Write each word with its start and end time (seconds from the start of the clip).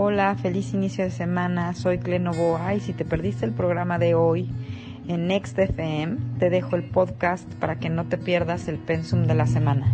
Hola, 0.00 0.36
feliz 0.40 0.74
inicio 0.74 1.02
de 1.02 1.10
semana. 1.10 1.74
Soy 1.74 1.98
Clenovoa 1.98 2.72
y 2.72 2.78
si 2.78 2.92
te 2.92 3.04
perdiste 3.04 3.44
el 3.44 3.50
programa 3.50 3.98
de 3.98 4.14
hoy 4.14 4.48
en 5.08 5.26
Next 5.26 5.58
FM, 5.58 6.18
te 6.38 6.50
dejo 6.50 6.76
el 6.76 6.84
podcast 6.84 7.42
para 7.54 7.80
que 7.80 7.90
no 7.90 8.06
te 8.06 8.16
pierdas 8.16 8.68
el 8.68 8.78
pensum 8.78 9.26
de 9.26 9.34
la 9.34 9.48
semana. 9.48 9.92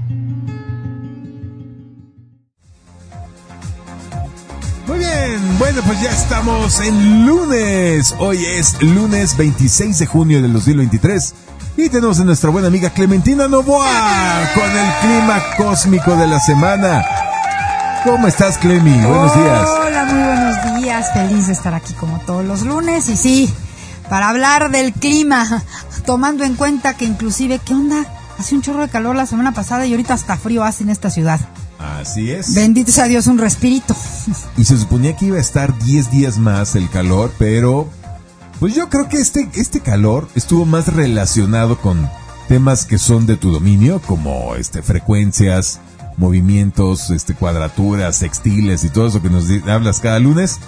Muy 4.86 4.98
bien, 4.98 5.58
bueno, 5.58 5.80
pues 5.86 6.02
ya 6.02 6.10
estamos 6.10 6.82
en 6.82 7.24
lunes. 7.24 8.14
Hoy 8.18 8.44
es 8.44 8.82
lunes 8.82 9.34
26 9.38 10.00
de 10.00 10.04
junio 10.04 10.42
del 10.42 10.52
2023. 10.52 11.34
Y 11.78 11.88
tenemos 11.88 12.20
a 12.20 12.24
nuestra 12.24 12.50
buena 12.50 12.68
amiga 12.68 12.90
Clementina 12.90 13.48
Novoa 13.48 14.50
con 14.54 14.70
el 14.70 14.92
clima 15.00 15.42
cósmico 15.56 16.14
de 16.14 16.26
la 16.26 16.40
semana. 16.40 17.23
¿Cómo 18.04 18.28
estás, 18.28 18.58
Clemi? 18.58 18.90
Buenos 18.90 19.34
días. 19.34 19.68
Hola, 19.80 20.04
muy 20.04 20.22
buenos 20.22 20.82
días. 20.82 21.06
Feliz 21.14 21.46
de 21.46 21.54
estar 21.54 21.72
aquí 21.72 21.94
como 21.94 22.18
todos 22.20 22.44
los 22.44 22.60
lunes. 22.60 23.08
Y 23.08 23.16
sí, 23.16 23.50
para 24.10 24.28
hablar 24.28 24.70
del 24.70 24.92
clima, 24.92 25.62
tomando 26.04 26.44
en 26.44 26.54
cuenta 26.54 26.98
que 26.98 27.06
inclusive, 27.06 27.60
¿qué 27.64 27.72
onda? 27.72 28.04
Hace 28.38 28.56
un 28.56 28.60
chorro 28.60 28.82
de 28.82 28.90
calor 28.90 29.16
la 29.16 29.24
semana 29.24 29.52
pasada 29.52 29.86
y 29.86 29.92
ahorita 29.92 30.12
hasta 30.12 30.36
frío 30.36 30.64
hace 30.64 30.82
en 30.82 30.90
esta 30.90 31.08
ciudad. 31.08 31.40
Así 31.78 32.30
es. 32.30 32.54
Bendito 32.54 32.92
sea 32.92 33.06
Dios, 33.06 33.26
un 33.26 33.38
respirito. 33.38 33.96
Y 34.58 34.64
se 34.64 34.76
suponía 34.76 35.16
que 35.16 35.26
iba 35.26 35.38
a 35.38 35.40
estar 35.40 35.76
10 35.78 36.10
días 36.10 36.36
más 36.36 36.76
el 36.76 36.90
calor, 36.90 37.32
pero 37.38 37.88
pues 38.60 38.74
yo 38.74 38.90
creo 38.90 39.08
que 39.08 39.16
este, 39.16 39.48
este 39.54 39.80
calor 39.80 40.28
estuvo 40.34 40.66
más 40.66 40.88
relacionado 40.88 41.78
con 41.78 42.10
temas 42.48 42.84
que 42.84 42.98
son 42.98 43.24
de 43.24 43.38
tu 43.38 43.50
dominio, 43.50 44.02
como 44.02 44.56
este 44.56 44.82
frecuencias, 44.82 45.80
movimientos, 46.16 47.10
este 47.10 47.34
cuadraturas, 47.34 48.20
textiles 48.20 48.84
y 48.84 48.90
todo 48.90 49.08
eso 49.08 49.22
que 49.22 49.30
nos 49.30 49.46
hablas 49.66 50.00
cada 50.00 50.18
lunes, 50.18 50.58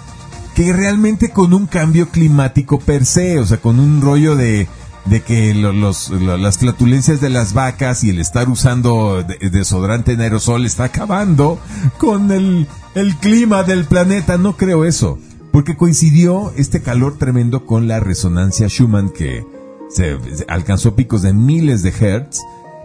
que 0.55 0.73
realmente 0.73 1.29
con 1.29 1.53
un 1.53 1.67
cambio 1.67 2.09
climático 2.09 2.79
per 2.79 3.05
se, 3.05 3.39
o 3.39 3.45
sea, 3.45 3.57
con 3.57 3.79
un 3.79 4.01
rollo 4.01 4.35
de 4.35 4.67
de 5.05 5.21
que 5.21 5.53
las 5.53 6.57
flatulencias 6.57 7.21
de 7.21 7.29
las 7.29 7.53
vacas 7.53 8.03
y 8.03 8.09
el 8.09 8.19
estar 8.19 8.49
usando 8.49 9.23
desodorante 9.23 10.11
en 10.11 10.19
aerosol 10.19 10.65
está 10.65 10.85
acabando 10.85 11.59
con 11.97 12.29
el, 12.31 12.67
el 12.93 13.15
clima 13.15 13.63
del 13.63 13.85
planeta. 13.85 14.37
No 14.37 14.57
creo 14.57 14.83
eso. 14.83 15.17
Porque 15.53 15.77
coincidió 15.77 16.51
este 16.57 16.81
calor 16.81 17.17
tremendo 17.17 17.65
con 17.65 17.87
la 17.87 18.01
resonancia 18.01 18.67
Schumann 18.67 19.09
que 19.09 19.45
se, 19.89 20.17
alcanzó 20.49 20.93
picos 20.95 21.21
de 21.21 21.31
miles 21.31 21.83
de 21.83 21.93
hertz 21.97 22.41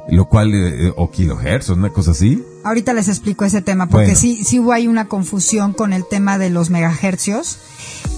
lo 0.08 0.29
cual, 0.29 0.53
eh, 0.55 0.92
o 0.97 1.11
kilohertz, 1.11 1.70
o 1.70 1.75
una 1.75 1.91
cosa 1.91 2.12
así. 2.12 2.42
Ahorita 2.64 2.92
les 2.92 3.08
explico 3.08 3.44
ese 3.44 3.60
tema, 3.60 3.88
porque 3.88 4.14
sí, 4.14 4.44
sí 4.44 4.60
hubo 4.60 4.72
ahí 4.72 4.86
una 4.86 5.08
confusión 5.08 5.72
con 5.72 5.92
el 5.92 6.05
tema 6.08 6.38
de 6.38 6.50
los 6.50 6.70
megahercios. 6.70 7.58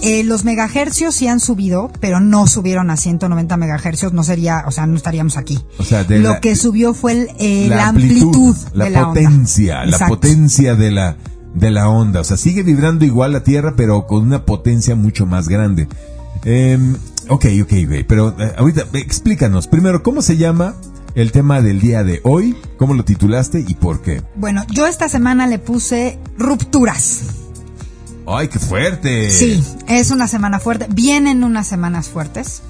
Eh, 0.01 0.23
los 0.23 0.45
megahercios 0.45 1.15
sí 1.15 1.27
han 1.27 1.39
subido, 1.39 1.91
pero 1.99 2.19
no 2.19 2.45
subieron 2.45 2.91
a 2.91 2.97
190 2.97 3.57
megahercios, 3.57 4.13
no 4.13 4.23
sería, 4.23 4.63
o 4.67 4.71
sea, 4.71 4.85
no 4.85 4.95
estaríamos 4.97 5.37
aquí. 5.37 5.59
O 5.79 5.83
sea, 5.83 6.05
lo 6.07 6.39
que 6.41 6.55
subió 6.55 6.93
fue 6.93 7.27
el, 7.39 7.69
la, 7.69 7.87
amplitud, 7.87 8.55
la 8.73 8.85
de 8.85 8.91
la 8.91 9.07
potencia, 9.07 9.85
la 9.85 9.97
potencia 10.07 10.75
de 10.75 10.91
la 10.91 11.17
de 11.55 11.71
la 11.71 11.87
onda, 11.87 12.19
o 12.19 12.23
sea, 12.23 12.35
sigue 12.35 12.63
vibrando 12.63 13.05
igual 13.05 13.31
la 13.31 13.43
Tierra, 13.43 13.75
pero 13.77 14.05
con 14.05 14.23
una 14.23 14.45
potencia 14.45 14.95
mucho 14.95 15.25
más 15.25 15.47
grande. 15.47 15.87
Eh, 16.43 16.77
ok, 17.29 17.45
ok, 17.63 17.73
pero 18.07 18.35
eh, 18.37 18.53
ahorita 18.57 18.85
explícanos 18.93 19.67
primero 19.67 20.03
cómo 20.03 20.21
se 20.21 20.37
llama 20.37 20.75
el 21.15 21.31
tema 21.31 21.61
del 21.61 21.79
día 21.79 22.03
de 22.03 22.19
hoy, 22.23 22.55
cómo 22.77 22.93
lo 22.93 23.05
titulaste 23.05 23.63
y 23.65 23.73
por 23.75 24.01
qué. 24.01 24.21
Bueno, 24.35 24.63
yo 24.69 24.85
esta 24.85 25.09
semana 25.09 25.47
le 25.47 25.59
puse 25.59 26.19
rupturas. 26.37 27.21
¡Ay, 28.27 28.49
qué 28.49 28.59
fuerte! 28.59 29.29
Sí, 29.29 29.63
es 29.87 30.11
una 30.11 30.27
semana 30.27 30.59
fuerte. 30.59 30.87
Vienen 30.89 31.43
unas 31.43 31.67
semanas 31.67 32.09
fuertes. 32.09 32.61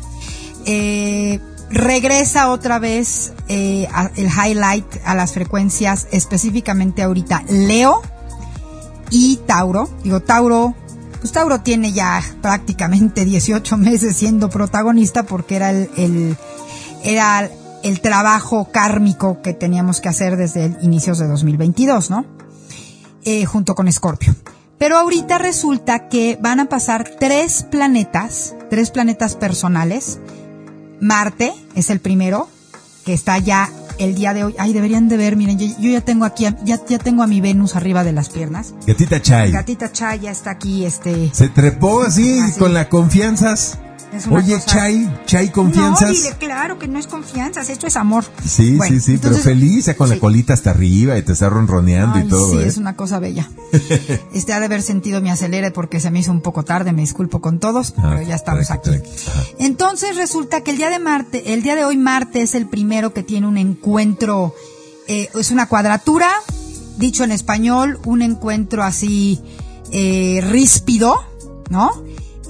Eh, 0.66 1.40
regresa 1.72 2.50
otra 2.50 2.78
vez 2.78 3.34
eh, 3.48 3.88
el 4.16 4.28
highlight 4.28 4.86
a 5.06 5.16
las 5.16 5.34
frecuencias, 5.34 6.08
específicamente 6.12 7.02
ahorita 7.02 7.44
Leo 7.50 8.02
y 9.10 9.38
Tauro. 9.48 9.90
Digo, 10.04 10.20
Tauro, 10.20 10.76
pues 11.20 11.32
Tauro 11.32 11.62
tiene 11.62 11.94
ya 11.94 12.22
prácticamente 12.42 13.26
18 13.26 13.78
meses 13.78 14.16
siendo 14.16 14.50
protagonista 14.50 15.24
porque 15.24 15.56
era 15.56 15.72
el, 15.72 15.90
el 15.98 16.38
era 17.04 17.50
el 17.86 18.02
trabajo 18.02 18.72
kármico 18.72 19.44
que 19.44 19.54
teníamos 19.54 20.02
que 20.02 20.10
hacer 20.10 20.38
desde 20.38 20.66
el 20.66 20.78
inicios 20.82 21.20
de 21.20 21.28
2022, 21.28 22.10
¿no? 22.10 22.26
Eh, 23.24 23.46
junto 23.46 23.76
con 23.76 23.88
Escorpio. 23.88 24.36
Pero 24.80 24.98
ahorita 24.98 25.38
resulta 25.38 26.10
que 26.10 26.40
van 26.42 26.60
a 26.60 26.66
pasar 26.66 27.08
tres 27.20 27.62
planetas, 27.70 28.56
tres 28.72 28.90
planetas 28.90 29.36
personales. 29.36 30.20
Marte 31.00 31.54
es 31.76 31.92
el 31.92 32.00
primero, 32.00 32.50
que 33.06 33.14
está 33.14 33.38
ya 33.38 33.70
el 34.00 34.16
día 34.16 34.34
de 34.34 34.46
hoy. 34.46 34.56
Ay, 34.58 34.74
deberían 34.74 35.08
de 35.08 35.18
ver, 35.18 35.36
miren, 35.36 35.60
yo, 35.60 35.68
ya 35.78 36.02
tengo 36.02 36.26
aquí, 36.26 36.48
ya, 36.64 36.84
ya 36.88 36.98
tengo 36.98 37.22
a 37.22 37.28
mi 37.28 37.40
Venus 37.40 37.76
arriba 37.76 38.04
de 38.04 38.14
las 38.14 38.30
piernas. 38.30 38.74
Gatita 38.88 39.22
Chai. 39.22 39.52
Gatita 39.52 39.92
Chai 39.92 40.22
ya 40.22 40.32
está 40.32 40.50
aquí, 40.50 40.86
este. 40.86 41.30
Se 41.36 41.50
trepó 41.50 42.02
así, 42.02 42.42
con 42.58 42.74
la 42.74 42.90
confianza. 42.90 43.56
Oye, 44.30 44.60
Chay, 44.66 45.10
Chay, 45.26 45.50
confianzas. 45.50 46.10
No, 46.10 46.16
dile, 46.16 46.36
claro 46.38 46.80
que 46.80 46.88
no 46.88 47.00
es 47.00 47.08
confianza, 47.08 47.62
esto 47.62 47.88
es 47.88 47.96
amor. 47.96 48.24
Sí, 48.46 48.78
sí, 48.88 49.00
sí, 49.00 49.20
pero 49.22 49.36
feliz, 49.36 49.90
con 49.98 50.10
la 50.10 50.20
colita 50.20 50.54
hasta 50.54 50.72
arriba 50.72 51.18
y 51.18 51.24
te 51.24 51.34
está 51.34 51.50
ronroneando 51.50 52.20
y 52.20 52.28
todo. 52.28 52.52
Sí, 52.52 52.58
¿eh? 52.58 52.68
es 52.68 52.78
una 52.78 52.96
cosa 52.96 53.20
bella. 53.20 53.50
este 54.34 54.54
ha 54.54 54.60
de 54.60 54.66
haber 54.66 54.82
sentido 54.82 55.22
mi 55.22 55.30
acelere 55.30 55.72
porque 55.72 56.00
se 56.00 56.12
me 56.12 56.20
hizo 56.20 56.32
un 56.32 56.42
poco 56.42 56.64
tarde, 56.64 56.94
me 56.94 57.02
disculpo 57.02 57.42
con 57.42 57.60
todos, 57.60 57.94
ah, 57.98 58.12
pero 58.16 58.22
ya 58.28 58.36
estamos 58.36 58.72
aquí. 58.72 58.92
Entonces 59.60 60.16
resulta 60.16 60.62
que 60.62 60.72
el 60.72 60.78
día 60.78 60.90
de 60.90 61.00
Marte, 61.00 61.54
el 61.54 61.62
día 61.62 61.76
de 61.76 61.86
hoy 61.86 61.98
Marte 61.98 62.42
es 62.42 62.56
el 62.56 62.68
primero 62.68 63.14
que 63.14 63.24
tiene 63.24 63.48
un 63.48 63.58
encuentro, 63.58 64.54
eh, 65.08 65.30
es 65.34 65.52
una 65.52 65.68
cuadratura, 65.68 66.30
dicho 66.98 67.24
en 67.24 67.32
español, 67.32 68.00
un 68.06 68.22
encuentro 68.22 68.84
así 68.84 69.42
eh, 69.92 70.42
ríspido, 70.44 71.20
¿no? 71.70 71.92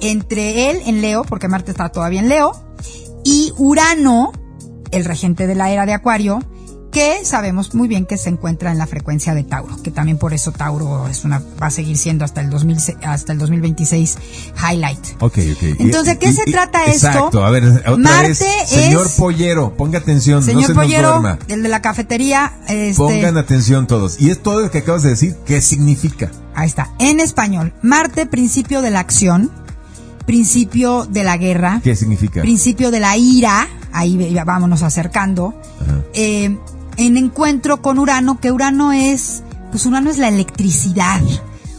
Entre 0.00 0.70
él 0.70 0.82
en 0.86 1.00
Leo, 1.02 1.24
porque 1.24 1.48
Marte 1.48 1.70
está 1.70 1.88
todavía 1.88 2.20
en 2.20 2.28
Leo, 2.28 2.52
y 3.24 3.52
Urano, 3.56 4.32
el 4.90 5.04
regente 5.04 5.46
de 5.46 5.54
la 5.54 5.70
era 5.70 5.86
de 5.86 5.94
Acuario, 5.94 6.40
que 6.96 7.26
sabemos 7.26 7.74
muy 7.74 7.88
bien 7.88 8.06
que 8.06 8.16
se 8.16 8.30
encuentra 8.30 8.72
en 8.72 8.78
la 8.78 8.86
frecuencia 8.86 9.34
de 9.34 9.44
Tauro, 9.44 9.82
que 9.82 9.90
también 9.90 10.16
por 10.16 10.32
eso 10.32 10.50
Tauro 10.50 11.08
es 11.08 11.24
una 11.24 11.42
va 11.60 11.66
a 11.66 11.70
seguir 11.70 11.98
siendo 11.98 12.24
hasta 12.24 12.40
el 12.40 12.48
2000, 12.48 12.78
hasta 13.02 13.34
el 13.34 13.38
2026 13.38 14.16
highlight. 14.56 15.06
Ok, 15.20 15.38
ok. 15.52 15.62
Entonces, 15.78 16.14
¿de 16.14 16.18
qué 16.18 16.32
se 16.32 16.44
trata 16.46 16.86
esto? 16.86 17.08
Exacto, 17.08 17.44
a 17.44 17.50
ver, 17.50 17.64
otra 17.64 17.96
Marte 17.98 18.28
vez, 18.28 18.38
señor 18.66 19.10
Pollero, 19.18 19.76
ponga 19.76 19.98
atención, 19.98 20.42
señor 20.42 20.62
no 20.62 20.68
se 20.68 20.74
Pollero, 20.74 21.20
nos 21.20 21.38
el 21.48 21.62
de 21.62 21.68
la 21.68 21.82
cafetería, 21.82 22.60
este, 22.66 22.94
pongan 22.94 23.36
atención 23.36 23.86
todos. 23.86 24.18
Y 24.18 24.30
es 24.30 24.42
todo 24.42 24.62
lo 24.62 24.70
que 24.70 24.78
acabas 24.78 25.02
de 25.02 25.10
decir, 25.10 25.36
¿qué 25.44 25.60
significa? 25.60 26.30
Ahí 26.54 26.66
está, 26.66 26.92
en 26.98 27.20
español, 27.20 27.74
Marte, 27.82 28.24
principio 28.24 28.80
de 28.80 28.90
la 28.90 29.00
acción, 29.00 29.50
principio 30.26 31.06
de 31.06 31.24
la 31.24 31.36
guerra. 31.36 31.80
¿Qué 31.82 31.96
significa? 31.96 32.42
Principio 32.42 32.90
de 32.90 33.00
la 33.00 33.16
ira, 33.16 33.68
ahí 33.92 34.36
vámonos 34.44 34.82
acercando. 34.82 35.54
Eh, 36.12 36.56
en 36.96 37.16
encuentro 37.16 37.80
con 37.82 37.98
Urano, 37.98 38.40
que 38.40 38.52
Urano 38.52 38.92
es, 38.92 39.42
pues 39.70 39.86
Urano 39.86 40.10
es 40.10 40.18
la 40.18 40.28
electricidad. 40.28 41.20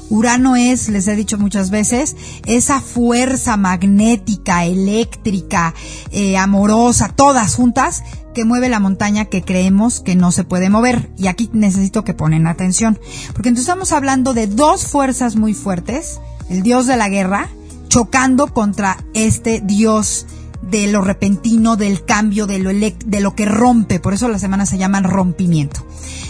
Urano 0.10 0.56
es, 0.56 0.88
les 0.88 1.08
he 1.08 1.16
dicho 1.16 1.38
muchas 1.38 1.70
veces, 1.70 2.16
esa 2.46 2.80
fuerza 2.80 3.58
magnética, 3.58 4.64
eléctrica, 4.64 5.74
eh, 6.12 6.38
amorosa, 6.38 7.10
todas 7.10 7.56
juntas, 7.56 8.04
que 8.34 8.46
mueve 8.46 8.70
la 8.70 8.80
montaña 8.80 9.26
que 9.26 9.42
creemos 9.42 10.00
que 10.00 10.16
no 10.16 10.32
se 10.32 10.46
puede 10.46 10.70
mover. 10.70 11.10
Y 11.18 11.28
aquí 11.28 11.50
necesito 11.52 12.04
que 12.06 12.14
ponen 12.14 12.48
atención. 12.48 13.00
Porque 13.34 13.50
entonces 13.50 13.68
estamos 13.68 13.92
hablando 13.92 14.34
de 14.34 14.48
dos 14.48 14.86
fuerzas 14.86 15.36
muy 15.36 15.54
fuertes, 15.54 16.22
el 16.50 16.62
dios 16.62 16.88
de 16.88 16.96
la 16.96 17.10
guerra, 17.10 17.50
chocando 17.98 18.54
contra 18.54 19.04
este 19.16 19.60
Dios 19.60 20.28
de 20.62 20.86
lo 20.86 21.02
repentino, 21.02 21.78
del 21.78 22.06
cambio, 22.06 22.46
de 22.46 22.60
lo, 22.60 22.70
de 22.70 23.22
lo 23.22 23.34
que 23.34 23.48
rompe. 23.48 24.00
Por 24.00 24.14
eso 24.14 24.28
las 24.28 24.40
semanas 24.40 24.70
se 24.70 24.78
llaman 24.78 25.04
rompimiento. 25.04 25.84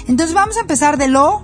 Entonces 0.08 0.34
vamos 0.34 0.56
a 0.56 0.62
empezar 0.62 0.98
de 0.98 1.10
lo, 1.10 1.44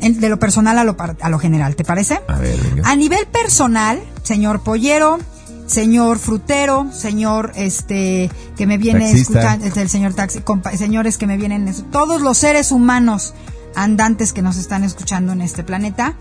de 0.00 0.28
lo 0.28 0.40
personal 0.40 0.76
a 0.76 0.82
lo, 0.82 0.96
a 0.98 1.28
lo 1.28 1.38
general, 1.38 1.76
¿te 1.76 1.84
parece? 1.84 2.20
A 2.26 2.40
ver, 2.40 2.60
venga. 2.60 2.90
A 2.90 2.96
nivel 2.96 3.28
personal, 3.28 4.02
señor 4.24 4.64
pollero, 4.64 5.20
señor 5.66 6.18
frutero, 6.18 6.88
señor 6.92 7.52
este 7.54 8.28
que 8.56 8.66
me 8.66 8.76
viene 8.76 9.12
escuchando, 9.12 9.66
el 9.66 9.88
señor 9.88 10.14
taxi, 10.14 10.42
señores 10.76 11.16
que 11.16 11.28
me 11.28 11.36
vienen, 11.36 11.72
todos 11.92 12.22
los 12.22 12.38
seres 12.38 12.72
humanos 12.72 13.34
andantes 13.76 14.32
que 14.32 14.42
nos 14.42 14.56
están 14.56 14.82
escuchando 14.82 15.32
en 15.32 15.42
este 15.42 15.62
planeta, 15.62 16.16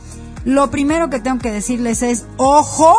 lo 0.46 0.69
primero 0.69 1.10
que 1.10 1.19
tengo 1.19 1.40
que 1.40 1.51
decirles 1.51 2.01
es, 2.01 2.25
ojo, 2.38 2.96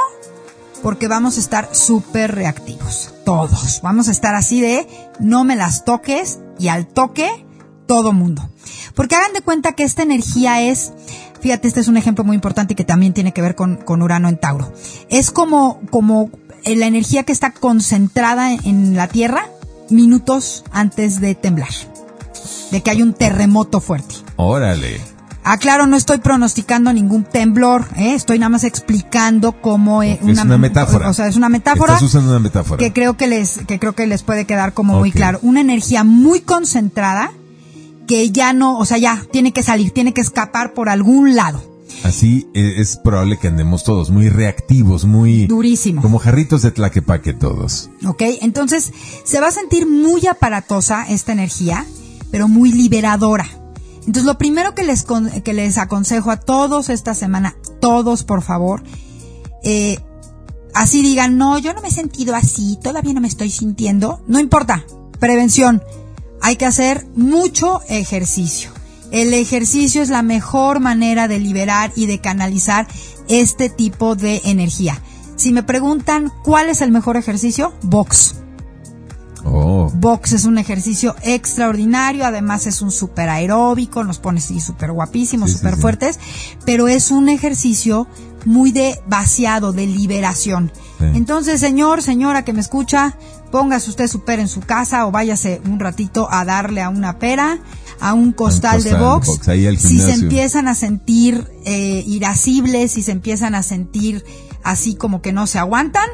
porque 0.82 1.08
vamos 1.08 1.36
a 1.36 1.40
estar 1.40 1.74
súper 1.74 2.34
reactivos, 2.34 3.14
todos. 3.24 3.80
Vamos 3.82 4.08
a 4.08 4.12
estar 4.12 4.34
así 4.34 4.60
de 4.60 4.86
no 5.18 5.44
me 5.44 5.56
las 5.56 5.84
toques 5.84 6.40
y 6.58 6.68
al 6.68 6.86
toque 6.86 7.46
todo 7.86 8.12
mundo. 8.12 8.48
Porque 8.94 9.16
hagan 9.16 9.32
de 9.32 9.42
cuenta 9.42 9.72
que 9.72 9.84
esta 9.84 10.02
energía 10.02 10.62
es 10.62 10.92
Fíjate, 11.40 11.68
este 11.68 11.80
es 11.80 11.88
un 11.88 11.96
ejemplo 11.96 12.22
muy 12.22 12.34
importante 12.34 12.74
que 12.74 12.84
también 12.84 13.14
tiene 13.14 13.32
que 13.32 13.40
ver 13.40 13.54
con, 13.54 13.76
con 13.76 14.02
Urano 14.02 14.28
en 14.28 14.36
Tauro. 14.36 14.72
Es 15.08 15.30
como, 15.30 15.80
como 15.90 16.30
eh, 16.64 16.76
la 16.76 16.86
energía 16.86 17.22
que 17.22 17.32
está 17.32 17.52
concentrada 17.52 18.52
en 18.52 18.94
la 18.94 19.08
Tierra 19.08 19.48
minutos 19.88 20.64
antes 20.70 21.20
de 21.20 21.34
temblar, 21.34 21.70
de 22.70 22.82
que 22.82 22.90
hay 22.90 23.02
un 23.02 23.14
terremoto 23.14 23.80
fuerte. 23.80 24.14
Órale. 24.36 25.00
Aclaro, 25.42 25.86
no 25.86 25.96
estoy 25.96 26.18
pronosticando 26.18 26.92
ningún 26.92 27.24
temblor, 27.24 27.86
¿eh? 27.96 28.14
estoy 28.14 28.38
nada 28.38 28.50
más 28.50 28.64
explicando 28.64 29.52
cómo 29.52 30.02
es 30.02 30.20
una, 30.22 30.44
metáfora. 30.58 31.08
O 31.08 31.14
sea, 31.14 31.28
es 31.28 31.36
una 31.36 31.48
metáfora. 31.48 31.94
Estás 31.94 32.08
usando 32.08 32.30
una 32.30 32.40
metáfora. 32.40 32.78
Que 32.78 32.92
creo 32.92 33.16
que 33.16 33.26
les, 33.26 33.60
que 33.66 33.78
creo 33.78 33.94
que 33.94 34.06
les 34.06 34.22
puede 34.22 34.44
quedar 34.44 34.74
como 34.74 34.98
muy 34.98 35.12
claro. 35.12 35.38
Una 35.42 35.60
energía 35.60 36.04
muy 36.04 36.40
concentrada 36.40 37.32
que 38.06 38.30
ya 38.30 38.52
no, 38.52 38.78
o 38.78 38.84
sea, 38.84 38.98
ya 38.98 39.24
tiene 39.30 39.52
que 39.52 39.62
salir, 39.62 39.92
tiene 39.92 40.12
que 40.12 40.20
escapar 40.20 40.74
por 40.74 40.88
algún 40.88 41.36
lado. 41.36 41.62
Así 42.04 42.48
e, 42.54 42.80
es 42.80 42.96
probable 42.96 43.38
que 43.38 43.48
andemos 43.48 43.84
todos 43.84 44.10
muy 44.10 44.28
reactivos, 44.28 45.04
muy... 45.04 45.46
Durísimo. 45.46 46.02
Como 46.02 46.18
jarritos 46.18 46.62
de 46.62 46.70
tlaquepaque 46.70 47.32
todos. 47.32 47.90
Ok, 48.06 48.22
entonces 48.42 48.92
se 49.24 49.40
va 49.40 49.48
a 49.48 49.52
sentir 49.52 49.86
muy 49.86 50.26
aparatosa 50.26 51.06
esta 51.08 51.32
energía, 51.32 51.86
pero 52.30 52.48
muy 52.48 52.72
liberadora. 52.72 53.59
Entonces, 54.00 54.24
lo 54.24 54.38
primero 54.38 54.74
que 54.74 54.82
les, 54.82 55.04
que 55.44 55.52
les 55.52 55.78
aconsejo 55.78 56.30
a 56.30 56.38
todos 56.38 56.88
esta 56.88 57.14
semana, 57.14 57.56
todos 57.80 58.24
por 58.24 58.42
favor, 58.42 58.82
eh, 59.62 59.98
así 60.74 61.02
digan, 61.02 61.36
no, 61.36 61.58
yo 61.58 61.74
no 61.74 61.82
me 61.82 61.88
he 61.88 61.92
sentido 61.92 62.34
así, 62.34 62.78
todavía 62.82 63.12
no 63.12 63.20
me 63.20 63.28
estoy 63.28 63.50
sintiendo, 63.50 64.22
no 64.26 64.40
importa, 64.40 64.84
prevención, 65.18 65.82
hay 66.40 66.56
que 66.56 66.66
hacer 66.66 67.06
mucho 67.14 67.82
ejercicio. 67.88 68.70
El 69.10 69.34
ejercicio 69.34 70.02
es 70.02 70.08
la 70.08 70.22
mejor 70.22 70.80
manera 70.80 71.28
de 71.28 71.40
liberar 71.40 71.92
y 71.96 72.06
de 72.06 72.20
canalizar 72.20 72.86
este 73.28 73.68
tipo 73.68 74.14
de 74.14 74.40
energía. 74.44 75.02
Si 75.36 75.52
me 75.52 75.62
preguntan 75.62 76.32
cuál 76.44 76.68
es 76.68 76.80
el 76.80 76.92
mejor 76.92 77.16
ejercicio, 77.16 77.74
box. 77.82 78.36
Oh. 79.44 79.90
Box 79.94 80.32
es 80.32 80.44
un 80.44 80.58
ejercicio 80.58 81.14
extraordinario, 81.22 82.24
además 82.24 82.66
es 82.66 82.82
un 82.82 82.90
súper 82.90 83.28
aeróbico, 83.28 84.04
nos 84.04 84.18
pone 84.18 84.38
así 84.38 84.60
súper 84.60 84.92
guapísimos, 84.92 85.52
súper 85.52 85.76
fuertes, 85.76 86.18
pero 86.64 86.88
es 86.88 87.10
un 87.10 87.28
ejercicio 87.28 88.06
muy 88.44 88.72
de 88.72 89.00
vaciado, 89.06 89.72
de 89.72 89.86
liberación. 89.86 90.72
Entonces, 91.00 91.60
señor, 91.60 92.02
señora 92.02 92.44
que 92.44 92.52
me 92.52 92.60
escucha, 92.60 93.16
póngase 93.50 93.90
usted 93.90 94.06
su 94.06 94.24
pera 94.24 94.42
en 94.42 94.48
su 94.48 94.60
casa 94.60 95.06
o 95.06 95.10
váyase 95.10 95.60
un 95.64 95.80
ratito 95.80 96.28
a 96.30 96.44
darle 96.44 96.82
a 96.82 96.88
una 96.88 97.18
pera, 97.18 97.58
a 98.00 98.14
un 98.14 98.32
costal, 98.32 98.82
de 98.82 98.94
box. 98.94 99.40
si 99.78 99.98
se 99.98 100.12
empiezan 100.12 100.68
a 100.68 100.74
sentir 100.74 101.46
eh, 101.64 102.02
irascibles, 102.06 102.92
si 102.92 103.02
se 103.02 103.12
empiezan 103.12 103.54
a 103.54 103.62
sentir 103.62 104.24
así 104.62 104.94
como 104.94 105.22
que 105.22 105.32
no 105.32 105.46
se 105.46 105.58
aguantan, 105.58 106.08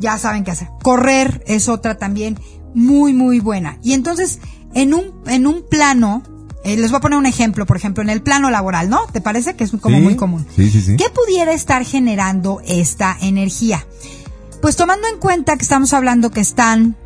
ya 0.00 0.18
saben 0.18 0.44
qué 0.44 0.50
hacer. 0.50 0.68
Correr 0.82 1.42
es 1.46 1.68
otra 1.68 1.98
también 1.98 2.38
muy, 2.74 3.12
muy 3.12 3.40
buena. 3.40 3.78
Y 3.82 3.92
entonces, 3.92 4.40
en 4.74 4.94
un, 4.94 5.12
en 5.26 5.46
un 5.46 5.62
plano, 5.68 6.22
eh, 6.64 6.76
les 6.76 6.90
voy 6.90 6.98
a 6.98 7.00
poner 7.00 7.18
un 7.18 7.26
ejemplo, 7.26 7.66
por 7.66 7.76
ejemplo, 7.76 8.02
en 8.02 8.10
el 8.10 8.22
plano 8.22 8.50
laboral, 8.50 8.90
¿no? 8.90 9.06
¿Te 9.12 9.20
parece 9.20 9.54
que 9.54 9.64
es 9.64 9.70
como 9.80 10.00
muy 10.00 10.16
común? 10.16 10.46
Sí, 10.54 10.70
sí, 10.70 10.82
sí. 10.82 10.96
¿Qué 10.96 11.06
pudiera 11.10 11.52
estar 11.52 11.84
generando 11.84 12.60
esta 12.66 13.16
energía? 13.20 13.86
Pues 14.60 14.76
tomando 14.76 15.08
en 15.08 15.18
cuenta 15.18 15.56
que 15.56 15.62
estamos 15.62 15.92
hablando 15.94 16.30
que 16.30 16.40
están 16.40 16.96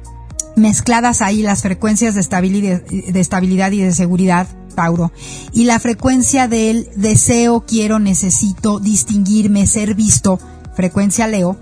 mezcladas 0.57 1.23
ahí 1.23 1.43
las 1.43 1.63
frecuencias 1.63 2.15
de 2.15 2.21
estabilidad, 2.21 2.83
de 2.83 3.21
estabilidad 3.21 3.71
y 3.73 3.81
de 3.81 3.95
seguridad, 3.95 4.49
Tauro, 4.75 5.13
y 5.53 5.65
la 5.65 5.79
frecuencia 5.79 6.49
del 6.49 6.89
deseo, 6.97 7.65
quiero, 7.67 8.01
necesito, 8.01 8.81
distinguirme, 8.81 9.67
ser 9.69 9.95
visto, 9.95 10.41
frecuencia 10.75 11.29
Leo, 11.29 11.57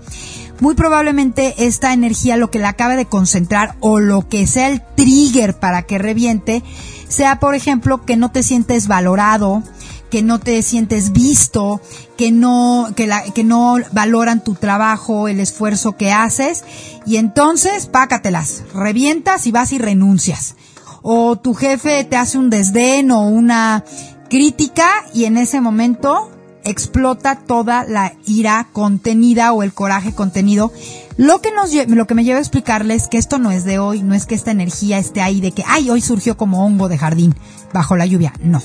muy 0.63 0.75
probablemente 0.75 1.65
esta 1.67 1.91
energía 1.91 2.37
lo 2.37 2.49
que 2.49 2.57
la 2.57 2.69
acabe 2.69 2.95
de 2.95 3.05
concentrar 3.05 3.75
o 3.81 3.99
lo 3.99 4.29
que 4.29 4.47
sea 4.47 4.69
el 4.69 4.81
trigger 4.81 5.59
para 5.59 5.81
que 5.81 5.97
reviente, 5.97 6.63
sea 7.09 7.41
por 7.41 7.53
ejemplo 7.53 8.05
que 8.05 8.15
no 8.15 8.31
te 8.31 8.43
sientes 8.43 8.87
valorado, 8.87 9.61
que 10.09 10.23
no 10.23 10.39
te 10.39 10.63
sientes 10.63 11.11
visto, 11.11 11.81
que 12.15 12.31
no, 12.31 12.93
que, 12.95 13.43
no 13.43 13.75
valoran 13.91 14.41
tu 14.41 14.53
trabajo, 14.55 15.27
el 15.27 15.41
esfuerzo 15.41 15.97
que 15.97 16.13
haces, 16.13 16.63
y 17.05 17.17
entonces 17.17 17.87
pácatelas, 17.87 18.63
revientas 18.73 19.45
y 19.47 19.51
vas 19.51 19.73
y 19.73 19.79
renuncias. 19.79 20.55
O 21.01 21.35
tu 21.35 21.55
jefe 21.55 22.05
te 22.05 22.15
hace 22.15 22.37
un 22.37 22.49
desdén 22.49 23.11
o 23.11 23.27
una 23.27 23.83
crítica 24.29 24.87
y 25.13 25.25
en 25.25 25.35
ese 25.35 25.59
momento 25.59 26.32
explota 26.65 27.35
toda 27.35 27.85
la 27.85 28.13
ira 28.25 28.67
contenida 28.71 29.53
o 29.53 29.63
el 29.63 29.73
coraje 29.73 30.13
contenido. 30.13 30.71
Lo 31.17 31.41
que 31.41 31.51
nos 31.51 31.73
lo 31.73 32.07
que 32.07 32.15
me 32.15 32.23
lleva 32.23 32.39
a 32.39 32.41
explicarles 32.41 33.07
que 33.07 33.17
esto 33.17 33.39
no 33.39 33.51
es 33.51 33.65
de 33.65 33.79
hoy, 33.79 34.01
no 34.01 34.13
es 34.13 34.25
que 34.25 34.35
esta 34.35 34.51
energía 34.51 34.97
esté 34.97 35.21
ahí 35.21 35.41
de 35.41 35.51
que 35.51 35.63
ay, 35.67 35.89
hoy 35.89 36.01
surgió 36.01 36.37
como 36.37 36.65
hongo 36.65 36.89
de 36.89 36.97
jardín 36.97 37.35
bajo 37.73 37.95
la 37.95 38.05
lluvia, 38.05 38.33
no. 38.41 38.61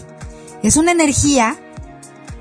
Es 0.62 0.76
una 0.76 0.92
energía, 0.92 1.56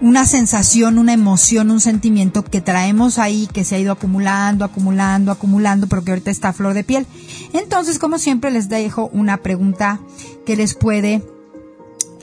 una 0.01 0.25
sensación, 0.25 0.97
una 0.97 1.13
emoción, 1.13 1.71
un 1.71 1.81
sentimiento 1.81 2.43
que 2.43 2.61
traemos 2.61 3.19
ahí 3.19 3.47
que 3.51 3.63
se 3.63 3.75
ha 3.75 3.79
ido 3.79 3.91
acumulando, 3.91 4.65
acumulando, 4.65 5.31
acumulando, 5.31 5.87
pero 5.87 6.03
que 6.03 6.11
ahorita 6.11 6.31
está 6.31 6.49
a 6.49 6.53
flor 6.53 6.73
de 6.73 6.83
piel. 6.83 7.05
Entonces, 7.53 7.99
como 7.99 8.17
siempre 8.17 8.51
les 8.51 8.69
dejo 8.69 9.09
una 9.13 9.37
pregunta 9.37 9.99
que 10.45 10.55
les 10.55 10.73
puede 10.75 11.23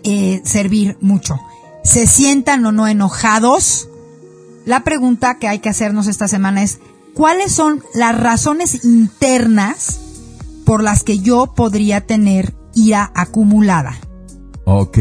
eh, 0.02 0.40
servir 0.44 0.96
mucho 1.00 1.38
se 1.84 2.06
sientan 2.06 2.64
o 2.66 2.72
no 2.72 2.88
enojados, 2.88 3.88
la 4.64 4.82
pregunta 4.82 5.38
que 5.38 5.46
hay 5.46 5.58
que 5.60 5.68
hacernos 5.68 6.06
esta 6.06 6.26
semana 6.26 6.62
es, 6.62 6.80
¿cuáles 7.14 7.52
son 7.52 7.84
las 7.94 8.18
razones 8.18 8.84
internas 8.84 10.00
por 10.64 10.82
las 10.82 11.04
que 11.04 11.18
yo 11.18 11.52
podría 11.54 12.00
tener 12.00 12.54
ira 12.74 13.12
acumulada? 13.14 13.96
Ok. 14.64 14.98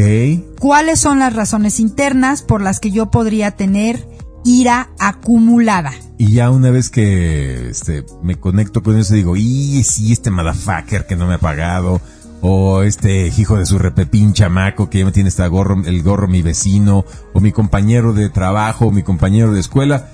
¿Cuáles 0.60 1.00
son 1.00 1.18
las 1.18 1.32
razones 1.32 1.80
internas 1.80 2.42
por 2.42 2.60
las 2.60 2.80
que 2.80 2.90
yo 2.90 3.10
podría 3.10 3.52
tener 3.52 4.06
ira 4.44 4.90
acumulada? 4.98 5.92
Y 6.18 6.32
ya 6.32 6.50
una 6.50 6.70
vez 6.70 6.90
que 6.90 7.70
este, 7.70 8.04
me 8.22 8.36
conecto 8.36 8.82
con 8.82 8.98
eso 8.98 9.14
digo, 9.14 9.36
y 9.36 9.82
sí, 9.84 10.12
este 10.12 10.30
motherfucker 10.30 11.06
que 11.06 11.16
no 11.16 11.26
me 11.26 11.34
ha 11.34 11.38
pagado, 11.38 12.02
o 12.46 12.82
este 12.82 13.28
hijo 13.28 13.56
de 13.56 13.64
su 13.64 13.78
repepín 13.78 14.34
chamaco 14.34 14.90
que 14.90 14.98
ya 14.98 15.06
me 15.06 15.12
tiene 15.12 15.30
esta 15.30 15.46
gorro, 15.46 15.82
el 15.86 16.02
gorro 16.02 16.28
mi 16.28 16.42
vecino, 16.42 17.06
o 17.32 17.40
mi 17.40 17.52
compañero 17.52 18.12
de 18.12 18.28
trabajo, 18.28 18.88
o 18.88 18.90
mi 18.90 19.02
compañero 19.02 19.54
de 19.54 19.60
escuela, 19.60 20.10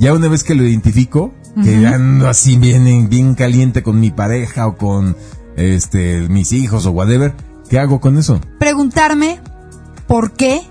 ya 0.00 0.14
una 0.14 0.28
vez 0.28 0.44
que 0.44 0.54
lo 0.54 0.64
identifico, 0.64 1.34
que 1.62 1.86
ando 1.86 2.26
así 2.26 2.56
bien, 2.56 3.10
bien 3.10 3.34
caliente 3.34 3.82
con 3.82 4.00
mi 4.00 4.10
pareja 4.10 4.66
o 4.66 4.78
con 4.78 5.14
este 5.56 6.26
mis 6.30 6.52
hijos 6.52 6.86
o 6.86 6.90
whatever, 6.90 7.34
¿qué 7.68 7.78
hago 7.78 8.00
con 8.00 8.16
eso? 8.16 8.40
Preguntarme 8.58 9.40
por 10.06 10.32
qué 10.32 10.62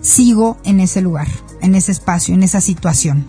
sigo 0.00 0.58
en 0.64 0.80
ese 0.80 1.00
lugar, 1.00 1.28
en 1.62 1.76
ese 1.76 1.92
espacio, 1.92 2.34
en 2.34 2.42
esa 2.42 2.60
situación. 2.60 3.24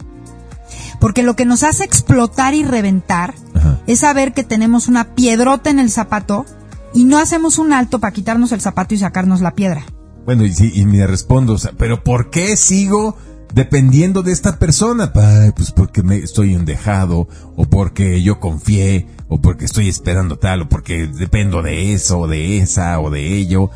Porque 0.99 1.21
lo 1.21 1.35
que 1.35 1.45
nos 1.45 1.61
hace 1.61 1.83
explotar 1.83 2.55
y 2.55 2.63
reventar 2.63 3.35
es 3.85 3.99
saber 3.99 4.33
que 4.33 4.43
tenemos 4.43 4.87
una 4.87 5.13
piedrota 5.13 5.69
en 5.69 5.77
el 5.77 5.91
zapato 5.91 6.47
y 6.93 7.03
no 7.03 7.17
hacemos 7.17 7.57
un 7.57 7.73
alto 7.73 7.99
para 7.99 8.13
quitarnos 8.13 8.51
el 8.51 8.61
zapato 8.61 8.93
y 8.93 8.97
sacarnos 8.97 9.41
la 9.41 9.55
piedra. 9.55 9.85
Bueno, 10.25 10.45
y, 10.45 10.53
y 10.73 10.85
me 10.85 11.05
respondo, 11.07 11.53
o 11.53 11.57
sea, 11.57 11.71
pero 11.77 12.03
¿por 12.03 12.29
qué 12.29 12.55
sigo 12.55 13.17
dependiendo 13.53 14.23
de 14.23 14.31
esta 14.31 14.59
persona? 14.59 15.11
pues 15.55 15.71
porque 15.71 16.03
me 16.03 16.17
estoy 16.17 16.53
endejado, 16.53 17.27
o 17.55 17.65
porque 17.65 18.21
yo 18.21 18.39
confié, 18.39 19.07
o 19.27 19.41
porque 19.41 19.65
estoy 19.65 19.89
esperando 19.89 20.37
tal, 20.37 20.63
o 20.63 20.69
porque 20.69 21.07
dependo 21.07 21.61
de 21.61 21.93
eso, 21.93 22.19
o 22.19 22.27
de 22.27 22.59
esa, 22.59 22.99
o 22.99 23.09
de 23.09 23.35
ello. 23.37 23.69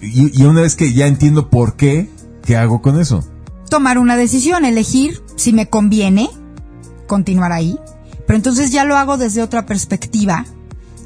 Y, 0.00 0.40
y 0.40 0.44
una 0.44 0.62
vez 0.62 0.76
que 0.76 0.92
ya 0.92 1.06
entiendo 1.06 1.50
por 1.50 1.76
qué, 1.76 2.10
¿qué 2.44 2.56
hago 2.56 2.82
con 2.82 2.98
eso? 2.98 3.24
Tomar 3.68 3.98
una 3.98 4.16
decisión, 4.16 4.64
elegir 4.64 5.22
si 5.36 5.52
me 5.52 5.68
conviene 5.68 6.28
continuar 7.06 7.52
ahí, 7.52 7.78
pero 8.26 8.36
entonces 8.36 8.72
ya 8.72 8.84
lo 8.84 8.96
hago 8.96 9.16
desde 9.16 9.42
otra 9.42 9.66
perspectiva 9.66 10.44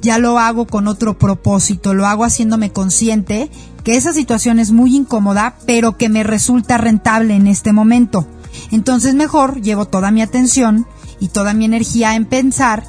ya 0.04 0.18
lo 0.18 0.38
hago 0.38 0.66
con 0.66 0.86
otro 0.86 1.18
propósito, 1.18 1.94
lo 1.94 2.06
hago 2.06 2.24
haciéndome 2.24 2.70
consciente 2.70 3.50
que 3.82 3.96
esa 3.96 4.12
situación 4.12 4.58
es 4.58 4.70
muy 4.70 4.94
incómoda, 4.94 5.56
pero 5.66 5.96
que 5.96 6.10
me 6.10 6.22
resulta 6.22 6.76
rentable 6.76 7.34
en 7.34 7.46
este 7.46 7.72
momento. 7.72 8.26
Entonces 8.70 9.14
mejor 9.14 9.62
llevo 9.62 9.86
toda 9.86 10.10
mi 10.10 10.20
atención 10.20 10.86
y 11.20 11.28
toda 11.28 11.54
mi 11.54 11.64
energía 11.64 12.14
en 12.16 12.26
pensar, 12.26 12.84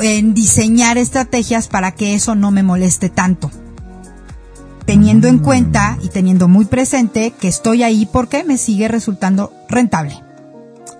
en 0.00 0.34
diseñar 0.34 0.98
estrategias 0.98 1.68
para 1.68 1.92
que 1.92 2.14
eso 2.14 2.34
no 2.34 2.50
me 2.50 2.64
moleste 2.64 3.08
tanto. 3.08 3.50
Teniendo 4.84 5.28
en 5.28 5.38
cuenta 5.38 5.96
y 6.02 6.08
teniendo 6.08 6.48
muy 6.48 6.64
presente 6.64 7.32
que 7.40 7.46
estoy 7.46 7.84
ahí 7.84 8.08
porque 8.12 8.42
me 8.42 8.58
sigue 8.58 8.88
resultando 8.88 9.52
rentable. 9.68 10.22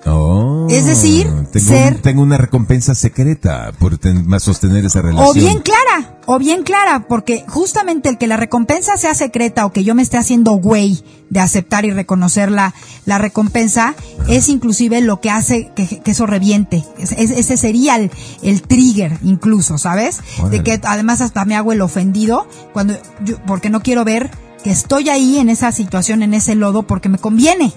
Oh 0.06 0.66
Es 0.70 0.86
decir, 0.86 1.26
tengo, 1.50 1.66
ser- 1.68 2.00
tengo 2.02 2.22
una 2.22 2.36
recompensa 2.38 2.94
secreta 2.94 3.72
por 3.78 3.98
ten- 3.98 4.26
más 4.26 4.42
sostener 4.42 4.84
esa 4.84 5.02
relación. 5.02 5.28
O 5.30 5.32
bien 5.34 5.60
clara, 5.60 6.18
o 6.26 6.38
bien 6.38 6.62
clara, 6.62 7.06
porque 7.08 7.44
justamente 7.48 8.08
el 8.08 8.18
que 8.18 8.26
la 8.26 8.36
recompensa 8.36 8.96
sea 8.96 9.14
secreta 9.14 9.66
o 9.66 9.72
que 9.72 9.84
yo 9.84 9.94
me 9.94 10.02
esté 10.02 10.16
haciendo 10.18 10.52
güey 10.52 11.02
de 11.30 11.40
aceptar 11.40 11.84
y 11.84 11.90
reconocer 11.90 12.50
la, 12.50 12.74
la 13.04 13.18
recompensa, 13.18 13.94
es 14.28 14.48
inclusive 14.48 15.00
lo 15.00 15.20
que 15.20 15.30
hace 15.30 15.70
que, 15.74 15.86
que 16.00 16.10
eso 16.10 16.26
reviente. 16.26 16.84
Es- 16.98 17.12
es- 17.12 17.30
ese 17.30 17.56
sería 17.56 17.96
el, 17.96 18.10
el 18.42 18.62
trigger 18.62 19.18
incluso, 19.22 19.78
¿sabes? 19.78 20.20
Órale. 20.38 20.58
De 20.58 20.62
que 20.64 20.80
además 20.84 21.20
hasta 21.20 21.44
me 21.44 21.56
hago 21.56 21.72
el 21.72 21.80
ofendido 21.80 22.46
cuando 22.72 22.94
yo, 23.24 23.36
porque 23.46 23.70
no 23.70 23.82
quiero 23.82 24.04
ver 24.04 24.30
que 24.64 24.70
estoy 24.70 25.08
ahí 25.08 25.38
en 25.38 25.50
esa 25.50 25.70
situación, 25.72 26.22
en 26.22 26.34
ese 26.34 26.54
lodo, 26.56 26.82
porque 26.84 27.08
me 27.08 27.18
conviene. 27.18 27.72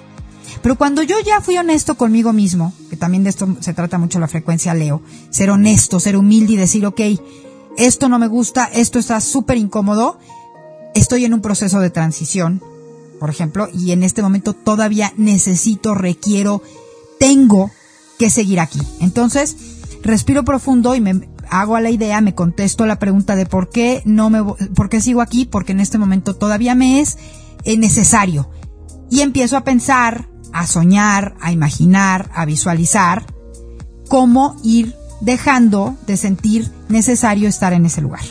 Pero 0.62 0.78
cuando 0.78 1.02
yo 1.04 1.16
ya 1.26 1.42
fui 1.42 1.58
honesto 1.58 1.96
conmigo 1.96 2.34
mismo, 2.34 2.74
que 2.90 2.98
también 2.98 3.24
de 3.24 3.32
esto 3.32 3.58
se 3.60 3.74
trata 3.74 3.98
mucho 3.98 4.20
la 4.20 4.28
frecuencia 4.28 4.74
Leo, 4.74 5.02
ser 5.30 5.50
honesto, 5.50 6.00
ser 6.00 6.16
humilde 6.16 6.54
y 6.54 6.58
decir, 6.58 6.86
ok, 6.86 7.02
esto 7.78 8.10
no 8.10 8.20
me 8.20 8.28
gusta, 8.28 8.66
esto 8.66 9.00
está 9.00 9.20
súper 9.22 9.58
incómodo, 9.58 10.20
estoy 10.94 11.26
en 11.26 11.34
un 11.34 11.42
proceso 11.42 11.80
de 11.80 11.90
transición, 11.90 12.62
por 13.20 13.30
ejemplo, 13.30 13.68
y 13.74 13.92
en 13.92 14.04
este 14.04 14.22
momento 14.22 14.54
todavía 14.54 15.14
necesito, 15.18 15.96
requiero, 15.96 16.62
tengo 17.20 17.72
que 18.20 18.30
seguir 18.30 18.60
aquí. 18.60 18.80
Entonces, 19.00 19.56
respiro 20.04 20.44
profundo 20.44 20.96
y 20.96 21.02
me 21.02 21.30
hago 21.50 21.76
a 21.76 21.82
la 21.82 21.90
idea, 21.90 22.22
me 22.22 22.34
contesto 22.34 22.86
la 22.86 22.98
pregunta 22.98 23.36
de 23.36 23.46
por 23.46 23.70
qué 23.70 24.02
no 24.06 24.30
me, 24.30 24.44
por 24.44 24.90
qué 24.90 25.02
sigo 25.02 25.22
aquí, 25.22 25.46
porque 25.46 25.74
en 25.74 25.82
este 25.82 25.98
momento 25.98 26.36
todavía 26.36 26.76
me 26.76 27.02
es 27.02 27.18
eh, 27.64 27.78
necesario. 27.78 28.50
Y 29.10 29.22
empiezo 29.22 29.58
a 29.58 29.64
pensar, 29.64 30.30
a 30.54 30.68
soñar, 30.68 31.36
a 31.42 31.52
imaginar, 31.52 32.30
a 32.34 32.46
visualizar 32.46 33.26
cómo 34.08 34.58
ir 34.64 34.96
dejando 35.22 35.96
de 36.08 36.18
sentir 36.18 36.70
necesario 36.90 37.48
estar 37.48 37.74
en 37.74 37.86
ese 37.86 38.02
lugar. 38.02 38.24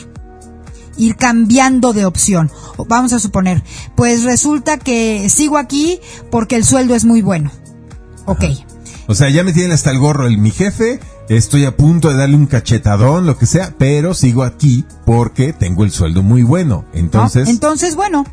Ir 0.97 1.15
cambiando 1.15 1.93
de 1.93 2.05
opción. 2.05 2.51
Vamos 2.87 3.13
a 3.13 3.19
suponer, 3.19 3.63
pues 3.95 4.23
resulta 4.23 4.77
que 4.77 5.29
sigo 5.29 5.57
aquí 5.57 5.99
porque 6.29 6.55
el 6.55 6.65
sueldo 6.65 6.95
es 6.95 7.05
muy 7.05 7.21
bueno. 7.21 7.51
Ok. 8.25 8.43
O 9.07 9.15
sea, 9.15 9.29
ya 9.29 9.43
me 9.43 9.53
tienen 9.53 9.71
hasta 9.71 9.91
el 9.91 9.99
gorro 9.99 10.27
el, 10.27 10.37
mi 10.37 10.51
jefe, 10.51 10.99
estoy 11.27 11.65
a 11.65 11.75
punto 11.75 12.09
de 12.09 12.15
darle 12.15 12.35
un 12.35 12.45
cachetadón, 12.45 13.25
lo 13.25 13.37
que 13.37 13.45
sea, 13.45 13.73
pero 13.77 14.13
sigo 14.13 14.43
aquí 14.43 14.85
porque 15.05 15.53
tengo 15.53 15.83
el 15.83 15.91
sueldo 15.91 16.21
muy 16.21 16.43
bueno. 16.43 16.85
¿no? 16.93 16.99
Entonces, 16.99 17.49
Entonces, 17.49 17.95
bueno, 17.95 18.25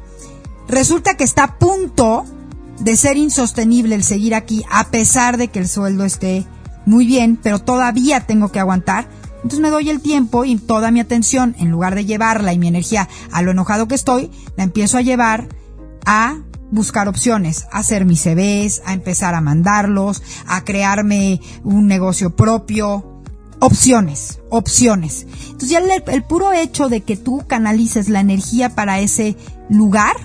resulta 0.68 1.16
que 1.16 1.24
está 1.24 1.44
a 1.44 1.58
punto 1.58 2.24
de 2.80 2.96
ser 2.96 3.16
insostenible 3.16 3.94
el 3.94 4.04
seguir 4.04 4.34
aquí 4.34 4.64
a 4.70 4.90
pesar 4.90 5.36
de 5.36 5.48
que 5.48 5.58
el 5.58 5.68
sueldo 5.68 6.04
esté 6.04 6.46
muy 6.86 7.06
bien, 7.06 7.38
pero 7.42 7.58
todavía 7.58 8.20
tengo 8.20 8.50
que 8.50 8.60
aguantar. 8.60 9.08
Entonces 9.36 9.60
me 9.60 9.70
doy 9.70 9.90
el 9.90 10.00
tiempo 10.00 10.44
y 10.44 10.56
toda 10.56 10.90
mi 10.90 11.00
atención, 11.00 11.54
en 11.58 11.70
lugar 11.70 11.94
de 11.94 12.04
llevarla 12.04 12.52
y 12.52 12.58
mi 12.58 12.68
energía 12.68 13.08
a 13.30 13.42
lo 13.42 13.50
enojado 13.50 13.86
que 13.88 13.94
estoy, 13.94 14.30
la 14.56 14.64
empiezo 14.64 14.98
a 14.98 15.02
llevar 15.02 15.48
a 16.06 16.38
buscar 16.70 17.08
opciones, 17.08 17.66
a 17.72 17.78
hacer 17.78 18.04
mis 18.04 18.22
CVs, 18.22 18.82
a 18.84 18.92
empezar 18.92 19.34
a 19.34 19.40
mandarlos, 19.40 20.22
a 20.46 20.64
crearme 20.64 21.40
un 21.62 21.86
negocio 21.86 22.34
propio, 22.34 23.22
opciones, 23.60 24.40
opciones. 24.50 25.26
Entonces 25.44 25.70
ya 25.70 25.78
el, 25.78 26.02
el 26.06 26.24
puro 26.24 26.52
hecho 26.52 26.88
de 26.88 27.02
que 27.02 27.16
tú 27.16 27.44
canalices 27.46 28.08
la 28.08 28.20
energía 28.20 28.74
para 28.74 29.00
ese 29.00 29.36
lugar, 29.68 30.16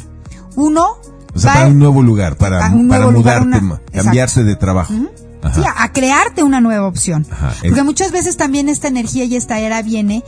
uno 0.56 0.98
o 1.36 1.40
sea, 1.40 1.50
va 1.52 1.56
para 1.60 1.68
un 1.68 1.80
nuevo 1.80 2.02
lugar, 2.04 2.36
para, 2.38 2.70
nuevo 2.70 3.12
lugar, 3.12 3.42
mudarte, 3.46 3.66
una- 3.66 3.76
ma- 3.76 3.82
cambiarse 3.92 4.44
de 4.44 4.56
trabajo. 4.56 4.94
Ajá. 5.42 5.56
Sí, 5.56 5.62
a, 5.68 5.84
a 5.84 5.92
crearte 5.92 6.44
una 6.44 6.62
nueva 6.62 6.88
opción. 6.88 7.26
Ajá, 7.30 7.54
Porque 7.62 7.84
muchas 7.84 8.12
veces 8.12 8.38
también 8.38 8.70
esta 8.70 8.88
energía 8.88 9.26
y 9.26 9.36
esta 9.36 9.60
era 9.60 9.82
viene, 9.82 10.24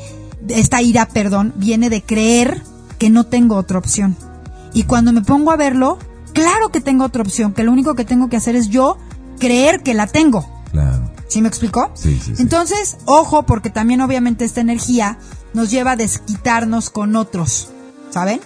esta 0.49 0.81
ira, 0.81 1.07
perdón, 1.07 1.53
viene 1.55 1.89
de 1.89 2.01
creer 2.01 2.61
que 2.97 3.09
no 3.09 3.25
tengo 3.25 3.55
otra 3.55 3.77
opción. 3.77 4.17
Y 4.73 4.83
cuando 4.83 5.13
me 5.13 5.21
pongo 5.21 5.51
a 5.51 5.55
verlo, 5.57 5.97
claro 6.33 6.69
que 6.69 6.81
tengo 6.81 7.05
otra 7.05 7.21
opción, 7.21 7.53
que 7.53 7.63
lo 7.63 7.71
único 7.71 7.95
que 7.95 8.03
tengo 8.03 8.27
que 8.27 8.35
hacer 8.35 8.55
es 8.57 8.67
yo 8.69 8.97
creer 9.39 9.83
que 9.83 9.93
la 9.93 10.07
tengo. 10.07 10.45
Claro. 10.71 11.11
¿Sí 11.29 11.41
me 11.41 11.47
explicó? 11.47 11.91
Sí, 11.95 12.19
sí, 12.23 12.35
sí. 12.35 12.41
Entonces, 12.41 12.97
ojo, 13.05 13.43
porque 13.43 13.69
también 13.69 14.01
obviamente 14.01 14.43
esta 14.45 14.59
energía 14.61 15.17
nos 15.53 15.71
lleva 15.71 15.91
a 15.91 15.95
desquitarnos 15.95 16.89
con 16.89 17.15
otros, 17.15 17.69
¿saben? 18.11 18.41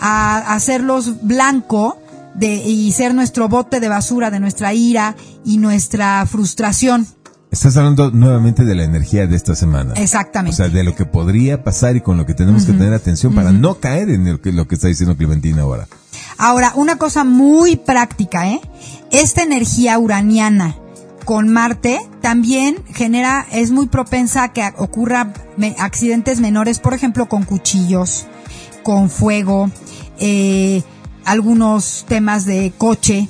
A 0.00 0.54
hacerlos 0.54 1.22
blanco 1.22 1.98
de, 2.34 2.54
y 2.54 2.92
ser 2.92 3.14
nuestro 3.14 3.48
bote 3.48 3.80
de 3.80 3.88
basura 3.88 4.30
de 4.30 4.40
nuestra 4.40 4.74
ira 4.74 5.16
y 5.44 5.58
nuestra 5.58 6.24
frustración. 6.26 7.06
Estás 7.50 7.76
hablando 7.76 8.10
nuevamente 8.10 8.64
de 8.64 8.74
la 8.74 8.84
energía 8.84 9.26
de 9.26 9.36
esta 9.36 9.54
semana. 9.54 9.92
Exactamente. 9.96 10.54
O 10.54 10.56
sea, 10.56 10.68
de 10.70 10.84
lo 10.84 10.94
que 10.94 11.04
podría 11.04 11.62
pasar 11.62 11.96
y 11.96 12.00
con 12.00 12.16
lo 12.16 12.24
que 12.24 12.32
tenemos 12.32 12.64
que 12.64 12.72
tener 12.72 12.94
atención 12.94 13.34
para 13.34 13.52
no 13.52 13.74
caer 13.74 14.08
en 14.08 14.24
lo 14.32 14.40
que, 14.40 14.52
lo 14.52 14.66
que 14.66 14.76
está 14.76 14.88
diciendo 14.88 15.18
Clementina 15.18 15.60
ahora. 15.60 15.86
Ahora, 16.38 16.72
una 16.76 16.96
cosa 16.96 17.24
muy 17.24 17.76
práctica, 17.76 18.48
¿eh? 18.48 18.60
Esta 19.10 19.42
energía 19.42 19.98
uraniana 19.98 20.76
con 21.26 21.52
Marte 21.52 22.00
también 22.20 22.76
genera, 22.94 23.46
es 23.52 23.70
muy 23.70 23.86
propensa 23.86 24.44
a 24.44 24.52
que 24.52 24.72
ocurra 24.78 25.32
accidentes 25.78 26.40
menores, 26.40 26.78
por 26.78 26.94
ejemplo, 26.94 27.28
con 27.28 27.44
cuchillos, 27.44 28.26
con 28.82 29.10
fuego, 29.10 29.70
eh, 30.18 30.82
algunos 31.24 32.04
temas 32.08 32.44
de 32.44 32.72
coche, 32.76 33.28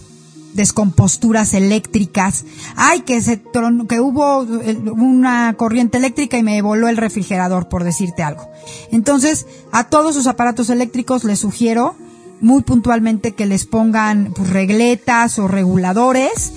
descomposturas 0.54 1.54
eléctricas. 1.54 2.44
Ay, 2.76 3.00
que 3.00 3.20
se 3.20 3.42
que 3.88 4.00
hubo 4.00 4.40
una 4.40 5.54
corriente 5.54 5.98
eléctrica 5.98 6.38
y 6.38 6.42
me 6.42 6.60
voló 6.62 6.88
el 6.88 6.96
refrigerador, 6.96 7.68
por 7.68 7.84
decirte 7.84 8.22
algo. 8.22 8.48
Entonces, 8.90 9.46
a 9.72 9.88
todos 9.88 10.14
sus 10.14 10.26
aparatos 10.26 10.70
eléctricos 10.70 11.24
les 11.24 11.40
sugiero 11.40 11.96
muy 12.40 12.62
puntualmente 12.62 13.32
que 13.32 13.46
les 13.46 13.64
pongan 13.64 14.32
pues, 14.34 14.50
regletas 14.50 15.38
o 15.38 15.48
reguladores, 15.48 16.52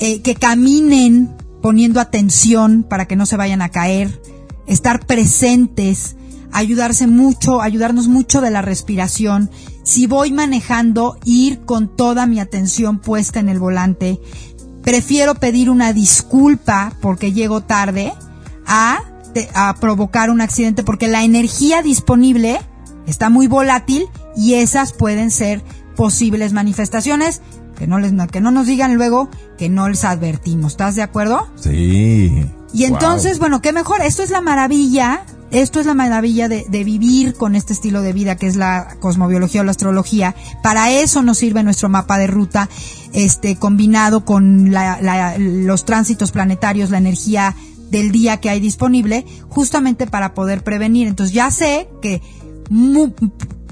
eh, 0.00 0.20
que 0.20 0.34
caminen 0.34 1.34
poniendo 1.62 2.00
atención 2.00 2.82
para 2.82 3.06
que 3.06 3.16
no 3.16 3.24
se 3.24 3.36
vayan 3.36 3.62
a 3.62 3.68
caer, 3.68 4.20
estar 4.66 5.06
presentes, 5.06 6.16
ayudarse 6.52 7.06
mucho, 7.06 7.62
ayudarnos 7.62 8.08
mucho 8.08 8.40
de 8.40 8.50
la 8.50 8.62
respiración. 8.62 9.50
Si 9.88 10.06
voy 10.06 10.32
manejando, 10.32 11.16
ir 11.24 11.60
con 11.60 11.88
toda 11.88 12.26
mi 12.26 12.40
atención 12.40 12.98
puesta 12.98 13.40
en 13.40 13.48
el 13.48 13.58
volante. 13.58 14.20
Prefiero 14.82 15.34
pedir 15.34 15.70
una 15.70 15.94
disculpa 15.94 16.92
porque 17.00 17.32
llego 17.32 17.62
tarde 17.62 18.12
a, 18.66 19.02
provocar 19.80 20.28
un 20.28 20.42
accidente 20.42 20.82
porque 20.82 21.08
la 21.08 21.24
energía 21.24 21.80
disponible 21.80 22.60
está 23.06 23.30
muy 23.30 23.46
volátil 23.46 24.04
y 24.36 24.54
esas 24.54 24.92
pueden 24.92 25.30
ser 25.30 25.62
posibles 25.96 26.52
manifestaciones 26.52 27.40
que 27.78 27.86
no 27.86 27.98
les 27.98 28.12
que 28.30 28.42
no 28.42 28.50
nos 28.50 28.66
digan 28.66 28.94
luego 28.94 29.30
que 29.56 29.70
no 29.70 29.88
les 29.88 30.04
advertimos. 30.04 30.72
¿Estás 30.72 30.96
de 30.96 31.02
acuerdo? 31.02 31.48
Sí. 31.56 32.44
Y 32.74 32.84
entonces, 32.84 33.38
bueno, 33.38 33.62
qué 33.62 33.72
mejor, 33.72 34.02
esto 34.02 34.22
es 34.22 34.28
la 34.28 34.42
maravilla, 34.42 35.24
esto 35.50 35.80
es 35.80 35.86
la 35.86 35.94
maravilla 35.94 36.48
de, 36.48 36.64
vivir 36.84 37.34
con 37.34 37.54
este 37.56 37.72
estilo 37.72 38.02
de 38.02 38.12
vida 38.12 38.36
que 38.36 38.46
es 38.46 38.56
la 38.56 38.96
cosmobiología 39.00 39.60
o 39.62 39.64
la 39.64 39.70
astrología. 39.70 40.34
Para 40.62 40.90
eso 40.90 41.22
nos 41.22 41.38
sirve 41.38 41.62
nuestro 41.62 41.88
mapa 41.88 42.18
de 42.18 42.26
ruta, 42.26 42.68
este, 43.12 43.56
combinado 43.56 44.24
con 44.24 44.72
la- 44.72 45.00
la- 45.00 45.38
los 45.38 45.84
tránsitos 45.84 46.30
planetarios, 46.32 46.90
la 46.90 46.98
energía 46.98 47.54
del 47.90 48.12
día 48.12 48.36
que 48.38 48.50
hay 48.50 48.60
disponible, 48.60 49.24
justamente 49.48 50.06
para 50.06 50.34
poder 50.34 50.62
prevenir. 50.62 51.08
Entonces 51.08 51.34
ya 51.34 51.50
sé 51.50 51.88
que 52.02 52.20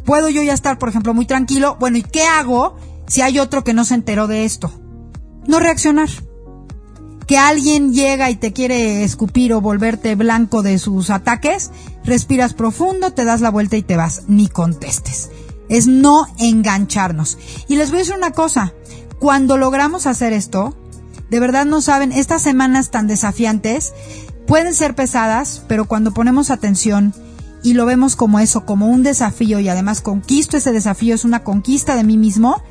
puedo 0.05 0.29
yo 0.29 0.43
ya 0.43 0.55
estar, 0.55 0.79
por 0.79 0.89
ejemplo, 0.89 1.13
muy 1.15 1.27
tranquilo. 1.27 1.77
Bueno, 1.79 1.99
¿y 1.99 2.03
qué 2.03 2.23
hago 2.25 2.77
si 3.07 3.21
hay 3.23 3.39
otro 3.39 3.65
que 3.65 3.75
no 3.75 3.85
se 3.85 3.95
enteró 3.95 4.27
de 4.27 4.45
esto? 4.45 4.73
No 5.47 5.59
reaccionar 5.61 6.09
que 7.27 7.39
alguien 7.39 7.93
llega 7.93 8.31
y 8.31 8.37
te 8.37 8.53
quiere 8.53 9.03
escupir 9.03 9.53
o 9.53 9.61
volverte 9.61 10.15
blanco 10.15 10.63
de 10.63 10.79
sus 10.79 11.11
ataques, 11.11 11.71
respiras 12.05 12.55
profundo, 12.55 13.13
te 13.13 13.25
das 13.25 13.41
la 13.41 13.51
vuelta 13.51 13.77
y 13.77 13.83
te 13.83 13.97
vas, 13.97 14.23
ni 14.29 14.49
contestes. 14.49 15.31
Es 15.69 15.89
no 15.89 16.27
engancharnos. 16.39 17.39
Y 17.67 17.77
les 17.77 17.91
voy 17.91 17.99
a 17.99 18.03
decir 18.03 18.15
una 18.17 18.31
cosa, 18.31 18.75
cuando 19.19 19.57
logramos 19.57 20.07
hacer 20.07 20.33
esto, 20.33 20.77
de 21.29 21.41
verdad 21.41 21.67
no 21.67 21.81
saben, 21.81 22.13
estas 22.13 22.43
semanas 22.43 22.91
tan 22.91 23.09
desafiantes 23.09 23.93
pueden 24.47 24.75
ser 24.75 24.95
pesadas, 24.95 25.65
pero 25.67 25.87
cuando 25.87 26.15
ponemos 26.15 26.51
atención 26.51 27.13
y 27.65 27.73
lo 27.73 27.85
vemos 27.87 28.15
como 28.15 28.39
eso, 28.39 28.65
como 28.65 28.87
un 28.87 29.03
desafío 29.03 29.59
y 29.59 29.69
además 29.69 30.01
conquisto 30.01 30.57
ese 30.57 30.71
desafío, 30.71 31.17
es 31.17 31.25
una 31.25 31.43
conquista 31.43 31.97
de 31.97 32.05
mí 32.05 32.17
mismo, 32.17 32.63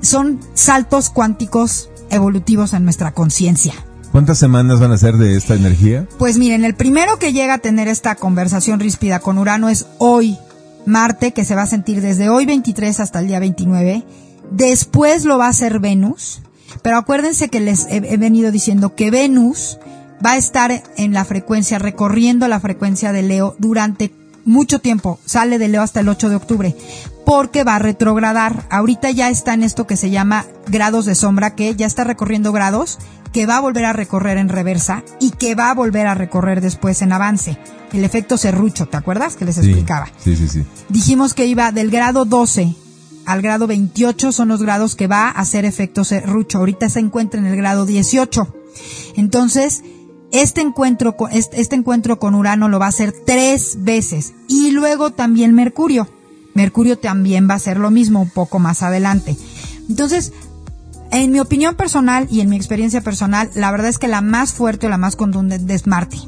son 0.00 0.38
saltos 0.54 1.10
cuánticos 1.10 1.90
evolutivos 2.12 2.72
en 2.72 2.84
nuestra 2.84 3.12
conciencia. 3.12 3.74
¿Cuántas 4.12 4.38
semanas 4.38 4.78
van 4.78 4.92
a 4.92 4.98
ser 4.98 5.16
de 5.16 5.36
esta 5.36 5.54
energía? 5.54 6.06
Pues 6.18 6.36
miren, 6.36 6.64
el 6.64 6.74
primero 6.74 7.18
que 7.18 7.32
llega 7.32 7.54
a 7.54 7.58
tener 7.58 7.88
esta 7.88 8.14
conversación 8.14 8.78
ríspida 8.78 9.20
con 9.20 9.38
Urano 9.38 9.70
es 9.70 9.86
hoy, 9.98 10.36
Marte, 10.84 11.32
que 11.32 11.46
se 11.46 11.54
va 11.54 11.62
a 11.62 11.66
sentir 11.66 12.02
desde 12.02 12.28
hoy 12.28 12.44
23 12.44 13.00
hasta 13.00 13.20
el 13.20 13.28
día 13.28 13.40
29. 13.40 14.04
Después 14.50 15.24
lo 15.24 15.38
va 15.38 15.46
a 15.46 15.50
hacer 15.50 15.80
Venus. 15.80 16.42
Pero 16.82 16.98
acuérdense 16.98 17.48
que 17.48 17.60
les 17.60 17.86
he, 17.86 17.96
he 17.96 18.16
venido 18.16 18.50
diciendo 18.50 18.94
que 18.94 19.10
Venus 19.10 19.78
va 20.24 20.32
a 20.32 20.36
estar 20.36 20.82
en 20.96 21.12
la 21.12 21.24
frecuencia, 21.24 21.78
recorriendo 21.78 22.48
la 22.48 22.60
frecuencia 22.60 23.12
de 23.12 23.22
Leo 23.22 23.56
durante 23.58 24.12
mucho 24.44 24.78
tiempo. 24.80 25.18
Sale 25.24 25.58
de 25.58 25.68
Leo 25.68 25.82
hasta 25.82 26.00
el 26.00 26.08
8 26.08 26.28
de 26.28 26.36
octubre. 26.36 26.76
Porque 27.24 27.64
va 27.64 27.76
a 27.76 27.78
retrogradar. 27.78 28.66
Ahorita 28.70 29.10
ya 29.10 29.30
está 29.30 29.54
en 29.54 29.62
esto 29.62 29.86
que 29.86 29.96
se 29.96 30.10
llama 30.10 30.46
grados 30.66 31.06
de 31.06 31.14
sombra, 31.14 31.54
que 31.54 31.74
ya 31.76 31.86
está 31.86 32.04
recorriendo 32.04 32.52
grados, 32.52 32.98
que 33.32 33.46
va 33.46 33.56
a 33.56 33.60
volver 33.60 33.84
a 33.84 33.92
recorrer 33.92 34.38
en 34.38 34.48
reversa 34.48 35.04
y 35.20 35.30
que 35.30 35.54
va 35.54 35.70
a 35.70 35.74
volver 35.74 36.06
a 36.06 36.14
recorrer 36.14 36.60
después 36.60 37.02
en 37.02 37.12
avance. 37.12 37.58
El 37.92 38.04
efecto 38.04 38.36
serrucho, 38.36 38.86
¿te 38.86 38.96
acuerdas? 38.96 39.36
Que 39.36 39.44
les 39.44 39.58
explicaba. 39.58 40.08
Sí, 40.18 40.36
sí, 40.36 40.48
sí. 40.48 40.64
Dijimos 40.88 41.34
que 41.34 41.46
iba 41.46 41.72
del 41.72 41.90
grado 41.90 42.24
12 42.24 42.76
al 43.24 43.40
grado 43.40 43.66
28 43.66 44.32
son 44.32 44.48
los 44.48 44.62
grados 44.62 44.96
que 44.96 45.06
va 45.06 45.28
a 45.28 45.30
hacer 45.30 45.64
efecto 45.64 46.04
serrucho. 46.04 46.58
Ahorita 46.58 46.88
se 46.88 47.00
encuentra 47.00 47.40
en 47.40 47.46
el 47.46 47.56
grado 47.56 47.86
18. 47.86 48.54
Entonces, 49.16 49.82
este 50.32 50.62
encuentro, 50.62 51.16
con, 51.16 51.30
este, 51.32 51.76
encuentro 51.76 52.18
con 52.18 52.34
Urano 52.34 52.68
lo 52.68 52.78
va 52.78 52.86
a 52.86 52.90
hacer 52.90 53.12
tres 53.24 53.78
veces. 53.80 54.32
Y 54.48 54.70
luego 54.70 55.12
también 55.12 55.54
Mercurio. 55.54 56.08
Mercurio 56.54 56.98
también 56.98 57.48
va 57.48 57.54
a 57.54 57.56
hacer 57.56 57.78
lo 57.78 57.90
mismo 57.90 58.22
un 58.22 58.30
poco 58.30 58.58
más 58.58 58.82
adelante. 58.82 59.36
Entonces, 59.88 60.32
en 61.10 61.30
mi 61.30 61.40
opinión 61.40 61.76
personal 61.76 62.26
y 62.30 62.40
en 62.40 62.48
mi 62.48 62.56
experiencia 62.56 63.02
personal, 63.02 63.50
la 63.54 63.70
verdad 63.70 63.88
es 63.88 63.98
que 63.98 64.08
la 64.08 64.20
más 64.20 64.52
fuerte 64.52 64.86
o 64.86 64.90
la 64.90 64.98
más 64.98 65.16
contundente 65.16 65.74
es 65.74 65.86
Marte. 65.86 66.18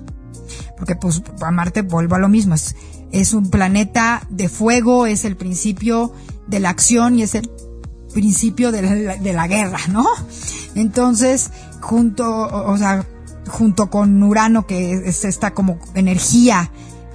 Porque 0.76 0.96
pues 0.96 1.22
a 1.40 1.50
Marte 1.50 1.82
vuelvo 1.82 2.16
a 2.16 2.18
lo 2.18 2.28
mismo. 2.28 2.54
Es, 2.54 2.76
es 3.10 3.32
un 3.32 3.48
planeta 3.50 4.26
de 4.28 4.48
fuego, 4.48 5.06
es 5.06 5.24
el 5.24 5.36
principio 5.36 6.12
de 6.46 6.60
la 6.60 6.70
acción 6.70 7.18
y 7.18 7.22
es 7.22 7.34
el 7.34 7.50
principio 8.12 8.70
de 8.70 8.82
la, 8.82 9.16
de 9.16 9.32
la 9.32 9.48
guerra, 9.48 9.78
¿no? 9.90 10.06
Entonces, 10.74 11.50
junto, 11.80 12.26
o 12.26 12.76
sea, 12.76 13.06
junto 13.48 13.90
con 13.90 14.22
Urano, 14.22 14.66
que 14.66 14.92
es 14.92 15.24
esta 15.24 15.54
como 15.54 15.78
energía 15.94 16.70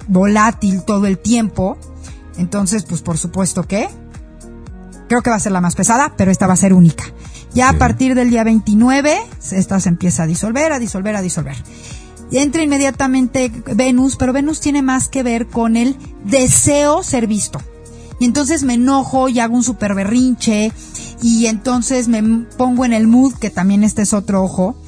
volátil 0.08 0.82
todo 0.84 1.06
el 1.06 1.18
tiempo, 1.18 1.78
entonces, 2.40 2.84
pues 2.84 3.02
por 3.02 3.18
supuesto 3.18 3.64
que 3.64 3.88
creo 5.08 5.22
que 5.22 5.30
va 5.30 5.36
a 5.36 5.40
ser 5.40 5.52
la 5.52 5.60
más 5.60 5.74
pesada, 5.74 6.14
pero 6.16 6.30
esta 6.30 6.46
va 6.46 6.54
a 6.54 6.56
ser 6.56 6.72
única. 6.72 7.04
Ya 7.52 7.68
a 7.68 7.78
partir 7.78 8.14
del 8.14 8.30
día 8.30 8.44
29, 8.44 9.20
esta 9.50 9.80
se 9.80 9.88
empieza 9.88 10.22
a 10.22 10.26
disolver, 10.26 10.72
a 10.72 10.78
disolver, 10.78 11.16
a 11.16 11.22
disolver. 11.22 11.56
Y 12.30 12.38
entra 12.38 12.62
inmediatamente 12.62 13.52
Venus, 13.74 14.16
pero 14.16 14.32
Venus 14.32 14.60
tiene 14.60 14.82
más 14.82 15.08
que 15.08 15.22
ver 15.22 15.48
con 15.48 15.76
el 15.76 15.96
deseo 16.24 17.02
ser 17.02 17.26
visto. 17.26 17.60
Y 18.20 18.24
entonces 18.24 18.62
me 18.62 18.74
enojo 18.74 19.28
y 19.28 19.40
hago 19.40 19.56
un 19.56 19.64
super 19.64 19.94
berrinche 19.94 20.72
y 21.22 21.46
entonces 21.46 22.06
me 22.06 22.22
pongo 22.56 22.84
en 22.84 22.92
el 22.92 23.06
mood, 23.06 23.34
que 23.34 23.50
también 23.50 23.82
este 23.82 24.02
es 24.02 24.12
otro 24.12 24.42
ojo, 24.44 24.79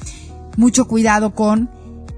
mucho 0.57 0.85
cuidado 0.87 1.33
con, 1.33 1.69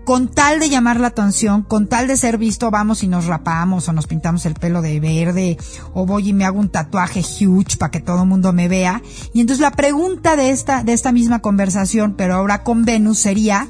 con 0.05 0.27
tal 0.27 0.59
de 0.59 0.69
llamar 0.69 0.99
la 0.99 1.07
atención, 1.07 1.63
con 1.63 1.87
tal 1.87 2.07
de 2.07 2.15
ser 2.15 2.37
visto, 2.37 2.69
vamos 2.69 3.03
y 3.03 3.07
nos 3.07 3.25
rapamos 3.25 3.89
o 3.89 3.93
nos 3.93 4.07
pintamos 4.07 4.45
el 4.45 4.53
pelo 4.53 4.81
de 4.81 4.99
verde 4.99 5.57
o 5.93 6.05
voy 6.05 6.29
y 6.29 6.33
me 6.33 6.45
hago 6.45 6.59
un 6.59 6.69
tatuaje 6.69 7.21
huge 7.21 7.77
para 7.77 7.91
que 7.91 7.99
todo 7.99 8.21
el 8.21 8.29
mundo 8.29 8.53
me 8.53 8.67
vea. 8.67 9.01
Y 9.33 9.41
entonces 9.41 9.61
la 9.61 9.71
pregunta 9.71 10.35
de 10.35 10.51
esta, 10.51 10.83
de 10.83 10.93
esta 10.93 11.11
misma 11.11 11.39
conversación, 11.39 12.13
pero 12.15 12.35
ahora 12.35 12.63
con 12.63 12.85
Venus 12.85 13.17
sería, 13.17 13.67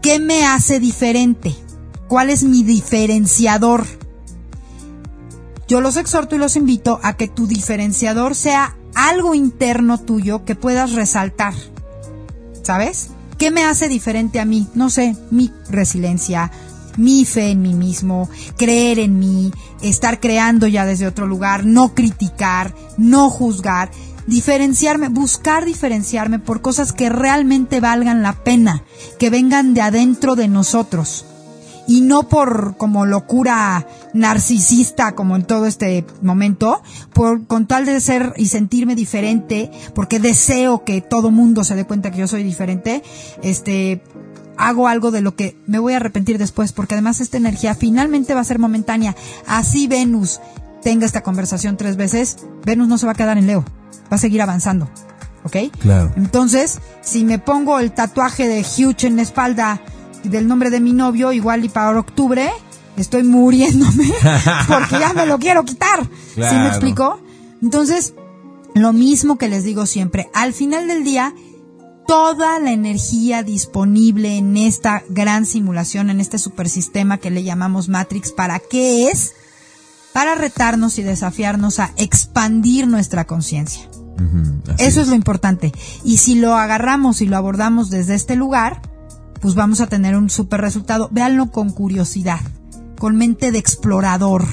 ¿qué 0.00 0.20
me 0.20 0.46
hace 0.46 0.78
diferente? 0.78 1.54
¿Cuál 2.06 2.30
es 2.30 2.44
mi 2.44 2.62
diferenciador? 2.62 3.84
Yo 5.66 5.80
los 5.80 5.96
exhorto 5.96 6.36
y 6.36 6.38
los 6.38 6.54
invito 6.56 7.00
a 7.02 7.14
que 7.14 7.28
tu 7.28 7.46
diferenciador 7.46 8.34
sea 8.34 8.76
algo 8.94 9.34
interno 9.34 9.98
tuyo 9.98 10.44
que 10.44 10.54
puedas 10.54 10.92
resaltar. 10.92 11.54
¿Sabes? 12.62 13.08
¿Qué 13.42 13.50
me 13.50 13.64
hace 13.64 13.88
diferente 13.88 14.38
a 14.38 14.44
mí? 14.44 14.68
No 14.76 14.88
sé, 14.88 15.16
mi 15.32 15.50
resiliencia, 15.68 16.52
mi 16.96 17.24
fe 17.24 17.50
en 17.50 17.60
mí 17.60 17.74
mismo, 17.74 18.30
creer 18.56 19.00
en 19.00 19.18
mí, 19.18 19.50
estar 19.82 20.20
creando 20.20 20.68
ya 20.68 20.86
desde 20.86 21.08
otro 21.08 21.26
lugar, 21.26 21.66
no 21.66 21.92
criticar, 21.92 22.72
no 22.98 23.30
juzgar, 23.30 23.90
diferenciarme, 24.28 25.08
buscar 25.08 25.64
diferenciarme 25.64 26.38
por 26.38 26.62
cosas 26.62 26.92
que 26.92 27.08
realmente 27.08 27.80
valgan 27.80 28.22
la 28.22 28.44
pena, 28.44 28.84
que 29.18 29.28
vengan 29.28 29.74
de 29.74 29.80
adentro 29.80 30.36
de 30.36 30.46
nosotros 30.46 31.24
y 31.86 32.00
no 32.00 32.28
por 32.28 32.76
como 32.76 33.06
locura 33.06 33.86
narcisista 34.14 35.14
como 35.14 35.36
en 35.36 35.44
todo 35.44 35.66
este 35.66 36.04
momento, 36.20 36.82
por 37.12 37.46
con 37.46 37.66
tal 37.66 37.86
de 37.86 38.00
ser 38.00 38.34
y 38.36 38.48
sentirme 38.48 38.94
diferente, 38.94 39.70
porque 39.94 40.18
deseo 40.18 40.84
que 40.84 41.00
todo 41.00 41.30
mundo 41.30 41.64
se 41.64 41.74
dé 41.74 41.84
cuenta 41.84 42.10
que 42.10 42.18
yo 42.18 42.28
soy 42.28 42.42
diferente, 42.42 43.02
este 43.42 44.02
hago 44.56 44.86
algo 44.86 45.10
de 45.10 45.22
lo 45.22 45.34
que 45.34 45.56
me 45.66 45.78
voy 45.78 45.94
a 45.94 45.96
arrepentir 45.96 46.38
después, 46.38 46.72
porque 46.72 46.94
además 46.94 47.20
esta 47.20 47.36
energía 47.36 47.74
finalmente 47.74 48.34
va 48.34 48.40
a 48.40 48.44
ser 48.44 48.58
momentánea. 48.58 49.16
Así 49.46 49.86
Venus 49.86 50.40
tenga 50.82 51.06
esta 51.06 51.22
conversación 51.22 51.76
tres 51.76 51.96
veces, 51.96 52.36
Venus 52.64 52.88
no 52.88 52.98
se 52.98 53.06
va 53.06 53.12
a 53.12 53.16
quedar 53.16 53.38
en 53.38 53.46
Leo, 53.46 53.64
va 54.04 54.16
a 54.16 54.18
seguir 54.18 54.42
avanzando. 54.42 54.88
¿Ok? 55.44 55.56
Claro. 55.80 56.12
Entonces, 56.14 56.78
si 57.00 57.24
me 57.24 57.40
pongo 57.40 57.80
el 57.80 57.90
tatuaje 57.90 58.46
de 58.46 58.60
Huge 58.60 59.08
en 59.08 59.16
la 59.16 59.22
espalda 59.22 59.80
del 60.24 60.48
nombre 60.48 60.70
de 60.70 60.80
mi 60.80 60.92
novio, 60.92 61.32
igual 61.32 61.64
y 61.64 61.68
para 61.68 61.98
octubre, 61.98 62.50
estoy 62.96 63.22
muriéndome 63.22 64.12
porque 64.68 64.98
ya 64.98 65.12
me 65.12 65.26
lo 65.26 65.38
quiero 65.38 65.64
quitar. 65.64 66.08
¿Sí 66.34 66.40
me 66.40 66.68
explico? 66.68 67.20
Entonces, 67.60 68.14
lo 68.74 68.92
mismo 68.92 69.38
que 69.38 69.48
les 69.48 69.64
digo 69.64 69.86
siempre, 69.86 70.30
al 70.34 70.52
final 70.52 70.88
del 70.88 71.04
día, 71.04 71.34
toda 72.06 72.58
la 72.58 72.72
energía 72.72 73.42
disponible 73.42 74.36
en 74.36 74.56
esta 74.56 75.02
gran 75.08 75.46
simulación, 75.46 76.10
en 76.10 76.20
este 76.20 76.38
supersistema 76.38 77.18
que 77.18 77.30
le 77.30 77.44
llamamos 77.44 77.88
Matrix, 77.88 78.32
¿para 78.32 78.58
qué 78.58 79.10
es? 79.10 79.34
Para 80.12 80.34
retarnos 80.34 80.98
y 80.98 81.02
desafiarnos 81.02 81.78
a 81.78 81.92
expandir 81.96 82.86
nuestra 82.86 83.26
conciencia. 83.26 83.88
Eso 84.78 85.00
es. 85.00 85.06
es 85.06 85.08
lo 85.08 85.14
importante. 85.14 85.72
Y 86.04 86.18
si 86.18 86.34
lo 86.34 86.54
agarramos 86.54 87.22
y 87.22 87.26
lo 87.26 87.36
abordamos 87.36 87.90
desde 87.90 88.14
este 88.14 88.36
lugar, 88.36 88.82
pues 89.42 89.56
vamos 89.56 89.80
a 89.80 89.88
tener 89.88 90.16
un 90.16 90.30
super 90.30 90.60
resultado. 90.60 91.08
Véanlo 91.10 91.50
con 91.50 91.70
curiosidad, 91.70 92.40
con 92.98 93.16
mente 93.16 93.50
de 93.50 93.58
explorador. 93.58 94.46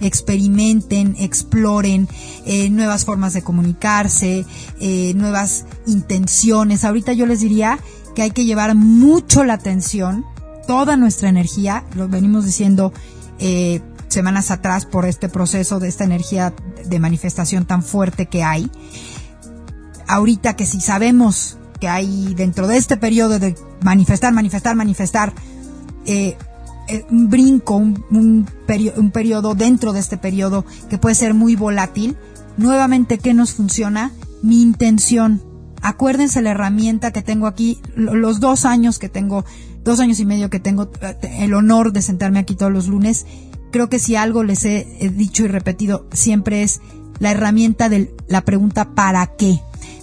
Experimenten, 0.00 1.14
exploren 1.18 2.08
eh, 2.46 2.70
nuevas 2.70 3.04
formas 3.04 3.34
de 3.34 3.42
comunicarse, 3.42 4.46
eh, 4.80 5.12
nuevas 5.14 5.66
intenciones. 5.86 6.86
Ahorita 6.86 7.12
yo 7.12 7.26
les 7.26 7.40
diría 7.40 7.78
que 8.14 8.22
hay 8.22 8.30
que 8.30 8.46
llevar 8.46 8.74
mucho 8.74 9.44
la 9.44 9.52
atención, 9.52 10.24
toda 10.66 10.96
nuestra 10.96 11.28
energía, 11.28 11.84
lo 11.94 12.08
venimos 12.08 12.46
diciendo 12.46 12.94
eh, 13.38 13.82
semanas 14.08 14.50
atrás 14.50 14.86
por 14.86 15.04
este 15.04 15.28
proceso 15.28 15.80
de 15.80 15.88
esta 15.88 16.04
energía 16.04 16.54
de 16.86 16.98
manifestación 16.98 17.66
tan 17.66 17.82
fuerte 17.82 18.24
que 18.24 18.42
hay. 18.42 18.70
Ahorita 20.08 20.56
que 20.56 20.64
si 20.64 20.80
sabemos 20.80 21.58
que 21.80 21.88
hay 21.88 22.34
dentro 22.34 22.66
de 22.66 22.76
este 22.76 22.96
periodo 22.96 23.38
de 23.38 23.56
manifestar, 23.82 24.32
manifestar, 24.32 24.76
manifestar, 24.76 25.32
eh, 26.06 26.36
eh, 26.88 27.04
un 27.10 27.28
brinco, 27.28 27.76
un, 27.76 28.04
un, 28.10 28.48
un 28.96 29.10
periodo 29.10 29.54
dentro 29.54 29.92
de 29.92 30.00
este 30.00 30.16
periodo 30.16 30.64
que 30.88 30.98
puede 30.98 31.14
ser 31.14 31.34
muy 31.34 31.56
volátil. 31.56 32.16
Nuevamente, 32.56 33.18
¿qué 33.18 33.34
nos 33.34 33.54
funciona? 33.54 34.12
Mi 34.42 34.62
intención. 34.62 35.42
Acuérdense 35.82 36.42
la 36.42 36.50
herramienta 36.50 37.10
que 37.10 37.22
tengo 37.22 37.46
aquí, 37.46 37.80
los 37.96 38.38
dos 38.40 38.66
años 38.66 38.98
que 38.98 39.08
tengo, 39.08 39.44
dos 39.82 39.98
años 40.00 40.20
y 40.20 40.26
medio 40.26 40.50
que 40.50 40.60
tengo 40.60 40.90
eh, 41.00 41.16
el 41.40 41.54
honor 41.54 41.92
de 41.92 42.02
sentarme 42.02 42.38
aquí 42.38 42.54
todos 42.54 42.72
los 42.72 42.88
lunes. 42.88 43.24
Creo 43.72 43.88
que 43.88 43.98
si 43.98 44.16
algo 44.16 44.42
les 44.42 44.64
he 44.64 45.12
dicho 45.14 45.44
y 45.44 45.48
repetido 45.48 46.08
siempre 46.12 46.62
es 46.62 46.80
la 47.20 47.30
herramienta 47.30 47.88
de 47.88 48.12
la 48.26 48.44
pregunta 48.44 48.94
¿para 48.94 49.26
qué? 49.36 49.60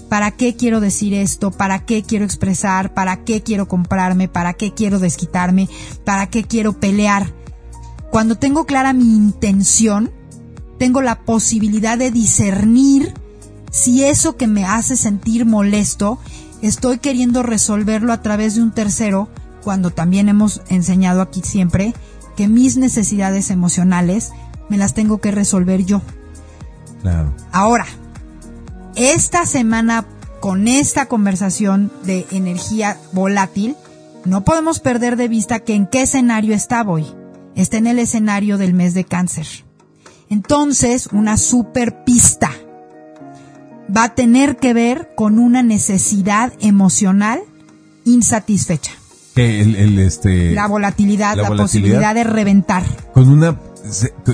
¿Para 0.10 0.32
qué 0.32 0.56
quiero 0.56 0.80
decir 0.80 1.14
esto? 1.14 1.52
¿Para 1.52 1.86
qué 1.86 2.04
quiero 2.04 2.26
expresar? 2.26 2.94
¿Para 2.94 3.24
qué 3.24 3.42
quiero 3.44 3.68
comprarme? 3.68 4.28
¿Para 4.28 4.54
qué 4.54 4.74
quiero 4.74 5.00
desquitarme? 5.00 5.70
¿Para 6.04 6.28
qué 6.28 6.44
quiero 6.44 6.74
pelear? 6.74 7.34
Cuando 8.10 8.36
tengo 8.36 8.66
clara 8.66 8.94
mi 8.94 9.16
intención, 9.16 10.12
tengo 10.80 11.02
la 11.02 11.20
posibilidad 11.20 11.98
de 11.98 12.12
discernir 12.12 13.14
si 13.72 14.04
eso 14.04 14.38
que 14.38 14.48
me 14.48 14.66
hace 14.66 14.96
sentir 14.96 15.46
molesto, 15.46 16.20
estoy 16.62 17.00
queriendo 17.00 17.44
resolverlo 17.44 18.14
a 18.14 18.22
través 18.22 18.56
de 18.56 18.62
un 18.62 18.72
tercero, 18.72 19.30
cuando 19.64 19.92
también 19.92 20.30
hemos 20.30 20.62
enseñado 20.70 21.22
aquí 21.22 21.42
siempre 21.44 21.94
que 22.36 22.48
mis 22.48 22.78
necesidades 22.78 23.50
emocionales 23.50 24.32
me 24.70 24.78
las 24.78 24.94
tengo 24.94 25.20
que 25.20 25.32
resolver 25.32 25.86
yo. 25.86 26.02
Claro. 27.02 27.34
Ahora, 27.52 27.86
esta 28.98 29.46
semana 29.46 30.06
con 30.40 30.68
esta 30.68 31.08
conversación 31.08 31.92
de 32.04 32.26
energía 32.32 33.00
volátil, 33.14 33.76
no 34.26 34.44
podemos 34.44 34.80
perder 34.80 35.16
de 35.18 35.28
vista 35.28 35.60
que 35.60 35.76
en 35.76 35.88
qué 35.88 36.02
escenario 36.02 36.54
está 36.54 36.82
hoy. 36.82 37.06
Está 37.56 37.78
en 37.78 37.88
el 37.88 38.00
escenario 38.00 38.58
del 38.58 38.74
mes 38.74 38.94
de 38.94 39.04
cáncer. 39.04 39.48
Entonces, 40.30 41.08
una 41.12 41.38
super 41.38 42.04
pista. 42.04 42.52
va 43.96 44.04
a 44.04 44.16
tener 44.16 44.58
que 44.58 44.74
ver 44.74 45.14
con 45.16 45.40
una 45.40 45.64
necesidad 45.64 46.52
emocional 46.60 47.40
insatisfecha. 48.04 48.92
Que 49.38 49.62
el, 49.62 49.76
el, 49.76 50.00
este, 50.00 50.52
La 50.54 50.68
volatilidad, 50.68 51.36
la 51.36 51.44
la, 51.44 51.50
volatilidad. 51.50 51.64
posibilidad 51.64 52.16
de 52.16 52.24
reventar. 52.24 52.84
con 53.14 53.30
una, 53.30 53.58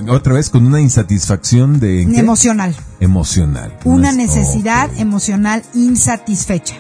otra 0.10 0.34
vez, 0.34 0.50
con 0.50 0.66
una 0.66 0.80
insatisfacción 0.82 1.80
de... 1.80 2.08
¿qué? 2.12 2.20
Emocional. 2.20 2.76
Emocional. 3.00 3.78
Una 3.84 4.10
es- 4.10 4.16
necesidad 4.18 4.90
emocional 4.98 5.62
insatisfecha. 5.76 6.76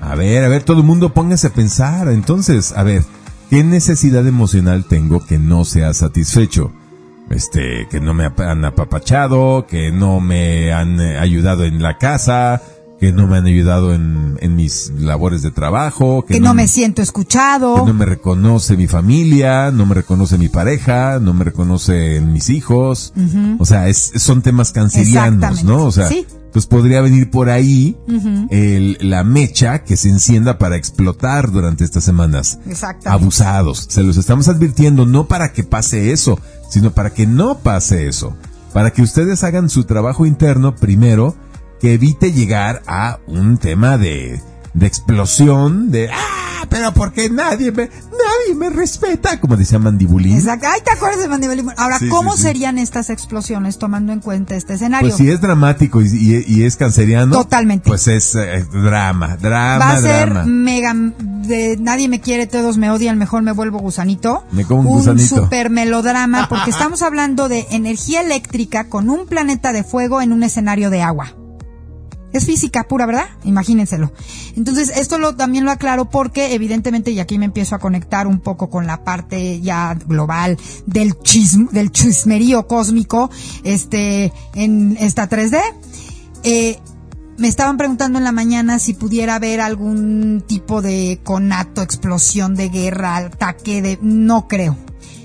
A 0.00 0.14
ver, 0.14 0.44
a 0.44 0.48
ver, 0.48 0.62
todo 0.62 0.78
el 0.80 0.84
mundo 0.86 1.14
póngase 1.14 1.46
a 1.46 1.50
pensar. 1.50 2.08
Entonces, 2.08 2.72
a 2.76 2.82
ver, 2.82 3.02
¿qué 3.50 3.64
necesidad 3.64 4.26
emocional 4.26 4.84
tengo 4.84 5.24
que 5.24 5.38
no 5.38 5.64
sea 5.64 5.94
satisfecho? 5.94 6.72
Este, 7.30 7.88
que 7.90 8.00
no 8.00 8.12
me 8.12 8.26
han 8.36 8.64
apapachado, 8.66 9.66
que 9.66 9.90
no 9.90 10.20
me 10.20 10.74
han 10.74 11.00
eh, 11.00 11.18
ayudado 11.18 11.64
en 11.64 11.82
la 11.82 11.96
casa, 11.96 12.60
que 13.04 13.12
no 13.12 13.26
me 13.26 13.36
han 13.36 13.44
ayudado 13.44 13.92
en, 13.92 14.38
en 14.40 14.56
mis 14.56 14.90
labores 14.98 15.42
de 15.42 15.50
trabajo, 15.50 16.24
Que, 16.26 16.40
no, 16.40 16.54
me 16.54 16.66
siento 16.68 17.02
escuchado. 17.02 17.74
que 17.84 17.92
no 17.92 17.92
me 17.98 18.06
reconoce 18.06 18.78
mi 18.78 18.86
familia, 18.86 19.70
no 19.70 19.84
me 19.84 19.94
reconoce 19.94 20.38
mi 20.38 20.48
pareja, 20.48 21.18
no 21.20 21.34
me 21.34 21.44
reconoce 21.44 22.22
mis 22.22 22.48
hijos. 22.48 23.12
O 23.58 23.66
sea, 23.66 23.88
es, 23.88 24.12
son 24.16 24.40
temas 24.40 24.72
cancerianos. 24.72 25.64
¿no? 25.64 25.84
O 25.84 25.92
sea, 25.92 26.08
Sí. 26.08 26.24
entonces 26.46 26.66
podría 26.66 27.02
venir 27.02 27.30
por 27.30 27.50
ahí 27.50 27.94
el- 28.48 28.96
la 29.02 29.22
mecha 29.22 29.80
que 29.84 29.98
se 29.98 30.08
encienda 30.08 30.56
para 30.56 30.76
explotar 30.76 31.50
durante 31.52 31.84
estas 31.84 32.04
semanas. 32.04 32.58
Abusados. 33.04 33.86
Se 33.90 34.02
los 34.02 34.16
estamos 34.16 34.48
advirtiendo 34.48 35.04
no 35.04 35.26
para 35.26 35.52
que 35.52 35.62
pase 35.64 36.10
eso, 36.12 36.38
sino 36.70 36.92
para 36.92 37.10
que 37.10 37.26
no 37.26 37.58
pase 37.58 38.08
eso. 38.08 38.34
Para 38.72 38.92
que 38.92 39.02
ustedes 39.02 39.44
hagan 39.44 39.68
su 39.68 39.84
trabajo 39.84 40.24
interno 40.24 40.74
primero, 40.74 41.36
que 41.80 41.94
evite 41.94 42.32
llegar 42.32 42.82
a 42.86 43.18
un 43.26 43.58
tema 43.58 43.98
de, 43.98 44.40
de 44.74 44.86
explosión, 44.86 45.90
de 45.90 46.10
¡ah! 46.10 46.40
Pero 46.70 46.94
porque 46.94 47.28
nadie 47.28 47.70
me, 47.72 47.84
nadie 47.84 48.54
me 48.56 48.70
respeta, 48.70 49.38
como 49.38 49.54
decía 49.54 49.78
Mandibulín. 49.78 50.38
Exacto. 50.38 50.66
Ay, 50.72 50.80
¿te 50.82 50.92
acuerdas 50.92 51.20
de 51.20 51.28
Mandy 51.28 51.46
Limón? 51.54 51.74
Ahora, 51.76 51.98
Sí, 51.98 52.08
¿cómo 52.08 52.32
sí, 52.32 52.38
sí. 52.38 52.42
serían 52.44 52.78
estas 52.78 53.10
explosiones 53.10 53.78
tomando 53.78 54.14
en 54.14 54.20
cuenta 54.20 54.56
este 54.56 54.72
escenario? 54.74 55.10
Pues 55.10 55.18
si 55.18 55.30
es 55.30 55.42
dramático 55.42 56.00
y, 56.00 56.06
y- 56.06 56.44
y 56.48 56.62
es 56.64 56.76
canceriano. 56.76 57.36
Totalmente. 57.36 57.86
Pues 57.90 58.08
es 58.08 58.34
eh, 58.34 58.64
drama, 58.72 59.36
drama, 59.36 59.84
Va 59.84 59.90
a 59.92 60.00
ser 60.00 60.30
drama. 60.30 60.44
mega 60.46 60.94
de 60.96 61.76
nadie 61.78 62.08
me 62.08 62.20
quiere, 62.22 62.46
todos 62.46 62.78
me 62.78 62.90
odian, 62.90 63.18
mejor 63.18 63.42
me 63.42 63.52
vuelvo 63.52 63.78
gusanito. 63.80 64.44
Me 64.50 64.64
como 64.64 64.88
un 64.90 64.96
gusanito. 64.96 65.36
super 65.36 65.68
melodrama 65.68 66.48
porque 66.48 66.70
estamos 66.70 67.02
hablando 67.02 67.50
de 67.50 67.66
energía 67.72 68.22
eléctrica 68.22 68.88
con 68.88 69.10
un 69.10 69.26
planeta 69.26 69.74
de 69.74 69.84
fuego 69.84 70.22
en 70.22 70.32
un 70.32 70.42
escenario 70.42 70.88
de 70.88 71.02
agua. 71.02 71.34
Es 72.34 72.44
física 72.46 72.84
pura, 72.84 73.06
¿verdad? 73.06 73.28
Imagínenselo. 73.44 74.12
Entonces, 74.56 74.90
esto 74.96 75.18
lo, 75.18 75.36
también 75.36 75.64
lo 75.64 75.70
aclaro 75.70 76.10
porque, 76.10 76.52
evidentemente, 76.54 77.12
y 77.12 77.20
aquí 77.20 77.38
me 77.38 77.46
empiezo 77.46 77.76
a 77.76 77.78
conectar 77.78 78.26
un 78.26 78.40
poco 78.40 78.68
con 78.68 78.86
la 78.86 79.04
parte 79.04 79.60
ya 79.60 79.94
global 79.94 80.58
del 80.84 81.16
chism, 81.20 81.68
del 81.70 81.92
chismerío 81.92 82.66
cósmico, 82.66 83.30
este, 83.62 84.32
en 84.54 84.96
esta 84.98 85.30
3D. 85.30 85.60
Eh, 86.42 86.78
me 87.38 87.48
estaban 87.48 87.76
preguntando 87.76 88.18
en 88.18 88.24
la 88.24 88.32
mañana 88.32 88.78
si 88.78 88.94
pudiera 88.94 89.36
haber 89.36 89.60
algún 89.60 90.42
tipo 90.46 90.82
de 90.82 91.20
conato, 91.22 91.82
explosión 91.82 92.54
de 92.54 92.68
guerra, 92.68 93.16
ataque 93.16 93.80
de... 93.80 93.98
No 94.02 94.46
creo. 94.46 94.76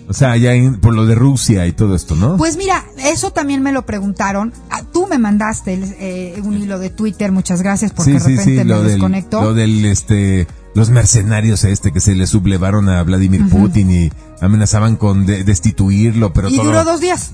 O 0.10 0.14
sea, 0.14 0.36
ya 0.38 0.54
en- 0.54 0.80
por 0.80 0.94
lo 0.96 1.06
de 1.06 1.14
Rusia 1.14 1.68
y 1.68 1.72
todo 1.72 1.94
esto, 1.96 2.16
¿no? 2.16 2.36
Pues 2.36 2.58
mira, 2.58 2.84
eso 2.98 3.30
también 3.32 3.62
me 3.62 3.72
lo 3.72 3.86
preguntaron. 3.86 4.52
Ah, 4.72 4.82
Tú 4.92 5.06
me 5.08 5.20
mandaste 5.20 5.76
el, 5.76 5.84
eh, 6.00 6.42
un 6.44 6.58
hilo 6.58 6.80
de 6.80 6.90
Twitter, 6.90 7.32
muchas 7.32 7.62
gracias 7.62 7.92
porque 7.94 8.14
de 8.14 8.20
repente 8.20 8.56
me 8.56 8.64
lo 8.66 8.82
del, 8.82 8.94
desconectó. 8.94 9.42
lo 9.42 9.54
del, 9.54 9.86
este, 9.86 10.48
los 10.74 10.90
mercenarios 10.90 11.64
este 11.64 11.92
que 11.92 12.00
se 12.00 12.16
le 12.16 12.26
sublevaron 12.26 12.90
a 12.90 13.04
Vladimir 13.04 13.48
Putin 13.50 13.92
y 13.92 14.12
amenazaban 14.42 14.96
con 14.96 15.28
de- 15.28 15.44
destituirlo, 15.44 16.34
pero 16.34 16.50
y 16.50 16.56
todo, 16.56 16.66
duró 16.66 16.84
dos 16.84 17.02
días. 17.02 17.34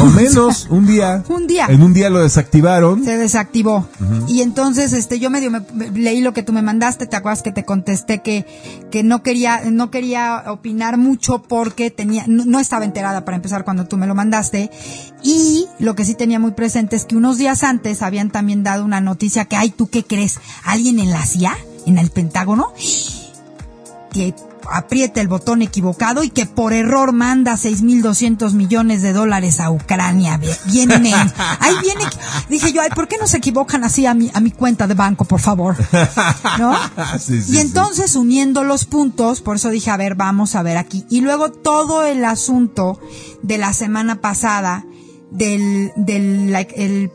O 0.00 0.06
menos, 0.06 0.66
un 0.70 0.86
día. 0.86 1.22
Un 1.28 1.46
día. 1.46 1.66
En 1.68 1.82
un 1.82 1.92
día 1.94 2.10
lo 2.10 2.18
desactivaron. 2.20 3.04
Se 3.04 3.16
desactivó. 3.16 3.86
Y 4.26 4.42
entonces, 4.42 4.92
este, 4.92 5.18
yo 5.18 5.30
medio 5.30 5.50
me, 5.50 5.60
me- 5.72 5.90
leí 5.90 6.20
lo 6.20 6.32
que 6.32 6.42
tú 6.42 6.52
me 6.52 6.62
mandaste, 6.62 7.06
te 7.06 7.16
acuerdas 7.16 7.42
que 7.42 7.52
te 7.52 7.64
contesté 7.64 8.20
que, 8.22 8.46
que 8.90 9.02
no 9.02 9.22
quería, 9.22 9.62
no 9.70 9.90
quería 9.90 10.44
opinar 10.48 10.96
mucho 10.98 11.42
porque 11.42 11.90
tenía, 11.90 12.24
no, 12.26 12.44
no 12.44 12.58
estaba 12.60 12.84
enterada 12.84 13.24
para 13.24 13.36
empezar 13.36 13.64
cuando 13.64 13.86
tú 13.86 13.96
me 13.96 14.06
lo 14.06 14.14
mandaste. 14.14 14.70
Y 15.22 15.66
lo 15.78 15.94
que 15.94 16.04
sí 16.04 16.14
tenía 16.14 16.38
muy 16.38 16.52
presente 16.52 16.96
es 16.96 17.04
que 17.04 17.16
unos 17.16 17.38
días 17.38 17.62
antes 17.62 18.02
habían 18.02 18.30
también 18.30 18.62
dado 18.62 18.84
una 18.84 19.00
noticia 19.00 19.44
que, 19.46 19.56
ay, 19.56 19.70
¿tú 19.70 19.88
qué 19.88 20.04
crees? 20.04 20.38
¿Alguien 20.64 20.98
en 20.98 21.10
la 21.10 21.24
CIA? 21.24 21.56
¿En 21.86 21.98
el 21.98 22.10
Pentágono? 22.10 22.72
aprieta 24.70 25.20
el 25.20 25.28
botón 25.28 25.62
equivocado 25.62 26.22
y 26.22 26.30
que 26.30 26.46
por 26.46 26.72
error 26.72 27.12
manda 27.12 27.54
6.200 27.54 28.52
millones 28.52 29.02
de 29.02 29.12
dólares 29.12 29.60
a 29.60 29.70
Ucrania. 29.70 30.38
Men. 30.66 31.32
Ahí 31.60 31.74
viene. 31.82 32.04
Dije 32.48 32.72
yo, 32.72 32.82
ay, 32.82 32.90
¿por 32.94 33.08
qué 33.08 33.16
no 33.18 33.26
se 33.26 33.38
equivocan 33.38 33.84
así 33.84 34.06
a 34.06 34.14
mi, 34.14 34.30
a 34.34 34.40
mi 34.40 34.50
cuenta 34.50 34.86
de 34.86 34.94
banco, 34.94 35.24
por 35.24 35.40
favor? 35.40 35.76
¿No? 36.58 36.76
Sí, 37.18 37.42
sí, 37.42 37.52
y 37.52 37.54
sí. 37.54 37.58
entonces 37.58 38.14
uniendo 38.16 38.62
los 38.64 38.84
puntos, 38.84 39.40
por 39.40 39.56
eso 39.56 39.70
dije, 39.70 39.90
a 39.90 39.96
ver, 39.96 40.14
vamos 40.14 40.54
a 40.54 40.62
ver 40.62 40.76
aquí. 40.76 41.04
Y 41.08 41.20
luego 41.20 41.50
todo 41.50 42.04
el 42.04 42.24
asunto 42.24 43.00
de 43.42 43.58
la 43.58 43.72
semana 43.72 44.20
pasada 44.20 44.84
del, 45.30 45.92
del, 45.96 46.52
like, 46.52 46.74
el 46.84 47.10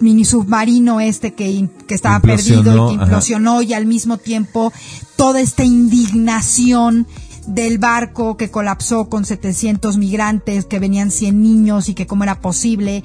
mini 0.00 0.24
submarino 0.24 1.00
este 1.00 1.34
que, 1.34 1.68
que 1.86 1.94
estaba 1.94 2.20
perdido 2.20 2.60
y 2.60 2.64
que 2.64 2.94
ajá. 2.94 3.04
implosionó 3.04 3.62
y 3.62 3.72
al 3.74 3.86
mismo 3.86 4.18
tiempo 4.18 4.72
toda 5.16 5.40
esta 5.40 5.64
indignación 5.64 7.06
del 7.46 7.78
barco 7.78 8.36
que 8.36 8.50
colapsó 8.50 9.08
con 9.08 9.24
700 9.24 9.98
migrantes, 9.98 10.64
que 10.64 10.78
venían 10.80 11.10
100 11.10 11.42
niños 11.42 11.88
y 11.88 11.94
que 11.94 12.06
cómo 12.06 12.24
era 12.24 12.40
posible 12.40 13.04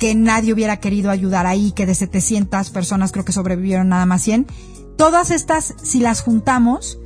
que 0.00 0.14
nadie 0.14 0.52
hubiera 0.52 0.78
querido 0.78 1.10
ayudar 1.10 1.46
ahí, 1.46 1.72
que 1.72 1.84
de 1.86 1.94
700 1.94 2.70
personas 2.70 3.12
creo 3.12 3.24
que 3.24 3.32
sobrevivieron 3.32 3.88
nada 3.88 4.06
más 4.06 4.22
100. 4.22 4.46
Todas 4.96 5.30
estas, 5.30 5.74
si 5.82 6.00
las 6.00 6.22
juntamos, 6.22 6.98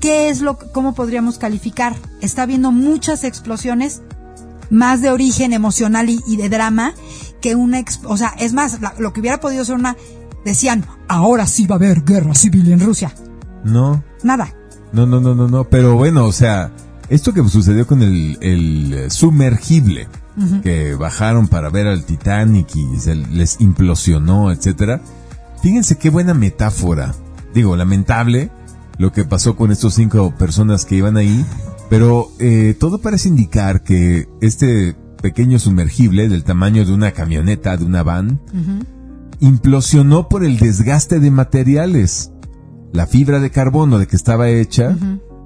¿qué 0.00 0.28
es 0.28 0.40
lo, 0.40 0.56
cómo 0.72 0.94
podríamos 0.94 1.38
calificar? 1.38 1.96
Está 2.20 2.42
habiendo 2.42 2.70
muchas 2.70 3.24
explosiones 3.24 4.02
más 4.70 5.02
de 5.02 5.10
origen 5.10 5.52
emocional 5.52 6.08
y, 6.10 6.36
de 6.36 6.48
drama 6.48 6.94
que 7.40 7.56
una, 7.56 7.82
o 8.04 8.16
sea, 8.16 8.34
es 8.38 8.52
más, 8.52 8.80
la- 8.80 8.94
lo 8.98 9.12
que 9.12 9.18
hubiera 9.20 9.40
podido 9.40 9.64
ser 9.64 9.74
una, 9.74 9.96
decían, 10.44 10.84
ahora 11.08 11.48
sí 11.48 11.66
va 11.66 11.74
a 11.74 11.78
haber 11.78 12.04
guerra 12.04 12.34
civil 12.36 12.70
en 12.70 12.78
Rusia. 12.78 13.12
No, 13.64 14.02
Nada. 14.22 14.54
no, 14.92 15.06
no, 15.06 15.20
no, 15.20 15.34
no, 15.34 15.48
no. 15.48 15.64
Pero 15.64 15.96
bueno, 15.96 16.24
o 16.24 16.32
sea, 16.32 16.70
esto 17.08 17.32
que 17.32 17.46
sucedió 17.48 17.86
con 17.86 18.02
el, 18.02 18.38
el 18.40 19.10
sumergible, 19.10 20.08
que 20.62 20.94
bajaron 20.94 21.48
para 21.48 21.68
ver 21.68 21.86
al 21.86 22.04
Titanic 22.04 22.74
y 22.74 22.98
se 22.98 23.14
les 23.14 23.60
implosionó, 23.60 24.50
etcétera. 24.50 25.02
Fíjense 25.62 25.98
qué 25.98 26.08
buena 26.08 26.32
metáfora. 26.32 27.14
Digo, 27.52 27.76
lamentable 27.76 28.50
lo 28.96 29.12
que 29.12 29.24
pasó 29.24 29.56
con 29.56 29.70
estos 29.70 29.94
cinco 29.94 30.34
personas 30.38 30.84
que 30.84 30.96
iban 30.96 31.16
ahí, 31.16 31.44
pero 31.90 32.28
eh, 32.38 32.74
todo 32.78 32.98
parece 32.98 33.28
indicar 33.28 33.82
que 33.82 34.28
este 34.40 34.94
pequeño 35.20 35.58
sumergible 35.58 36.28
del 36.28 36.44
tamaño 36.44 36.84
de 36.86 36.92
una 36.92 37.10
camioneta, 37.12 37.76
de 37.76 37.84
una 37.84 38.02
van, 38.02 38.40
implosionó 39.40 40.28
por 40.28 40.44
el 40.44 40.58
desgaste 40.58 41.20
de 41.20 41.30
materiales. 41.30 42.30
La 42.92 43.06
fibra 43.06 43.40
de 43.40 43.50
carbono 43.50 43.98
de 43.98 44.06
que 44.06 44.16
estaba 44.16 44.48
hecha 44.48 44.96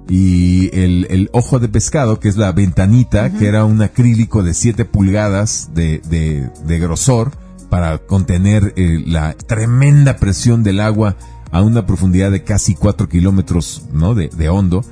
y 0.09 0.69
el, 0.77 1.07
el 1.09 1.29
ojo 1.31 1.59
de 1.59 1.69
pescado, 1.69 2.19
que 2.19 2.29
es 2.29 2.37
la 2.37 2.51
ventanita, 2.51 3.31
que 3.31 3.47
era 3.47 3.65
un 3.65 3.81
acrílico 3.81 4.43
de 4.43 4.53
7 4.53 4.85
pulgadas 4.85 5.69
de, 5.73 6.01
de, 6.09 6.49
de 6.65 6.79
grosor 6.79 7.31
para 7.69 7.97
contener 7.99 8.73
eh, 8.75 9.03
la 9.05 9.33
tremenda 9.33 10.17
presión 10.17 10.63
del 10.63 10.79
agua 10.79 11.15
a 11.51 11.61
una 11.61 11.85
profundidad 11.85 12.31
de 12.31 12.43
casi 12.43 12.75
4 12.75 13.09
kilómetros 13.09 13.83
¿no? 13.93 14.15
de, 14.15 14.29
de 14.29 14.49
hondo 14.49 14.83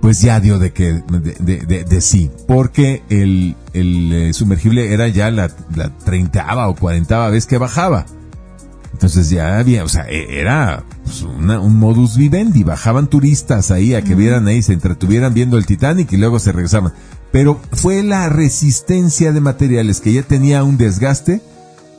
pues 0.00 0.20
ya 0.22 0.40
dio 0.40 0.58
de 0.58 0.72
que 0.72 1.02
de, 1.02 1.84
de, 1.84 2.00
sí, 2.00 2.30
porque 2.46 3.02
el, 3.10 3.54
el 3.74 4.12
eh, 4.12 4.32
sumergible 4.32 4.92
era 4.92 5.08
ya 5.08 5.30
la, 5.30 5.50
la 5.76 5.90
treintaava 5.90 6.68
o 6.68 6.74
cuarentava 6.74 7.28
vez 7.30 7.46
que 7.46 7.58
bajaba. 7.58 8.06
Entonces 9.00 9.30
ya 9.30 9.56
había, 9.58 9.82
o 9.82 9.88
sea, 9.88 10.06
e- 10.10 10.40
era 10.40 10.84
pues, 11.04 11.22
una- 11.22 11.58
un 11.58 11.78
modus 11.78 12.18
vivendi, 12.18 12.64
bajaban 12.64 13.06
turistas 13.08 13.70
ahí 13.70 13.94
a 13.94 14.02
que 14.02 14.14
vieran 14.14 14.46
ahí, 14.46 14.60
se 14.60 14.74
entretuvieran 14.74 15.32
viendo 15.32 15.56
el 15.56 15.64
Titanic 15.64 16.12
y 16.12 16.18
luego 16.18 16.38
se 16.38 16.52
regresaban. 16.52 16.92
Pero 17.32 17.58
fue 17.72 18.02
la 18.02 18.28
resistencia 18.28 19.32
de 19.32 19.40
materiales 19.40 20.00
que 20.02 20.12
ya 20.12 20.22
tenía 20.22 20.64
un 20.64 20.76
desgaste. 20.76 21.40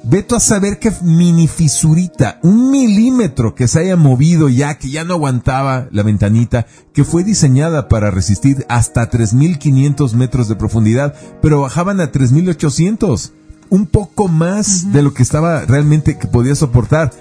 Veto 0.03 0.35
a 0.35 0.39
saber 0.39 0.77
qué 0.77 0.91
mini 1.03 1.47
fisurita, 1.47 2.39
un 2.43 2.69
milímetro 2.69 3.55
que 3.55 3.67
se 3.67 3.79
haya 3.79 3.95
movido 3.95 4.47
ya, 4.49 4.75
que 4.77 4.89
ya 4.91 5.03
no 5.03 5.13
aguantaba 5.15 5.87
la 5.91 6.03
ventanita, 6.03 6.67
que 6.93 7.03
fue 7.03 7.23
diseñada 7.23 7.87
para 7.87 8.11
resistir 8.11 8.63
hasta 8.69 9.09
3.500 9.09 10.13
metros 10.13 10.47
de 10.47 10.55
profundidad, 10.55 11.15
pero 11.41 11.61
bajaban 11.61 11.99
a 11.99 12.11
3.800. 12.11 13.31
un 13.71 13.87
poco 13.87 14.27
más 14.27 14.91
de 14.91 15.01
lo 15.01 15.13
que 15.15 15.23
estaba 15.23 15.65
realmente 15.65 16.19
que 16.19 16.27
podía 16.27 16.53
soportar. 16.53 17.11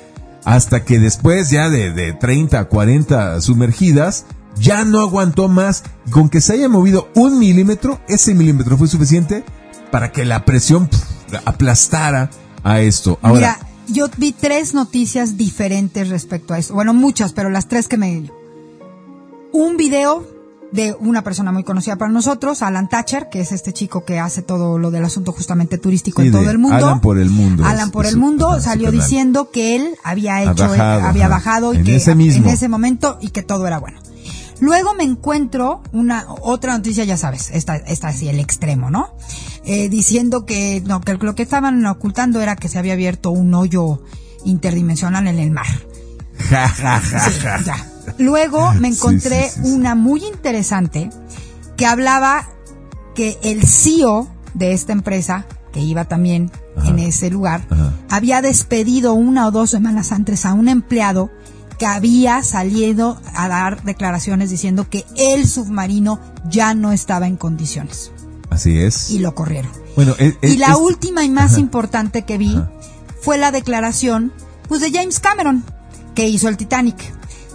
Hasta 0.44 0.84
que 0.84 0.98
después 0.98 1.50
ya 1.50 1.70
de, 1.70 1.92
de 1.92 2.12
30, 2.12 2.64
40 2.64 3.40
sumergidas, 3.40 4.26
ya 4.58 4.84
no 4.84 5.00
aguantó 5.00 5.48
más. 5.48 5.84
Con 6.10 6.28
que 6.28 6.40
se 6.40 6.54
haya 6.54 6.68
movido 6.68 7.08
un 7.14 7.38
milímetro, 7.38 8.00
ese 8.08 8.34
milímetro 8.34 8.76
fue 8.76 8.88
suficiente 8.88 9.44
para 9.90 10.12
que 10.12 10.24
la 10.24 10.44
presión 10.44 10.90
aplastara 11.44 12.30
a 12.64 12.80
esto. 12.80 13.18
Ahora, 13.22 13.56
Mira, 13.56 13.58
yo 13.86 14.08
vi 14.16 14.32
tres 14.32 14.74
noticias 14.74 15.36
diferentes 15.36 16.08
respecto 16.08 16.52
a 16.52 16.58
eso. 16.58 16.74
Bueno, 16.74 16.94
muchas, 16.94 17.32
pero 17.32 17.48
las 17.48 17.68
tres 17.68 17.86
que 17.86 17.96
me... 17.96 18.30
Un 19.52 19.76
video 19.76 20.26
de 20.72 20.94
una 21.00 21.22
persona 21.22 21.50
muy 21.52 21.64
conocida 21.64 21.96
para 21.96 22.12
nosotros, 22.12 22.62
Alan 22.62 22.88
Thatcher, 22.88 23.28
que 23.28 23.40
es 23.40 23.50
este 23.52 23.72
chico 23.72 24.04
que 24.04 24.18
hace 24.20 24.42
todo 24.42 24.78
lo 24.78 24.90
del 24.90 25.04
asunto 25.04 25.32
justamente 25.32 25.78
turístico 25.78 26.22
Sí, 26.22 26.28
en 26.28 26.32
todo 26.32 26.50
el 26.50 26.58
mundo. 26.58 26.76
Alan 26.76 27.00
por 27.00 27.18
el 27.18 27.28
mundo 27.30 27.64
Alan 27.64 27.90
por 27.90 28.06
es 28.06 28.12
el 28.12 28.18
mundo 28.18 28.60
salió 28.60 28.92
diciendo 28.92 29.50
que 29.50 29.74
él 29.76 29.96
había 30.04 30.42
hecho, 30.42 30.68
bajado, 30.68 31.02
había 31.06 31.26
ajá. 31.26 31.34
bajado 31.34 31.74
y 31.74 31.78
En 31.78 31.84
que 31.84 31.96
ese 31.96 32.14
mismo. 32.14 32.44
en 32.46 32.54
ese 32.54 32.68
momento 32.68 33.18
y 33.20 33.30
que 33.30 33.42
todo 33.42 33.66
era 33.66 33.78
bueno. 33.78 33.98
Luego 34.60 34.94
me 34.94 35.04
encuentro 35.04 35.82
una 35.92 36.26
otra 36.42 36.76
noticia, 36.76 37.02
ya 37.04 37.16
sabes, 37.16 37.50
esta, 37.50 37.76
esta 37.76 38.08
así 38.08 38.28
el 38.28 38.38
extremo, 38.38 38.90
¿no? 38.90 39.08
Eh, 39.64 39.88
diciendo 39.88 40.44
que 40.44 40.82
no, 40.86 41.00
que 41.00 41.14
lo 41.14 41.34
que 41.34 41.42
estaban 41.42 41.84
ocultando 41.86 42.40
era 42.42 42.56
que 42.56 42.68
se 42.68 42.78
había 42.78 42.92
abierto 42.92 43.30
un 43.30 43.54
hoyo 43.54 44.02
interdimensional 44.44 45.26
en 45.26 45.38
el 45.38 45.50
mar. 45.50 45.66
ja, 46.50 46.68
ja, 46.68 47.00
ja, 47.00 47.20
Sí, 47.30 47.40
ja. 47.40 47.60
ya. 47.64 47.86
Luego 48.18 48.72
me 48.74 48.88
Sí, 48.92 48.94
encontré 48.98 49.48
sí, 49.50 49.60
sí, 49.62 49.66
sí. 49.68 49.72
una 49.72 49.94
muy 49.94 50.24
interesante 50.24 51.10
que 51.76 51.86
hablaba 51.86 52.48
que 53.14 53.38
el 53.42 53.66
CEO 53.66 54.28
de 54.54 54.72
esta 54.72 54.92
empresa, 54.92 55.46
que 55.72 55.80
iba 55.80 56.04
también 56.04 56.50
Ajá. 56.76 56.88
en 56.88 56.98
ese 56.98 57.30
lugar, 57.30 57.66
Ajá. 57.70 57.92
había 58.10 58.42
despedido 58.42 59.14
una 59.14 59.46
o 59.46 59.50
dos 59.50 59.70
semanas 59.70 60.12
antes 60.12 60.44
a 60.46 60.52
un 60.54 60.68
empleado 60.68 61.30
que 61.78 61.86
había 61.86 62.42
salido 62.42 63.20
a 63.34 63.48
dar 63.48 63.82
declaraciones 63.84 64.50
diciendo 64.50 64.88
que 64.90 65.04
el 65.16 65.48
submarino 65.48 66.20
ya 66.50 66.74
no 66.74 66.92
estaba 66.92 67.26
en 67.26 67.36
condiciones 67.36 68.12
Así 68.50 68.78
es. 68.78 69.10
y 69.10 69.18
lo 69.20 69.34
corrieron. 69.34 69.70
Bueno, 69.96 70.14
e- 70.18 70.36
e- 70.42 70.50
Y 70.50 70.56
la 70.58 70.72
es- 70.72 70.76
última 70.78 71.24
y 71.24 71.30
más 71.30 71.52
Ajá. 71.52 71.60
importante 71.60 72.22
que 72.26 72.36
vi 72.36 72.54
Ajá. 72.54 72.70
fue 73.22 73.38
la 73.38 73.50
declaración 73.50 74.32
pues 74.68 74.80
de 74.82 74.92
James 74.92 75.20
Cameron 75.20 75.64
que 76.14 76.28
hizo 76.28 76.48
el 76.48 76.56
Titanic. 76.58 76.96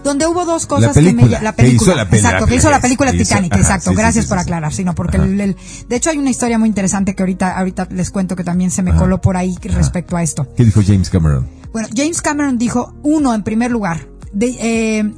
Donde 0.05 0.25
hubo 0.27 0.45
dos 0.45 0.65
cosas 0.67 0.93
que 0.93 1.01
película, 1.01 1.39
me 1.39 1.43
la 1.43 1.51
que 1.51 1.63
película, 1.63 1.91
hizo 1.91 1.97
la 1.97 2.09
peli- 2.09 2.23
exacto, 2.23 2.45
que 2.47 2.55
hizo 2.55 2.69
la 2.69 2.79
película 2.79 3.09
hizo- 3.13 3.23
Titanic, 3.23 3.51
ajá, 3.53 3.61
exacto, 3.61 3.89
sí, 3.89 3.95
gracias 3.97 4.25
sí, 4.25 4.29
por 4.29 4.37
aclarar, 4.39 4.71
sino 4.73 4.95
porque 4.95 5.17
el, 5.17 5.41
el- 5.41 5.55
de 5.89 5.95
hecho 5.97 6.11
hay 6.11 6.17
una 6.17 6.29
historia 6.29 6.57
muy 6.57 6.69
interesante 6.69 7.13
que 7.15 7.23
ahorita 7.23 7.57
ahorita 7.57 7.87
les 7.91 8.09
cuento 8.11 8.37
que 8.37 8.43
también 8.45 8.71
se 8.71 8.83
me 8.83 8.91
Ajá. 8.91 8.99
coló 8.99 9.19
por 9.19 9.35
ahí 9.35 9.57
respecto 9.63 10.15
a 10.15 10.23
esto. 10.23 10.47
¿Qué 10.55 10.63
dijo 10.63 10.81
James 10.85 11.09
Cameron? 11.09 11.49
Bueno, 11.73 11.89
James 11.93 12.21
Cameron 12.21 12.57
dijo, 12.57 12.93
uno, 13.03 13.33
en 13.33 13.43
primer 13.43 13.69
lugar, 13.71 14.07
de- 14.31 14.55
eh, 14.61 15.13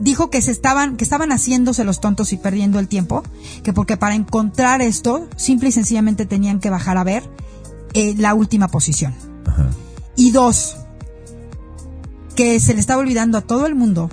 dijo 0.00 0.28
que 0.28 0.42
se 0.42 0.50
estaban, 0.50 0.96
que 0.96 1.04
estaban 1.04 1.30
haciéndose 1.30 1.84
los 1.84 2.00
tontos 2.00 2.32
y 2.32 2.36
perdiendo 2.36 2.78
el 2.80 2.88
tiempo, 2.88 3.22
que 3.62 3.72
porque 3.72 3.96
para 3.96 4.14
encontrar 4.16 4.82
esto, 4.82 5.28
simple 5.36 5.68
y 5.68 5.72
sencillamente 5.72 6.26
tenían 6.26 6.58
que 6.58 6.68
bajar 6.68 6.98
a 6.98 7.04
ver 7.04 7.22
eh, 7.94 8.14
la 8.18 8.34
última 8.34 8.66
posición. 8.68 9.14
Ajá. 9.46 9.70
Y 10.16 10.32
dos, 10.32 10.76
que 12.34 12.58
se 12.60 12.74
le 12.74 12.80
estaba 12.80 13.00
olvidando 13.02 13.38
a 13.38 13.42
todo 13.42 13.66
el 13.66 13.74
mundo 13.74 14.10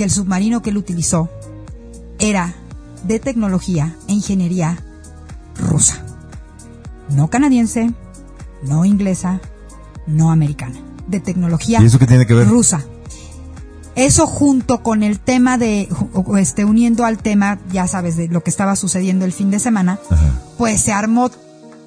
que 0.00 0.04
el 0.04 0.10
submarino 0.10 0.62
que 0.62 0.70
él 0.70 0.78
utilizó 0.78 1.28
era 2.18 2.54
de 3.04 3.20
tecnología 3.20 3.94
e 4.08 4.14
ingeniería 4.14 4.78
rusa. 5.58 6.02
No 7.10 7.28
canadiense, 7.28 7.92
no 8.62 8.86
inglesa, 8.86 9.42
no 10.06 10.30
americana. 10.30 10.78
De 11.06 11.20
tecnología 11.20 11.82
¿Y 11.82 11.84
eso 11.84 11.98
qué 11.98 12.06
tiene 12.06 12.24
que 12.24 12.32
ver? 12.32 12.48
rusa. 12.48 12.82
Eso 13.94 14.26
junto 14.26 14.82
con 14.82 15.02
el 15.02 15.20
tema 15.20 15.58
de, 15.58 15.86
este, 16.38 16.64
uniendo 16.64 17.04
al 17.04 17.18
tema, 17.18 17.58
ya 17.70 17.86
sabes, 17.86 18.16
de 18.16 18.28
lo 18.28 18.42
que 18.42 18.48
estaba 18.48 18.76
sucediendo 18.76 19.26
el 19.26 19.32
fin 19.32 19.50
de 19.50 19.58
semana, 19.58 19.98
Ajá. 20.08 20.32
pues 20.56 20.80
se 20.80 20.94
armó 20.94 21.30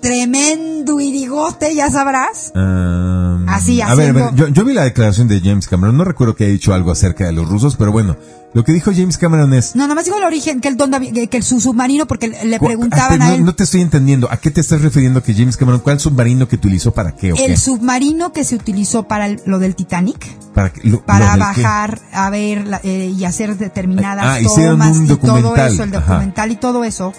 tremendo 0.02 1.00
irigote, 1.00 1.74
ya 1.74 1.90
sabrás. 1.90 2.52
Um, 2.54 3.33
Así, 3.56 3.82
a 3.82 3.94
ver, 3.96 4.10
a 4.10 4.14
ver, 4.14 4.36
yo, 4.36 4.48
yo 4.48 4.66
vi 4.66 4.74
la 4.74 4.84
declaración 4.84 5.28
de 5.28 5.40
James 5.42 5.68
Cameron, 5.68 5.98
no 5.98 6.04
recuerdo 6.04 6.36
que 6.36 6.44
haya 6.46 6.54
dicho 6.54 6.74
algo 6.74 6.92
acerca 6.92 7.26
de 7.26 7.32
los 7.34 7.48
rusos, 7.48 7.76
pero 7.76 7.92
bueno, 7.92 8.16
lo 8.54 8.64
que 8.64 8.72
dijo 8.72 8.92
James 8.96 9.18
Cameron 9.18 9.54
es... 9.54 9.76
No, 9.76 9.88
nomás 9.88 10.06
digo 10.06 10.18
el 10.18 10.24
origen, 10.24 10.62
que 10.62 10.68
el, 10.68 10.78
donde 10.78 11.28
que, 11.30 11.38
el 11.38 11.44
su 11.44 11.60
submarino, 11.60 12.06
porque 12.06 12.28
le 12.46 12.60
preguntaban 12.60 13.22
a 13.22 13.34
él. 13.36 13.44
no 13.44 13.56
te 13.56 13.64
estoy 13.64 13.82
entendiendo, 13.82 14.32
¿a 14.32 14.38
qué 14.38 14.52
te 14.52 14.62
estás 14.62 14.82
refiriendo 14.82 15.24
que 15.24 15.34
James 15.34 15.58
Cameron, 15.58 15.80
cuál 15.82 16.00
submarino 16.00 16.48
que 16.48 16.56
utilizó 16.58 16.92
para 16.94 17.16
qué 17.16 17.34
o 17.34 17.36
qué? 17.36 17.46
el 17.46 17.58
submarino 17.58 18.32
que 18.32 18.44
se 18.44 18.56
utilizó 18.56 19.04
para 19.08 19.26
el- 19.28 19.42
lo 19.46 19.58
del 19.60 19.76
Titanic, 19.76 20.24
para 20.54 20.72
que- 20.72 20.88
lo- 20.88 21.04
para 21.04 21.36
lo 21.38 21.46
del 21.46 21.56
qué? 21.56 21.62
bajar 21.64 22.00
a 22.12 22.30
ver 22.30 22.68
la- 22.68 22.82
eh, 22.84 23.14
y 23.18 23.26
hacer 23.26 23.58
determinadas 23.58 24.24
Ah, 24.24 24.40
tomas 24.44 24.98
un 24.98 25.06
y 25.06 25.08
todo 25.18 25.56
eso, 25.56 25.84
el 25.84 25.96
ajá. 25.96 26.06
documental 26.14 26.52
y 26.52 26.56
todo 26.58 26.84
eso. 26.84 27.14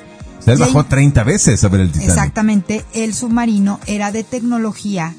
Él 0.47 0.59
bajó 0.59 0.85
30 0.85 1.25
veces 1.25 1.65
a 1.65 1.69
ver 1.69 1.81
el 1.81 1.89
Titanic. 1.91 2.11
Exactamente, 2.11 2.85
el 2.93 3.15
submarino 3.15 3.81
era 3.87 4.13
de 4.13 4.25
tecnología 4.25 5.15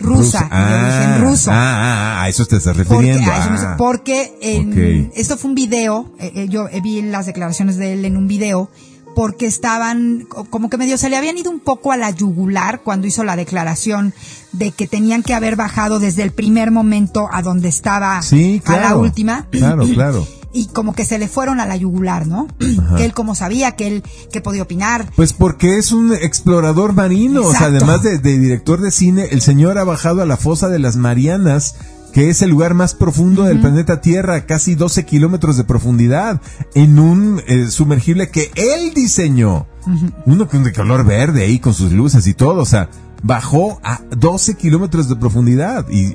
rusa, 0.00 0.40
de 0.40 0.48
Ah, 0.50 0.82
origen 1.12 1.28
ruso. 1.30 1.50
Ah, 1.50 1.54
ah, 1.56 2.20
ah, 2.20 2.22
a 2.24 2.28
eso 2.28 2.44
te 2.46 2.56
estás 2.56 2.76
Porque, 2.76 2.88
refiriendo. 2.94 3.30
eso 3.32 3.66
ah. 3.68 3.74
porque 3.78 4.36
en- 4.40 5.12
esto 5.14 5.36
fue 5.36 5.50
un 5.50 5.54
video, 5.54 6.10
eh, 6.18 6.32
eh, 6.34 6.46
yo 6.48 6.68
eh, 6.68 6.80
vi 6.80 7.02
las 7.02 7.26
declaraciones 7.26 7.76
de 7.76 7.92
él 7.92 8.04
en 8.04 8.16
un 8.16 8.26
video, 8.26 8.70
porque 9.14 9.46
estaban, 9.46 10.24
co- 10.28 10.44
como 10.44 10.70
que 10.70 10.78
medio 10.78 10.96
se 10.96 11.10
le 11.10 11.16
habían 11.16 11.36
ido 11.36 11.50
un 11.50 11.60
poco 11.60 11.92
a 11.92 11.96
la 11.96 12.10
yugular 12.10 12.80
cuando 12.82 13.06
hizo 13.06 13.24
la 13.24 13.36
declaración 13.36 14.14
de 14.52 14.70
que 14.72 14.86
tenían 14.86 15.22
que 15.22 15.34
haber 15.34 15.56
bajado 15.56 15.98
desde 15.98 16.22
el 16.22 16.30
primer 16.30 16.70
momento 16.70 17.28
a 17.32 17.42
donde 17.42 17.68
estaba 17.68 18.22
Sí, 18.22 18.62
claro. 18.64 18.86
a 18.86 18.90
la 18.90 18.96
última. 18.96 19.46
Claro, 19.50 19.84
claro. 19.86 20.26
Y 20.52 20.66
como 20.66 20.94
que 20.94 21.04
se 21.04 21.18
le 21.18 21.28
fueron 21.28 21.60
a 21.60 21.66
la 21.66 21.76
yugular, 21.76 22.26
¿no? 22.26 22.48
Que 22.96 23.04
él 23.04 23.12
como 23.12 23.34
sabía, 23.34 23.72
que 23.72 23.86
él, 23.86 24.02
que 24.32 24.40
podía 24.40 24.62
opinar. 24.62 25.08
Pues 25.14 25.32
porque 25.32 25.78
es 25.78 25.92
un 25.92 26.12
explorador 26.12 26.92
marino, 26.92 27.42
o 27.42 27.52
sea, 27.52 27.66
además 27.66 28.02
de, 28.02 28.18
de 28.18 28.38
director 28.38 28.80
de 28.80 28.90
cine, 28.90 29.28
el 29.30 29.42
señor 29.42 29.78
ha 29.78 29.84
bajado 29.84 30.22
a 30.22 30.26
la 30.26 30.36
fosa 30.36 30.68
de 30.68 30.80
las 30.80 30.96
Marianas, 30.96 31.76
que 32.12 32.28
es 32.28 32.42
el 32.42 32.50
lugar 32.50 32.74
más 32.74 32.94
profundo 32.94 33.44
del 33.44 33.60
planeta 33.60 34.00
Tierra, 34.00 34.46
casi 34.46 34.74
12 34.74 35.04
kilómetros 35.04 35.56
de 35.56 35.64
profundidad, 35.64 36.40
en 36.74 36.98
un 36.98 37.40
eh, 37.46 37.68
sumergible 37.68 38.30
que 38.30 38.50
él 38.54 38.92
diseñó. 38.94 39.66
Uno 40.26 40.46
con 40.46 40.62
de 40.62 40.72
color 40.72 41.04
verde 41.04 41.44
ahí, 41.44 41.58
con 41.58 41.72
sus 41.72 41.92
luces 41.92 42.26
y 42.26 42.34
todo, 42.34 42.60
o 42.60 42.66
sea, 42.66 42.90
bajó 43.22 43.80
a 43.82 44.00
12 44.16 44.54
kilómetros 44.56 45.08
de 45.08 45.16
profundidad. 45.16 45.86
Y, 45.90 46.14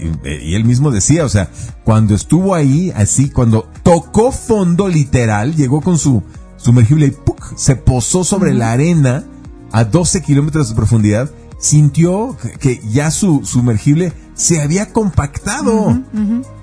él 0.55 0.65
mismo 0.65 0.91
decía, 0.91 1.25
o 1.25 1.29
sea, 1.29 1.49
cuando 1.83 2.15
estuvo 2.15 2.55
ahí, 2.55 2.91
así, 2.95 3.29
cuando 3.29 3.67
tocó 3.83 4.31
fondo 4.31 4.87
literal, 4.87 5.55
llegó 5.55 5.81
con 5.81 5.97
su 5.97 6.23
sumergible 6.57 7.07
y 7.07 7.11
¡puc! 7.11 7.55
se 7.57 7.75
posó 7.75 8.23
sobre 8.23 8.53
la 8.53 8.71
arena 8.71 9.23
a 9.71 9.83
12 9.83 10.21
kilómetros 10.23 10.69
de 10.69 10.75
profundidad, 10.75 11.29
sintió 11.59 12.35
que- 12.59 12.81
ya 12.91 13.11
su 13.11 13.41
sumergible 13.45 14.13
se 14.33 14.61
había 14.61 14.91
compactado, 14.91 16.01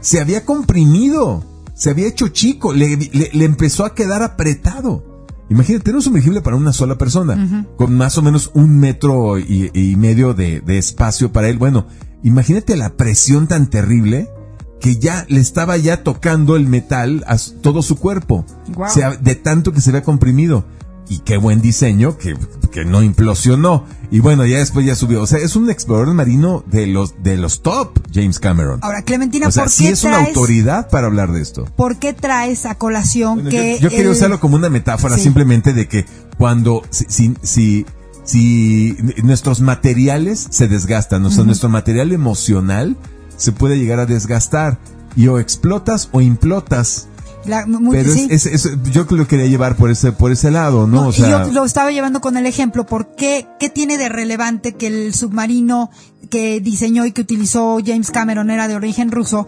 se 0.01 0.21
había 0.21 0.45
comprimido, 0.45 1.45
se 1.75 1.91
había 1.91 2.07
hecho 2.09 2.29
chico, 2.29 2.73
le, 2.73 2.97
le- 2.97 3.31
le 3.33 3.45
empezó 3.45 3.85
a 3.85 3.95
quedar 3.95 4.23
apretado. 4.23 5.05
Imagínate, 5.53 5.91
era 5.91 5.99
un 5.99 6.03
sumergible 6.03 6.41
para 6.41 6.57
una 6.57 6.73
sola 6.73 6.97
persona, 6.99 7.67
con 7.77 7.95
más 7.97 8.19
o 8.19 8.23
menos 8.23 8.51
un 8.55 8.79
metro 8.79 9.39
y, 9.39 9.71
y 9.75 9.97
medio 9.97 10.35
de, 10.35 10.61
de 10.61 10.79
espacio 10.79 11.31
para 11.33 11.49
él. 11.49 11.59
Bueno, 11.59 11.87
imagínate 12.23 12.77
la 12.77 12.91
presión 12.97 13.47
tan 13.47 13.69
terrible 13.69 14.29
que 14.81 14.97
ya 14.99 15.25
le 15.29 15.41
estaba 15.41 15.77
ya 15.77 16.03
tocando 16.03 16.57
el 16.57 16.67
metal 16.67 17.25
a 17.29 17.37
todo 17.63 17.83
su 17.83 17.97
cuerpo. 17.97 18.45
Ha- 19.05 19.17
de 19.17 19.35
tanto 19.37 19.73
que 19.73 19.81
se 19.81 19.91
había 19.91 20.03
comprimido. 20.03 20.65
Y 21.09 21.19
qué 21.21 21.37
buen 21.37 21.61
diseño 21.61 22.17
que, 22.17 22.37
que 22.71 22.85
no 22.85 23.03
implosionó. 23.03 23.85
Y 24.11 24.21
bueno, 24.21 24.47
ya 24.47 24.59
después 24.59 24.87
ya 24.87 24.95
subió. 24.95 25.23
O 25.23 25.27
sea, 25.27 25.39
es 25.39 25.57
un 25.57 25.69
explorador 25.71 26.15
marino 26.15 26.65
de 26.71 26.87
los, 26.87 27.23
de 27.23 27.37
los 27.37 27.63
top, 27.63 27.99
James 28.13 28.39
Cameron. 28.39 28.79
Ahora, 28.83 29.03
Clementina, 29.03 29.49
o 29.49 29.51
sea, 29.51 29.65
¿por 29.65 29.73
sí 29.73 29.85
qué 29.85 29.91
es 29.91 30.05
una 30.05 30.19
traes, 30.19 30.29
autoridad 30.29 30.89
para 30.91 31.07
hablar 31.07 31.33
de 31.33 31.43
esto. 31.43 31.65
¿por 31.77 31.99
qué 31.99 32.13
traes 32.13 32.65
a 32.67 32.77
colación 32.77 33.35
Bueno, 33.37 33.51
que 33.51 33.75
yo, 33.81 33.89
yo 33.89 33.91
quería 33.91 34.11
usarlo 34.11 34.41
como 34.41 34.57
una 34.57 34.71
metáfora 34.71 35.17
Sí. 35.17 35.23
simplemente 35.23 35.73
de 35.73 35.89
que 35.89 36.07
cuando 36.39 36.83
si, 36.91 37.05
si, 37.09 37.35
si, 37.43 37.87
si 38.25 38.97
nuestros 39.23 39.61
materiales 39.61 40.47
se 40.51 40.69
desgastan, 40.69 41.25
o 41.27 41.31
sea, 41.31 41.45
nuestro 41.45 41.69
material 41.69 42.13
emocional 42.13 42.97
se 43.37 43.53
puede 43.53 43.79
llegar 43.79 43.99
a 43.99 44.07
desgastar 44.07 44.79
y 45.17 45.29
o 45.29 45.39
explotas 45.39 46.09
o 46.13 46.21
implotas. 46.21 47.09
La- 47.47 47.67
muy- 47.67 47.97
Pero 47.97 48.13
sí. 48.13 48.27
es, 48.31 48.47
es- 48.47 48.67
es- 48.67 48.79
yo 48.93 49.05
lo 49.11 49.27
quería 49.27 49.47
llevar 49.47 49.77
por 49.77 49.91
ese, 49.91 50.13
por 50.13 50.31
ese 50.33 50.51
lado, 50.51 50.87
¿no? 50.87 51.03
No, 51.03 51.07
o 51.09 51.11
y 51.11 51.15
sea, 51.15 51.47
yo 51.47 51.53
lo 51.53 51.65
estaba 51.65 51.91
llevando 51.91 52.21
con 52.21 52.37
el 52.37 52.47
ejemplo, 52.47 52.87
¿por 52.87 53.15
qué, 53.15 53.47
tiene 53.75 53.99
de 53.99 54.09
relevante 54.09 54.73
que 54.75 54.87
el 54.87 55.15
submarino 55.15 55.91
que 56.31 56.61
diseñó 56.61 57.05
y 57.07 57.13
que 57.13 57.21
utilizó 57.23 57.79
James 57.85 58.11
Cameron 58.11 58.51
era 58.51 58.69
de 58.69 58.77
origen 58.77 59.11
ruso? 59.11 59.47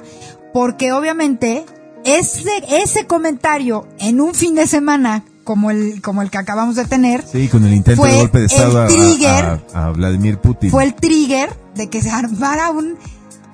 Porque 0.53 0.93
obviamente 0.93 1.65
ese, 2.05 2.43
ese 2.69 3.07
comentario 3.07 3.87
en 3.99 4.21
un 4.21 4.35
fin 4.35 4.55
de 4.55 4.67
semana 4.67 5.25
como 5.45 5.71
el, 5.71 6.01
como 6.01 6.23
el 6.23 6.31
que 6.31 6.39
acabamos 6.39 6.75
de 6.77 6.85
tener. 6.87 7.23
Sí, 7.31 7.49
con 7.49 7.65
el 7.65 7.75
intento 7.75 8.01
Fue 8.01 8.11
de 8.13 8.19
golpe 8.19 8.39
de 8.39 8.45
el 8.47 8.51
Estado 8.51 8.83
a- 8.83 8.87
trigger. 8.87 9.61
a, 9.75 9.87
a 9.87 9.91
Vladimir 9.91 10.39
Putin. 10.39 10.71
Fue 10.71 10.85
el 10.85 10.95
trigger 10.95 11.51
de 11.75 11.91
que 11.91 12.01
se 12.03 12.11
armara 12.11 12.71
un, 12.71 12.97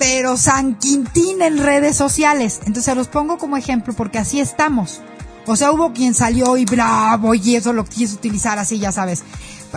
pero 0.00 0.38
San 0.38 0.76
Quintín 0.76 1.42
en 1.42 1.58
redes 1.58 1.94
sociales. 1.94 2.60
Entonces 2.66 2.96
los 2.96 3.06
pongo 3.08 3.36
como 3.36 3.58
ejemplo 3.58 3.92
porque 3.92 4.18
así 4.18 4.40
estamos. 4.40 5.02
O 5.46 5.56
sea, 5.56 5.72
hubo 5.72 5.92
quien 5.92 6.14
salió 6.14 6.56
y 6.56 6.64
bravo 6.64 7.34
y 7.34 7.54
eso 7.54 7.74
lo 7.74 7.84
quiso 7.84 8.14
utilizar 8.14 8.58
así, 8.58 8.78
ya 8.78 8.92
sabes, 8.92 9.22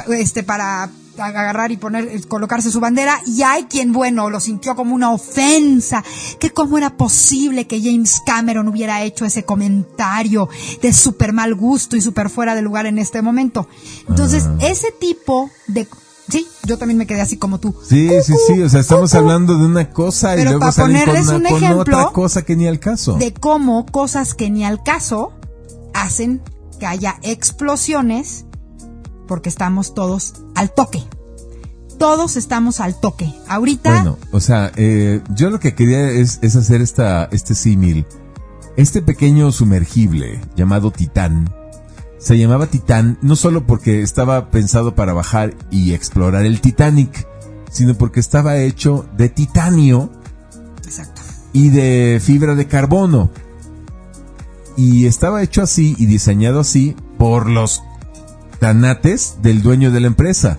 este, 0.08 0.44
para 0.44 0.90
agarrar 1.18 1.72
y 1.72 1.78
poner, 1.78 2.08
eh, 2.08 2.22
colocarse 2.28 2.72
su 2.72 2.80
bandera 2.80 3.20
y 3.26 3.44
hay 3.44 3.66
quien, 3.66 3.92
bueno, 3.92 4.30
lo 4.30 4.40
sintió 4.40 4.76
como 4.76 4.96
una 4.96 5.12
ofensa, 5.12 6.04
que 6.40 6.52
cómo 6.52 6.78
era 6.78 6.96
posible 6.96 7.68
que 7.68 7.82
James 7.82 8.22
Cameron 8.26 8.68
hubiera 8.70 9.04
hecho 9.04 9.26
ese 9.26 9.44
comentario 9.44 10.48
de 10.82 10.94
súper 10.94 11.34
mal 11.34 11.54
gusto 11.54 11.98
y 11.98 12.02
súper 12.02 12.30
fuera 12.30 12.56
de 12.56 12.62
lugar 12.62 12.86
en 12.86 12.98
este 12.98 13.22
momento. 13.22 13.68
Entonces, 14.08 14.46
Ah. 14.48 14.58
ese 14.62 14.92
tipo 14.92 15.50
de, 15.68 15.88
sí, 16.34 16.48
yo 16.66 16.78
también 16.78 16.98
me 16.98 17.06
quedé 17.08 17.22
así 17.22 17.38
como 17.38 17.60
tú. 17.60 17.76
Sí, 17.88 18.10
sí, 18.24 18.34
sí, 18.48 18.62
o 18.62 18.70
sea, 18.70 18.82
estamos 18.82 19.14
hablando 19.14 19.58
de 19.58 19.66
una 19.66 19.90
cosa 19.92 20.34
y 20.34 20.40
Pero 20.40 20.52
luego 20.58 20.72
salen 20.72 20.98
con, 20.98 21.06
ponerles 21.06 21.28
una- 21.28 21.38
un 21.38 21.44
con 21.44 21.54
ejemplo 21.64 21.82
otra 21.82 22.12
cosa 22.12 22.42
que 22.44 22.56
ni 22.56 22.68
al 22.68 22.80
caso. 22.80 23.14
de 23.16 23.34
cómo 23.34 23.86
cosas 23.86 24.34
que 24.34 24.50
ni 24.50 24.66
al 24.66 24.84
caso 24.84 25.34
hacen 25.94 26.42
que 26.80 26.86
haya 26.86 27.16
explosiones 27.22 28.46
porque 29.28 29.50
estamos 29.50 29.94
todos 29.94 30.34
al 30.56 30.74
toque. 30.74 31.04
Todos 31.98 32.36
estamos 32.36 32.80
al 32.82 33.00
toque. 33.00 33.34
Ahorita, 33.48 33.92
Bueno, 33.94 34.18
o 34.32 34.40
sea, 34.42 34.72
eh, 34.76 35.22
yo 35.36 35.50
lo 35.50 35.60
que 35.60 35.76
quería 35.76 36.10
es, 36.10 36.40
es 36.42 36.56
hacer 36.56 36.82
esta, 36.82 37.26
este 37.32 37.56
símil. 37.56 38.06
Este 38.76 39.02
pequeño 39.02 39.52
sumergible 39.52 40.42
llamado 40.56 40.92
Titán 40.92 41.54
se 42.24 42.38
llamaba 42.38 42.68
Titán 42.68 43.18
no 43.22 43.36
solo 43.36 43.68
porque 43.68 44.02
estaba 44.02 44.50
pensado 44.50 44.96
para 44.96 45.12
bajar 45.12 45.56
y 45.72 45.94
explorar 45.94 46.46
el 46.46 46.62
Titanic, 46.62 47.28
sino 47.70 47.96
porque 47.96 48.22
estaba 48.22 48.58
hecho 48.60 49.06
de 49.18 49.28
titanio 49.28 50.10
exacto. 50.86 51.22
y 51.52 51.70
de 51.70 52.22
fibra 52.24 52.56
de 52.56 52.66
carbono. 52.66 53.30
Y 54.78 55.06
estaba 55.06 55.44
hecho 55.44 55.62
así 55.62 55.96
y 56.00 56.06
diseñado 56.06 56.62
así 56.62 56.96
por 57.18 57.50
los 57.50 57.84
tanates 58.60 59.40
del 59.42 59.62
dueño 59.62 59.92
de 59.92 60.00
la 60.00 60.08
empresa. 60.08 60.58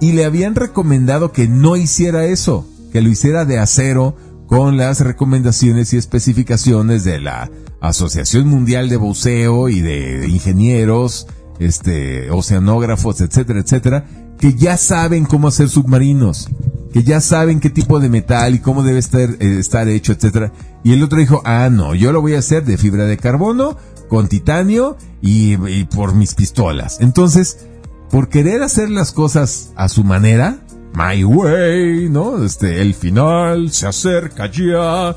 Y 0.00 0.12
le 0.12 0.24
habían 0.24 0.56
recomendado 0.56 1.30
que 1.30 1.46
no 1.46 1.76
hiciera 1.76 2.24
eso, 2.24 2.66
que 2.92 3.00
lo 3.00 3.10
hiciera 3.10 3.44
de 3.44 3.60
acero 3.60 4.16
con 4.54 4.76
las 4.76 5.00
recomendaciones 5.00 5.92
y 5.92 5.96
especificaciones 5.96 7.02
de 7.02 7.20
la 7.20 7.50
Asociación 7.80 8.46
Mundial 8.46 8.88
de 8.88 8.96
Buceo 8.96 9.68
y 9.68 9.80
de 9.80 10.28
ingenieros, 10.28 11.26
este, 11.58 12.30
oceanógrafos, 12.30 13.20
etcétera, 13.20 13.58
etcétera, 13.58 14.06
que 14.38 14.54
ya 14.54 14.76
saben 14.76 15.24
cómo 15.24 15.48
hacer 15.48 15.68
submarinos, 15.68 16.48
que 16.92 17.02
ya 17.02 17.20
saben 17.20 17.58
qué 17.58 17.68
tipo 17.68 17.98
de 17.98 18.08
metal 18.08 18.54
y 18.54 18.60
cómo 18.60 18.84
debe 18.84 19.00
estar, 19.00 19.28
eh, 19.40 19.94
hecho, 19.96 20.12
etcétera. 20.12 20.52
Y 20.84 20.92
el 20.92 21.02
otro 21.02 21.18
dijo, 21.18 21.42
ah, 21.44 21.68
no, 21.68 21.96
yo 21.96 22.12
lo 22.12 22.20
voy 22.20 22.34
a 22.34 22.38
hacer 22.38 22.64
de 22.64 22.78
fibra 22.78 23.06
de 23.06 23.16
carbono, 23.16 23.76
con 24.08 24.28
titanio 24.28 24.96
y 25.20 25.56
por 25.86 26.14
mis 26.14 26.36
pistolas. 26.36 26.98
Entonces, 27.00 27.66
por 28.08 28.28
querer 28.28 28.62
hacer 28.62 28.88
las 28.88 29.10
cosas 29.10 29.72
a 29.74 29.88
su 29.88 30.04
manera, 30.04 30.63
my 30.94 31.24
way, 31.24 32.08
¿no? 32.08 32.42
Este, 32.44 32.80
el 32.80 32.94
final 32.94 33.70
se 33.70 33.86
acerca 33.86 34.50
ya. 34.50 35.16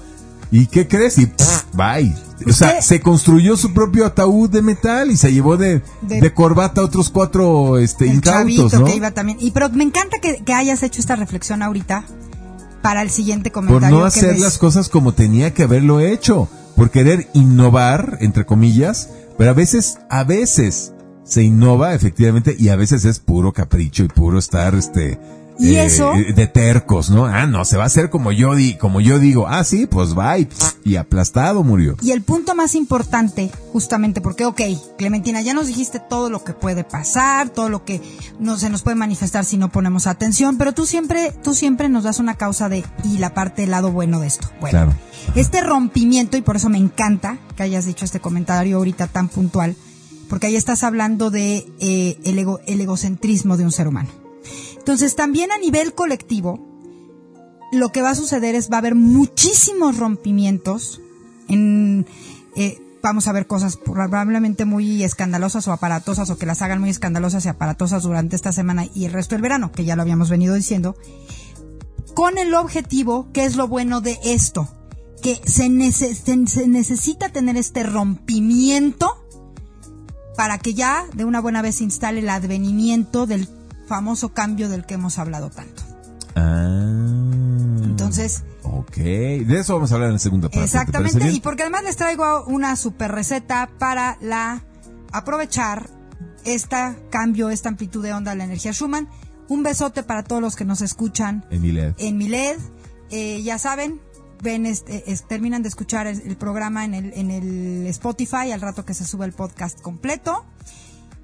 ¿Y 0.51 0.67
qué 0.67 0.87
crees? 0.87 1.17
Y 1.17 1.25
pff, 1.27 1.63
bye. 1.73 2.15
O 2.47 2.53
sea, 2.53 2.81
se 2.81 3.01
construyó 3.01 3.57
su 3.57 3.73
propio 3.73 4.05
ataúd 4.05 4.49
de 4.49 4.61
metal 4.61 5.09
y 5.11 5.17
se 5.17 5.33
llevó 5.33 5.57
de, 5.57 5.81
De- 6.01 6.21
de, 6.21 6.33
corbata 6.33 6.81
a 6.81 6.85
otros 6.85 7.09
cuatro 7.09 7.77
este, 7.79 8.05
incautos, 8.07 8.73
¿no? 8.73 8.85
que 8.85 8.95
iba 8.95 9.11
también. 9.11 9.37
Y 9.41 9.51
pero 9.51 9.69
me 9.69 9.83
encanta 9.83 10.17
que, 10.21 10.43
que 10.43 10.53
hayas 10.53 10.83
hecho 10.83 10.99
esta 11.01 11.15
reflexión 11.15 11.63
ahorita 11.63 12.05
para 12.83 13.01
el 13.01 13.09
siguiente 13.09 13.49
Por 13.49 13.65
comentario. 13.65 13.97
no 13.97 14.03
que 14.03 14.07
hacer 14.07 14.39
las 14.39 14.57
cosas 14.59 14.87
como 14.87 15.13
tenía 15.13 15.53
que 15.53 15.63
haberlo 15.63 15.99
hecho. 15.99 16.47
Por 16.75 16.91
querer 16.91 17.27
innovar, 17.33 18.19
entre 18.21 18.45
comillas, 18.45 19.09
pero 19.35 19.49
a 19.49 19.53
veces, 19.53 19.97
a 20.11 20.23
veces 20.23 20.93
se 21.23 21.41
innova 21.41 21.95
efectivamente 21.95 22.55
y 22.57 22.69
a 22.69 22.75
veces 22.75 23.03
es 23.03 23.17
puro 23.17 23.51
capricho 23.51 24.03
y 24.03 24.07
puro 24.09 24.37
estar, 24.37 24.75
este, 24.75 25.19
Y 25.59 25.75
eso- 25.75 26.11
de 26.35 26.47
tercos, 26.47 27.09
¿no? 27.09 27.25
Ah, 27.25 27.45
no, 27.47 27.65
se 27.65 27.77
va 27.77 27.83
a 27.83 27.87
hacer 27.87 28.09
como 28.09 28.31
yo 28.31 28.53
di, 28.55 28.75
como 28.75 29.01
yo 29.01 29.17
digo. 29.19 29.47
Ah, 29.47 29.63
sí, 29.63 29.87
pues 29.87 30.17
va 30.17 30.37
y, 30.37 30.47
y 30.83 30.97
aplastado 30.97 31.63
murió. 31.63 31.95
Y 32.01 32.11
el 32.11 32.21
punto 32.21 32.53
más 32.55 32.75
importante, 32.75 33.49
justamente 33.73 34.21
porque, 34.21 34.45
ok, 34.45 34.61
Clementina, 34.97 35.41
ya 35.41 35.53
nos 35.53 35.67
dijiste 35.67 35.99
todo 35.99 36.29
lo 36.29 36.43
que 36.43 36.53
puede 36.53 36.83
pasar, 36.83 37.49
todo 37.49 37.69
lo 37.69 37.83
que 37.85 38.01
no 38.39 38.57
se 38.57 38.69
nos 38.69 38.83
puede 38.83 38.95
manifestar 38.95 39.45
si 39.45 39.57
no 39.57 39.69
ponemos 39.69 40.05
atención, 40.07 40.57
pero 40.57 40.73
tú 40.73 40.85
siempre, 40.85 41.33
tú 41.43 41.53
siempre 41.53 41.89
nos 41.89 42.03
das 42.03 42.19
una 42.19 42.35
causa 42.35 42.69
de, 42.69 42.83
y 43.03 43.17
la 43.17 43.33
parte 43.33 43.63
del 43.63 43.71
lado 43.71 43.91
bueno 43.91 44.19
de 44.19 44.27
esto. 44.27 44.47
Bueno, 44.61 44.71
Claro. 44.77 44.93
este 45.35 45.61
rompimiento, 45.61 46.37
y 46.37 46.41
por 46.41 46.55
eso 46.55 46.69
me 46.69 46.77
encanta 46.77 47.37
que 47.55 47.63
hayas 47.63 47.85
dicho 47.85 48.05
este 48.05 48.19
comentario 48.19 48.77
ahorita 48.77 49.07
tan 49.07 49.27
puntual, 49.27 49.75
porque 50.29 50.47
ahí 50.47 50.55
estás 50.55 50.83
hablando 50.83 51.31
de 51.31 51.65
eh, 51.79 52.19
el, 52.25 52.37
ego- 52.37 52.59
el 52.67 52.79
egocentrismo 52.81 53.57
de 53.57 53.63
un 53.63 53.71
ser 53.71 53.87
humano. 53.87 54.09
Entonces, 54.87 55.17
también 55.17 55.51
a 55.51 55.57
nivel 55.57 55.93
colectivo, 55.93 56.65
lo 57.73 57.89
que 57.89 58.01
va 58.01 58.11
a 58.11 58.15
suceder 58.15 58.55
es 58.55 58.71
va 58.71 58.75
a 58.75 58.79
haber 58.79 58.95
muchísimos 58.95 59.97
rompimientos 59.97 61.01
en 61.49 62.05
eh, 62.55 62.81
vamos 63.03 63.27
a 63.27 63.33
ver 63.33 63.47
cosas 63.47 63.75
probablemente 63.75 64.63
muy 64.63 65.03
escandalosas 65.03 65.67
o 65.67 65.73
aparatosas 65.73 66.29
o 66.29 66.37
que 66.37 66.45
las 66.45 66.61
hagan 66.61 66.79
muy 66.79 66.89
escandalosas 66.89 67.43
y 67.43 67.49
aparatosas 67.49 68.03
durante 68.03 68.37
esta 68.37 68.53
semana 68.53 68.85
y 68.95 69.03
el 69.03 69.11
resto 69.11 69.35
del 69.35 69.41
verano, 69.41 69.73
que 69.73 69.83
ya 69.83 69.97
lo 69.97 70.03
habíamos 70.03 70.29
venido 70.29 70.55
diciendo, 70.55 70.95
con 72.13 72.37
el 72.37 72.53
objetivo, 72.55 73.27
que 73.33 73.43
es 73.43 73.57
lo 73.57 73.67
bueno 73.67 73.99
de 73.99 74.17
esto, 74.23 74.69
que 75.21 75.35
se, 75.43 75.67
se 75.91 76.67
necesita 76.69 77.27
tener 77.27 77.57
este 77.57 77.83
rompimiento 77.83 79.21
para 80.37 80.59
que 80.59 80.73
ya 80.75 81.05
de 81.13 81.25
una 81.25 81.41
buena 81.41 81.61
vez 81.61 81.75
se 81.75 81.83
instale 81.83 82.21
el 82.21 82.29
advenimiento 82.29 83.25
del 83.25 83.49
famoso 83.87 84.33
cambio 84.33 84.69
del 84.69 84.85
que 84.85 84.93
hemos 84.95 85.17
hablado 85.17 85.49
tanto. 85.49 85.83
Ah. 86.35 86.73
Entonces, 87.83 88.43
Ok, 88.63 88.97
de 88.97 89.59
eso 89.59 89.75
vamos 89.75 89.91
a 89.91 89.95
hablar 89.95 90.09
en 90.09 90.13
la 90.15 90.19
segunda 90.19 90.49
parte. 90.49 90.59
¿te 90.59 90.65
Exactamente, 90.65 91.31
y 91.31 91.39
porque 91.39 91.63
además 91.63 91.83
les 91.83 91.95
traigo 91.95 92.43
una 92.47 92.75
super 92.75 93.11
receta 93.11 93.69
para 93.79 94.17
la 94.21 94.61
aprovechar 95.13 95.89
esta 96.43 96.95
cambio, 97.09 97.49
esta 97.49 97.69
amplitud 97.69 98.03
de 98.03 98.13
onda 98.13 98.31
de 98.31 98.37
la 98.37 98.43
energía 98.43 98.73
Schumann. 98.73 99.07
Un 99.47 99.63
besote 99.63 100.03
para 100.03 100.23
todos 100.23 100.41
los 100.41 100.57
que 100.57 100.65
nos 100.65 100.81
escuchan 100.81 101.45
En 101.49 101.61
mi 101.61 101.71
LED. 101.71 101.93
en 101.97 102.17
mi 102.17 102.27
LED. 102.27 102.57
Eh, 103.09 103.41
ya 103.43 103.57
saben, 103.57 104.01
ven 104.43 104.65
este, 104.65 105.09
es- 105.09 105.25
terminan 105.25 105.63
de 105.63 105.69
escuchar 105.69 106.05
el, 106.07 106.19
el 106.21 106.35
programa 106.35 106.83
en 106.83 106.93
el, 106.93 107.13
en 107.13 107.31
el 107.31 107.87
Spotify 107.87 108.51
al 108.51 108.59
rato 108.59 108.83
que 108.83 108.93
se 108.93 109.05
sube 109.05 109.25
el 109.25 109.31
podcast 109.31 109.79
completo. 109.79 110.45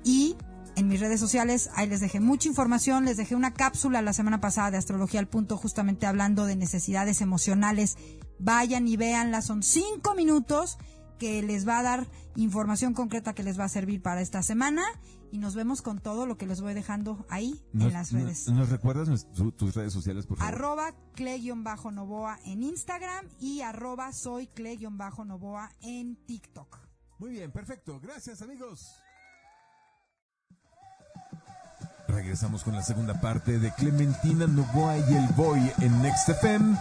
Y 0.06 0.38
en 0.76 0.88
mis 0.88 1.00
redes 1.00 1.20
sociales, 1.20 1.70
ahí 1.76 1.88
les 1.88 2.00
dejé 2.02 2.20
mucha 2.20 2.48
información, 2.48 3.06
les 3.06 3.18
dejé 3.18 3.36
una 3.36 3.54
cápsula 3.54 4.02
la 4.02 4.14
semana 4.14 4.42
pasada 4.42 4.72
de 4.72 4.78
Astrología 4.78 5.20
al 5.20 5.28
Punto, 5.28 5.58
justamente 5.58 6.06
hablando 6.06 6.46
de 6.46 6.56
necesidades 6.56 7.22
emocionales. 7.22 7.96
Vayan 8.40 8.88
y 8.88 8.98
véanla, 8.98 9.42
son 9.42 9.64
cinco 9.64 10.16
minutos 10.16 10.78
que 11.20 11.42
les 11.44 11.68
va 11.68 11.80
a 11.80 11.84
dar 11.84 12.08
información 12.36 12.94
concreta 12.94 13.34
que 13.34 13.44
les 13.44 13.58
va 13.60 13.66
a 13.66 13.70
servir 13.70 14.02
para 14.02 14.22
esta 14.22 14.42
semana. 14.44 14.84
Y 15.32 15.40
nos 15.40 15.56
vemos 15.56 15.82
con 15.82 16.00
todo 16.00 16.28
lo 16.28 16.38
que 16.38 16.46
les 16.46 16.62
voy 16.62 16.76
dejando 16.76 17.26
ahí 17.28 17.64
en 17.74 17.80
¿Nos, 17.80 17.94
las 17.94 18.14
nos- 18.14 18.22
redes. 18.22 18.48
¿Nos 18.50 18.70
recuerdas 18.70 19.10
nues- 19.10 19.32
tu- 19.34 19.52
tus 19.52 19.74
redes 19.74 19.92
sociales, 19.92 20.28
por 20.28 20.38
favor? 20.38 20.54
Arroba 20.54 20.94
cle-novoa 21.16 22.40
en 22.46 22.62
Instagram 22.62 23.28
y 23.40 23.62
arroba 23.62 24.12
soy 24.14 24.46
cle-novoa 24.48 25.72
en 25.82 26.18
TikTok. 26.28 26.78
Muy 27.18 27.32
bien, 27.32 27.52
perfecto. 27.52 28.00
Gracias, 28.00 28.42
amigos. 28.44 28.92
Regresamos 32.08 32.64
con 32.64 32.74
la 32.76 32.84
segunda 32.84 33.20
parte 33.22 33.60
de 33.60 33.72
Clementina 33.74 34.46
Novoa 34.48 34.98
y 34.98 35.16
el 35.16 35.28
Boy 35.36 35.72
en 35.82 36.02
Next 36.02 36.30
FM. 36.30 36.78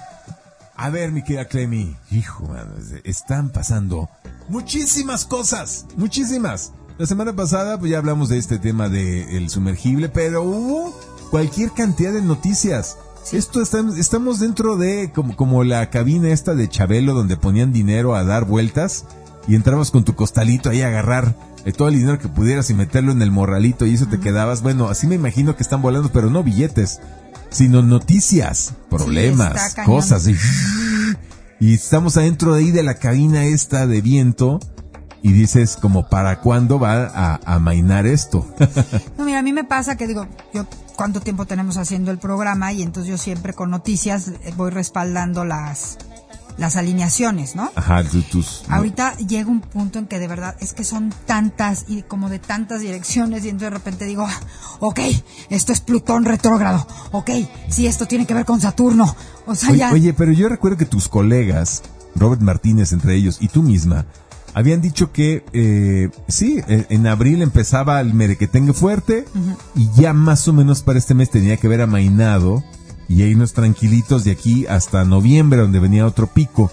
A 0.76 0.90
ver, 0.90 1.12
mi 1.12 1.22
querida 1.22 1.44
Clemi. 1.46 1.96
Hijo, 2.10 2.44
mano, 2.48 2.72
es- 2.78 3.00
están 3.04 3.50
pasando 3.50 4.08
muchísimas 4.48 5.24
cosas. 5.24 5.86
Muchísimas. 5.96 6.72
La 6.98 7.06
semana 7.06 7.32
pasada, 7.34 7.78
pues 7.78 7.90
ya 7.90 7.98
hablamos 7.98 8.28
de 8.28 8.38
este 8.38 8.58
tema 8.58 8.88
del 8.88 9.48
sumergible, 9.48 10.08
pero 10.08 10.42
hubo 10.42 10.98
cualquier 11.30 11.70
cantidad 11.72 12.12
de 12.12 12.22
noticias. 12.22 12.96
Esto 13.32 13.62
está- 13.62 13.84
estamos 13.96 14.40
dentro 14.40 14.76
de 14.76 15.12
como, 15.14 15.36
como 15.36 15.62
la 15.64 15.88
cabina 15.90 16.28
esta 16.30 16.54
de 16.54 16.68
Chabelo 16.68 17.14
donde 17.14 17.36
ponían 17.36 17.72
dinero 17.72 18.16
a 18.16 18.24
dar 18.24 18.44
vueltas 18.44 19.04
y 19.46 19.54
entrabas 19.54 19.90
con 19.92 20.04
tu 20.04 20.14
costalito 20.14 20.70
ahí 20.70 20.82
a 20.82 20.88
agarrar 20.88 21.34
todo 21.70 21.88
el 21.88 21.94
dinero 21.94 22.18
que 22.18 22.28
pudieras 22.28 22.68
y 22.70 22.74
meterlo 22.74 23.12
en 23.12 23.22
el 23.22 23.30
morralito 23.30 23.86
y 23.86 23.94
eso 23.94 24.06
te 24.06 24.18
quedabas. 24.18 24.62
Bueno, 24.62 24.88
así 24.88 25.06
me 25.06 25.14
imagino 25.14 25.54
que 25.54 25.62
están 25.62 25.80
volando, 25.80 26.10
pero 26.10 26.28
no 26.30 26.42
billetes, 26.42 27.00
sino 27.50 27.82
noticias, 27.82 28.74
problemas, 28.90 29.76
cosas. 29.86 30.26
Y, 30.26 30.36
y 31.60 31.74
estamos 31.74 32.16
adentro 32.16 32.54
de 32.54 32.60
ahí 32.60 32.70
de 32.72 32.82
la 32.82 32.94
cabina 32.94 33.44
esta 33.44 33.86
de 33.86 34.00
viento 34.00 34.58
y 35.22 35.32
dices 35.32 35.76
como 35.80 36.08
para 36.08 36.40
cuándo 36.40 36.80
va 36.80 37.04
a, 37.04 37.40
a 37.44 37.58
mainar 37.60 38.06
esto. 38.06 38.44
No, 39.16 39.24
mira, 39.24 39.38
a 39.38 39.42
mí 39.42 39.52
me 39.52 39.62
pasa 39.62 39.96
que 39.96 40.08
digo, 40.08 40.26
yo 40.52 40.66
cuánto 40.96 41.20
tiempo 41.20 41.46
tenemos 41.46 41.76
haciendo 41.76 42.10
el 42.10 42.18
programa 42.18 42.72
y 42.72 42.82
entonces 42.82 43.08
yo 43.08 43.18
siempre 43.18 43.52
con 43.52 43.70
noticias 43.70 44.28
eh, 44.28 44.52
voy 44.56 44.70
respaldando 44.70 45.44
las 45.44 45.98
las 46.58 46.76
alineaciones, 46.76 47.56
¿no? 47.56 47.70
Ajá, 47.74 48.04
tú- 48.04 48.22
tus... 48.22 48.62
Ahorita 48.68 49.16
llega 49.16 49.50
un 49.50 49.60
punto 49.60 49.98
en 49.98 50.06
que 50.06 50.18
de 50.18 50.28
verdad 50.28 50.56
es 50.60 50.72
que 50.72 50.84
son 50.84 51.12
tantas 51.26 51.84
y 51.88 52.02
como 52.02 52.28
de 52.28 52.38
tantas 52.38 52.80
direcciones 52.80 53.44
y 53.44 53.48
entonces 53.48 53.70
de 53.70 53.78
repente 53.78 54.04
digo, 54.04 54.26
ah, 54.28 54.40
ok, 54.80 55.00
esto 55.50 55.72
es 55.72 55.80
Plutón 55.80 56.24
retrógrado, 56.24 56.86
ok, 57.12 57.30
sí, 57.68 57.86
esto 57.86 58.06
tiene 58.06 58.26
que 58.26 58.34
ver 58.34 58.44
con 58.44 58.60
Saturno, 58.60 59.14
o 59.46 59.54
sea, 59.54 59.70
Oye, 59.70 59.78
ya... 59.78 59.92
oye, 59.92 60.12
pero 60.14 60.32
yo 60.32 60.48
recuerdo 60.48 60.76
que 60.76 60.86
tus 60.86 61.08
colegas, 61.08 61.82
Robert 62.14 62.42
Martínez 62.42 62.92
entre 62.92 63.14
ellos, 63.16 63.38
y 63.40 63.48
tú 63.48 63.62
misma, 63.62 64.06
habían 64.54 64.82
dicho 64.82 65.12
que 65.12 65.44
eh, 65.54 66.10
sí, 66.28 66.60
eh, 66.68 66.84
en 66.90 67.06
abril 67.06 67.40
empezaba 67.40 68.00
el 68.00 68.12
merequetengue 68.12 68.74
fuerte 68.74 69.24
y 69.74 69.88
ya 69.98 70.12
más 70.12 70.46
o 70.46 70.52
menos 70.52 70.82
para 70.82 70.98
este 70.98 71.14
mes 71.14 71.30
tenía 71.30 71.56
que 71.56 71.68
ver 71.68 71.80
amainado 71.80 72.62
y 73.12 73.22
hay 73.22 73.34
unos 73.34 73.52
tranquilitos 73.52 74.24
de 74.24 74.30
aquí 74.30 74.66
hasta 74.66 75.04
noviembre 75.04 75.60
donde 75.60 75.80
venía 75.80 76.06
otro 76.06 76.28
pico. 76.28 76.70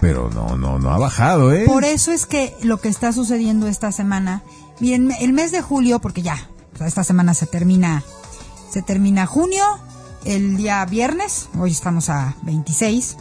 Pero 0.00 0.30
no, 0.30 0.56
no, 0.56 0.78
no 0.78 0.90
ha 0.90 0.98
bajado, 0.98 1.52
¿eh? 1.52 1.64
Por 1.66 1.84
eso 1.84 2.12
es 2.12 2.26
que 2.26 2.56
lo 2.62 2.80
que 2.80 2.88
está 2.88 3.12
sucediendo 3.12 3.68
esta 3.68 3.92
semana, 3.92 4.42
bien, 4.80 5.12
el 5.20 5.32
mes 5.32 5.52
de 5.52 5.60
julio, 5.60 6.00
porque 6.00 6.22
ya, 6.22 6.48
o 6.74 6.78
sea, 6.78 6.86
esta 6.86 7.04
semana 7.04 7.34
se 7.34 7.46
termina, 7.46 8.02
se 8.70 8.82
termina 8.82 9.26
junio, 9.26 9.62
el 10.24 10.56
día 10.56 10.84
viernes, 10.86 11.48
hoy 11.58 11.70
estamos 11.70 12.08
a 12.08 12.36
26. 12.42 13.16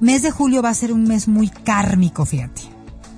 Mes 0.00 0.22
de 0.22 0.30
julio 0.30 0.62
va 0.62 0.68
a 0.68 0.74
ser 0.74 0.92
un 0.92 1.04
mes 1.04 1.28
muy 1.28 1.48
kármico, 1.48 2.24
fíjate. 2.24 2.62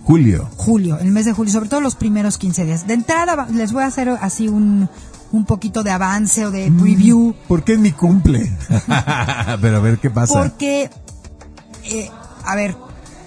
Julio. 0.05 0.49
Julio, 0.57 0.99
el 0.99 1.11
mes 1.11 1.26
de 1.26 1.33
julio, 1.33 1.53
sobre 1.53 1.68
todo 1.68 1.81
los 1.81 1.97
primeros 1.97 2.39
15 2.39 2.64
días. 2.64 2.87
De 2.87 2.95
entrada 2.95 3.49
les 3.53 3.72
voy 3.72 3.83
a 3.83 3.87
hacer 3.87 4.09
así 4.09 4.49
un, 4.49 4.89
un 5.33 5.45
poquito 5.45 5.83
de 5.83 5.91
avance 5.91 6.47
o 6.47 6.51
de 6.51 6.70
preview. 6.70 7.35
¿Por 7.49 7.62
qué 7.64 7.74
es 7.74 7.78
mi 7.78 7.93
cumple? 7.93 8.51
pero 9.61 9.76
a 9.76 9.81
ver 9.81 9.99
qué 9.99 10.11
pasa. 10.11 10.35
Porque, 10.35 10.91
eh, 11.85 12.11
a 12.45 12.55
ver, 12.57 12.76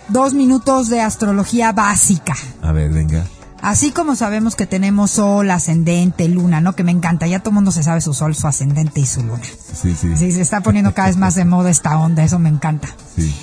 dos 0.10 0.34
minutos 0.34 0.90
de 0.90 1.02
astrología 1.02 1.72
básica. 1.72 2.36
A 2.62 2.72
ver, 2.72 2.92
venga. 2.92 3.26
Así 3.62 3.92
como 3.92 4.18
sabemos 4.18 4.56
que 4.56 4.66
tenemos 4.66 5.12
sol, 5.12 5.50
ascendente, 5.50 6.28
luna, 6.28 6.60
¿no? 6.60 6.76
Que 6.76 6.84
me 6.84 6.92
encanta, 6.92 7.28
ya 7.28 7.40
todo 7.40 7.52
el 7.52 7.56
mundo 7.56 7.72
se 7.72 7.82
sabe 7.82 8.02
su 8.02 8.14
sol, 8.14 8.36
su 8.36 8.46
ascendente 8.46 9.00
y 9.00 9.06
su 9.06 9.24
luna. 9.24 9.44
Sí, 9.44 9.96
sí. 9.96 10.18
Sí, 10.18 10.34
se 10.34 10.42
está 10.42 10.60
poniendo 10.60 10.94
cada 10.94 11.08
vez 11.08 11.16
más 11.16 11.36
de 11.36 11.46
moda 11.46 11.70
esta 11.70 11.98
onda, 11.98 12.24
eso 12.24 12.40
me 12.40 12.50
encanta. 12.50 12.90
sí. 13.16 13.34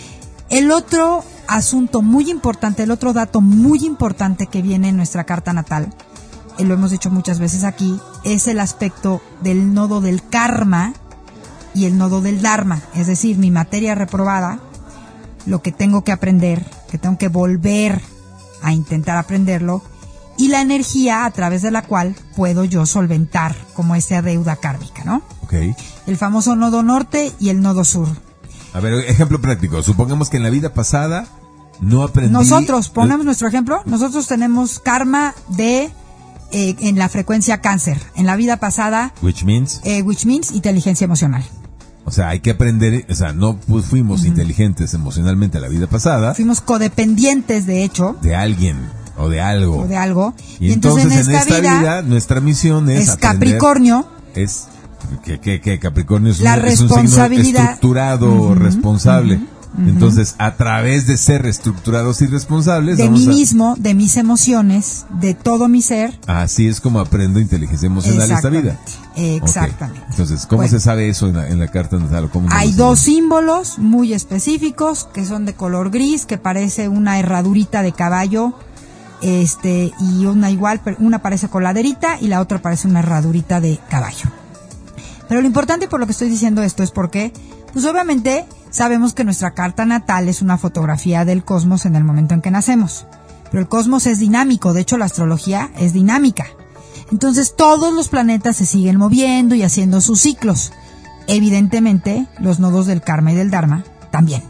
El 0.50 0.72
otro 0.72 1.24
asunto 1.46 2.02
muy 2.02 2.28
importante, 2.28 2.82
el 2.82 2.90
otro 2.90 3.12
dato 3.12 3.40
muy 3.40 3.84
importante 3.86 4.48
que 4.48 4.62
viene 4.62 4.88
en 4.88 4.96
nuestra 4.96 5.22
carta 5.22 5.52
natal, 5.52 5.94
lo 6.58 6.74
hemos 6.74 6.90
dicho 6.90 7.10
muchas 7.10 7.38
veces 7.38 7.64
aquí, 7.64 7.98
es 8.24 8.46
el 8.46 8.60
aspecto 8.60 9.22
del 9.42 9.72
nodo 9.72 10.00
del 10.00 10.26
karma 10.28 10.92
y 11.74 11.84
el 11.86 11.96
nodo 11.96 12.20
del 12.20 12.42
dharma, 12.42 12.82
es 12.94 13.06
decir, 13.06 13.38
mi 13.38 13.50
materia 13.50 13.94
reprobada, 13.94 14.60
lo 15.46 15.62
que 15.62 15.72
tengo 15.72 16.04
que 16.04 16.12
aprender, 16.12 16.64
que 16.90 16.98
tengo 16.98 17.16
que 17.16 17.28
volver 17.28 18.00
a 18.62 18.72
intentar 18.72 19.16
aprenderlo, 19.16 19.82
y 20.36 20.48
la 20.48 20.62
energía 20.62 21.26
a 21.26 21.30
través 21.30 21.62
de 21.62 21.70
la 21.70 21.82
cual 21.82 22.14
puedo 22.34 22.64
yo 22.64 22.86
solventar 22.86 23.54
como 23.74 23.94
esa 23.94 24.22
deuda 24.22 24.56
kármica, 24.56 25.04
¿no? 25.04 25.22
Ok. 25.42 25.54
El 26.06 26.16
famoso 26.16 26.56
nodo 26.56 26.82
norte 26.82 27.32
y 27.38 27.50
el 27.50 27.60
nodo 27.60 27.84
sur. 27.84 28.08
A 28.72 28.80
ver, 28.80 28.94
ejemplo 29.06 29.40
práctico. 29.40 29.82
Supongamos 29.82 30.30
que 30.30 30.38
en 30.38 30.42
la 30.42 30.50
vida 30.50 30.72
pasada 30.72 31.26
no 31.80 32.02
aprendí... 32.02 32.32
Nosotros, 32.32 32.88
ponemos 32.88 33.24
nuestro 33.24 33.48
ejemplo, 33.48 33.82
nosotros 33.84 34.26
tenemos 34.26 34.78
karma 34.78 35.34
de 35.48 35.90
eh, 36.52 36.76
en 36.80 36.98
la 36.98 37.08
frecuencia 37.08 37.60
cáncer, 37.60 37.98
en 38.16 38.26
la 38.26 38.36
vida 38.36 38.56
pasada, 38.58 39.12
Which 39.22 39.44
means, 39.44 39.80
eh, 39.84 40.02
which 40.02 40.24
means 40.26 40.50
inteligencia 40.52 41.04
emocional. 41.04 41.44
o 42.04 42.10
sea, 42.10 42.28
hay 42.30 42.40
que 42.40 42.50
aprender, 42.50 43.06
o 43.08 43.14
sea, 43.14 43.32
no 43.32 43.56
pues, 43.56 43.86
fuimos 43.86 44.24
inteligentes 44.24 44.94
emocionalmente 44.94 45.58
a 45.58 45.60
la 45.60 45.68
vida 45.68 45.86
pasada 45.86 46.34
Fuimos 46.34 46.60
codependientes, 46.60 47.66
de 47.66 47.84
hecho, 47.84 48.16
de 48.22 48.34
alguien 48.34 48.78
o 49.16 49.28
de 49.28 49.40
algo. 49.40 49.82
o 49.82 49.86
de 49.86 49.96
algo. 49.96 50.34
y, 50.58 50.72
entonces, 50.72 51.28
en 51.28 51.34
esta, 51.34 51.60
vida, 51.60 52.02
nuestra 52.02 52.40
misión 52.40 52.88
es, 52.90 53.00
es 53.00 53.08
aprender- 53.10 53.20
Capricornio, 53.20 54.08
es 54.34 54.66
que, 55.24 55.40
que, 55.40 55.60
que 55.60 55.78
Capricornio 55.78 56.32
es, 56.32 56.40
La 56.40 56.54
un, 56.56 56.64
es 56.66 56.80
un 56.80 56.88
signo 56.88 57.02
responsabilidad. 57.02 57.62
estructurado, 57.64 58.54
responsable. 58.54 59.40
Entonces, 59.88 60.34
a 60.38 60.54
través 60.56 61.06
de 61.06 61.16
ser 61.16 61.46
estructurados 61.46 62.20
y 62.22 62.26
responsables, 62.26 62.98
de 62.98 63.04
vamos 63.04 63.20
mí 63.20 63.26
a- 63.26 63.28
mismo, 63.30 63.74
de 63.78 63.94
mis 63.94 64.16
emociones, 64.16 65.06
de 65.20 65.34
todo 65.34 65.68
mi 65.68 65.82
ser. 65.82 66.18
así 66.26 66.66
es 66.68 66.80
como 66.80 67.00
aprendo 67.00 67.40
inteligencia 67.40 67.86
emocional 67.86 68.30
esta 68.30 68.48
vida. 68.48 68.78
Exactamente, 69.16 69.36
Ok. 69.40 69.48
Exactamente. 69.48 70.06
Entonces, 70.10 70.46
¿cómo 70.46 70.62
Bueno. 70.62 70.70
se 70.70 70.80
sabe 70.80 71.08
eso 71.08 71.28
en 71.28 71.36
la, 71.36 71.48
en 71.48 71.58
la 71.58 71.68
carta 71.68 71.96
natal? 71.98 72.30
¿Cómo 72.30 72.48
Hay 72.52 72.72
dos 72.72 73.00
símbolos 73.00 73.78
muy 73.78 74.12
específicos 74.12 75.08
que 75.12 75.24
son 75.24 75.46
de 75.46 75.54
color 75.54 75.90
gris, 75.90 76.26
que 76.26 76.38
parece 76.38 76.88
una 76.88 77.18
herradurita 77.18 77.82
de 77.82 77.92
caballo, 77.92 78.54
este, 79.22 79.92
y 80.00 80.26
una 80.26 80.50
igual, 80.50 80.80
una 80.98 81.20
parece 81.20 81.48
coladerita 81.48 82.18
y 82.20 82.28
la 82.28 82.40
otra 82.40 82.62
parece 82.62 82.88
una 82.88 83.00
herradurita 83.00 83.60
de 83.60 83.78
caballo. 83.90 84.30
Pero 85.28 85.40
lo 85.42 85.46
importante 85.46 85.88
por 85.88 86.00
lo 86.00 86.06
que 86.06 86.12
estoy 86.12 86.28
diciendo 86.30 86.62
esto 86.62 86.82
es 86.82 86.90
porque, 86.90 87.32
pues 87.72 87.84
obviamente 87.84 88.46
sabemos 88.70 89.12
que 89.14 89.24
nuestra 89.24 89.52
carta 89.52 89.84
natal 89.84 90.28
es 90.28 90.42
una 90.42 90.58
fotografía 90.58 91.24
del 91.24 91.44
cosmos 91.44 91.86
en 91.86 91.96
el 91.96 92.04
momento 92.04 92.34
en 92.34 92.42
que 92.42 92.50
nacemos. 92.50 93.06
Pero 93.50 93.62
el 93.62 93.68
cosmos 93.68 94.06
es 94.06 94.18
dinámico, 94.18 94.72
de 94.72 94.80
hecho 94.80 94.96
la 94.96 95.06
astrología 95.06 95.70
es 95.76 95.92
dinámica. 95.92 96.46
Entonces 97.10 97.56
todos 97.56 97.92
los 97.92 98.08
planetas 98.08 98.56
se 98.56 98.66
siguen 98.66 98.96
moviendo 98.96 99.54
y 99.54 99.62
haciendo 99.62 100.00
sus 100.00 100.20
ciclos. 100.20 100.72
Evidentemente, 101.26 102.26
los 102.38 102.60
nodos 102.60 102.86
del 102.86 103.02
karma 103.02 103.32
y 103.32 103.36
del 103.36 103.50
dharma 103.50 103.84
también. 104.10 104.42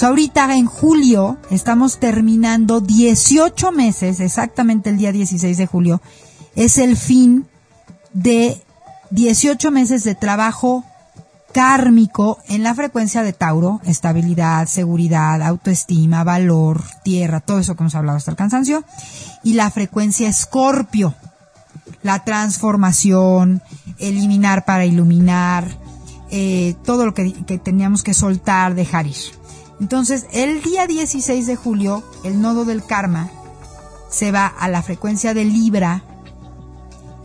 Ahorita 0.00 0.54
en 0.54 0.66
julio 0.66 1.38
estamos 1.50 1.98
terminando 1.98 2.80
18 2.80 3.72
meses, 3.72 4.20
exactamente 4.20 4.90
el 4.90 4.96
día 4.96 5.10
16 5.10 5.58
de 5.58 5.66
julio, 5.66 6.00
es 6.54 6.78
el 6.78 6.96
fin 6.96 7.46
de 8.12 8.62
18 9.10 9.70
meses 9.72 10.04
de 10.04 10.14
trabajo 10.14 10.84
kármico 11.52 12.38
en 12.48 12.62
la 12.62 12.74
frecuencia 12.74 13.22
de 13.22 13.32
Tauro, 13.32 13.80
estabilidad, 13.84 14.66
seguridad, 14.66 15.42
autoestima, 15.42 16.24
valor, 16.24 16.82
tierra, 17.02 17.40
todo 17.40 17.58
eso 17.58 17.74
que 17.74 17.82
hemos 17.82 17.94
hablado 17.94 18.18
hasta 18.18 18.30
el 18.30 18.36
cansancio, 18.36 18.84
y 19.42 19.54
la 19.54 19.70
frecuencia 19.70 20.28
Escorpio, 20.28 21.14
la 22.02 22.24
transformación, 22.24 23.62
eliminar 23.98 24.64
para 24.64 24.84
iluminar, 24.84 25.66
eh, 26.30 26.76
todo 26.84 27.06
lo 27.06 27.14
que, 27.14 27.32
que 27.44 27.58
teníamos 27.58 28.02
que 28.02 28.14
soltar, 28.14 28.74
dejar 28.74 29.06
ir. 29.06 29.16
Entonces, 29.80 30.26
el 30.32 30.62
día 30.62 30.86
16 30.86 31.46
de 31.46 31.56
julio, 31.56 32.02
el 32.24 32.40
nodo 32.40 32.64
del 32.64 32.84
karma 32.84 33.30
se 34.10 34.32
va 34.32 34.46
a 34.46 34.68
la 34.68 34.82
frecuencia 34.82 35.34
de 35.34 35.44
Libra 35.44 36.02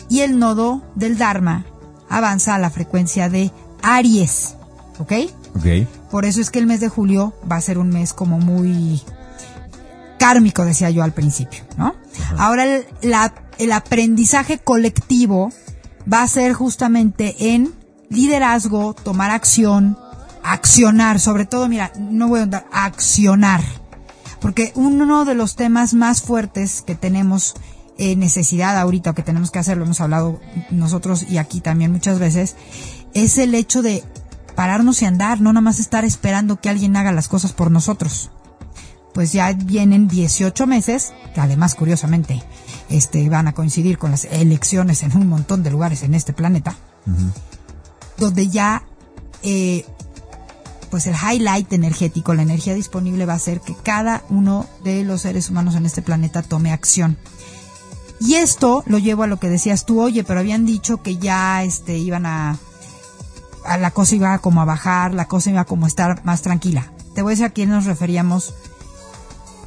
y 0.09 0.21
el 0.21 0.37
nodo 0.37 0.83
del 0.95 1.17
Dharma 1.17 1.65
avanza 2.09 2.55
a 2.55 2.59
la 2.59 2.69
frecuencia 2.69 3.29
de 3.29 3.51
Aries. 3.83 4.55
¿Ok? 4.99 5.11
Ok. 5.55 5.65
Por 6.09 6.25
eso 6.25 6.41
es 6.41 6.49
que 6.49 6.59
el 6.59 6.65
mes 6.65 6.79
de 6.79 6.89
julio 6.89 7.33
va 7.49 7.57
a 7.57 7.61
ser 7.61 7.77
un 7.77 7.89
mes 7.89 8.13
como 8.13 8.39
muy 8.39 9.01
kármico, 10.19 10.63
decía 10.65 10.89
yo 10.89 11.03
al 11.03 11.11
principio, 11.13 11.63
¿no? 11.77 11.95
Ahora 12.37 12.63
el, 12.65 12.85
la- 13.01 13.33
el 13.57 13.71
aprendizaje 13.71 14.57
colectivo 14.59 15.51
va 16.11 16.23
a 16.23 16.27
ser 16.27 16.53
justamente 16.53 17.53
en 17.53 17.73
liderazgo, 18.09 18.93
tomar 18.93 19.31
acción, 19.31 19.97
accionar, 20.43 21.19
sobre 21.19 21.45
todo, 21.45 21.67
mira, 21.67 21.91
no 21.99 22.27
voy 22.27 22.39
a 22.39 22.43
andar, 22.43 22.65
accionar. 22.71 23.61
Porque 24.39 24.71
uno 24.75 25.25
de 25.25 25.35
los 25.35 25.55
temas 25.55 25.93
más 25.93 26.21
fuertes 26.21 26.81
que 26.81 26.95
tenemos 26.95 27.55
eh, 27.97 28.15
necesidad 28.15 28.77
ahorita 28.77 29.11
o 29.11 29.13
que 29.13 29.23
tenemos 29.23 29.51
que 29.51 29.59
hacer, 29.59 29.77
lo 29.77 29.85
hemos 29.85 30.01
hablado 30.01 30.39
nosotros 30.69 31.23
y 31.29 31.37
aquí 31.37 31.61
también 31.61 31.91
muchas 31.91 32.19
veces, 32.19 32.55
es 33.13 33.37
el 33.37 33.55
hecho 33.55 33.81
de 33.81 34.03
pararnos 34.55 35.01
y 35.01 35.05
andar, 35.05 35.41
no 35.41 35.51
nada 35.51 35.61
más 35.61 35.79
estar 35.79 36.05
esperando 36.05 36.59
que 36.59 36.69
alguien 36.69 36.95
haga 36.95 37.11
las 37.11 37.27
cosas 37.27 37.53
por 37.53 37.71
nosotros. 37.71 38.29
Pues 39.13 39.31
ya 39.31 39.51
vienen 39.53 40.07
18 40.07 40.65
meses, 40.65 41.13
que 41.33 41.41
además 41.41 41.75
curiosamente 41.75 42.43
este, 42.89 43.29
van 43.29 43.47
a 43.47 43.53
coincidir 43.53 43.97
con 43.97 44.11
las 44.11 44.25
elecciones 44.25 45.03
en 45.03 45.15
un 45.15 45.27
montón 45.27 45.63
de 45.63 45.71
lugares 45.71 46.03
en 46.03 46.15
este 46.15 46.33
planeta, 46.33 46.75
donde 48.17 48.47
ya 48.49 48.83
eh, 49.43 49.85
pues 50.89 51.07
el 51.07 51.15
highlight 51.15 51.73
energético, 51.73 52.35
la 52.35 52.43
energía 52.43 52.75
disponible 52.75 53.25
va 53.25 53.33
a 53.33 53.39
ser 53.39 53.61
que 53.61 53.75
cada 53.75 54.23
uno 54.29 54.67
de 54.83 55.03
los 55.03 55.21
seres 55.21 55.49
humanos 55.49 55.75
en 55.75 55.87
este 55.87 56.03
planeta 56.03 56.43
tome 56.43 56.71
acción. 56.71 57.17
Y 58.19 58.35
esto 58.35 58.83
lo 58.85 58.99
llevo 58.99 59.23
a 59.23 59.27
lo 59.27 59.37
que 59.37 59.49
decías 59.49 59.85
tú, 59.85 60.01
oye, 60.01 60.23
pero 60.23 60.39
habían 60.39 60.65
dicho 60.65 61.01
que 61.01 61.17
ya 61.17 61.63
este 61.63 61.97
iban 61.97 62.25
a, 62.25 62.51
a 62.51 62.57
la 63.79 63.91
cosa 63.91 64.15
iba 64.15 64.37
como 64.39 64.61
a 64.61 64.65
bajar, 64.65 65.13
la 65.13 65.27
cosa 65.27 65.49
iba 65.49 65.65
como 65.65 65.85
a 65.85 65.87
estar 65.87 66.23
más 66.25 66.41
tranquila. 66.41 66.91
Te 67.15 67.21
voy 67.21 67.31
a 67.31 67.33
decir 67.33 67.45
a 67.45 67.49
quién 67.49 67.69
nos 67.69 67.85
referíamos 67.85 68.53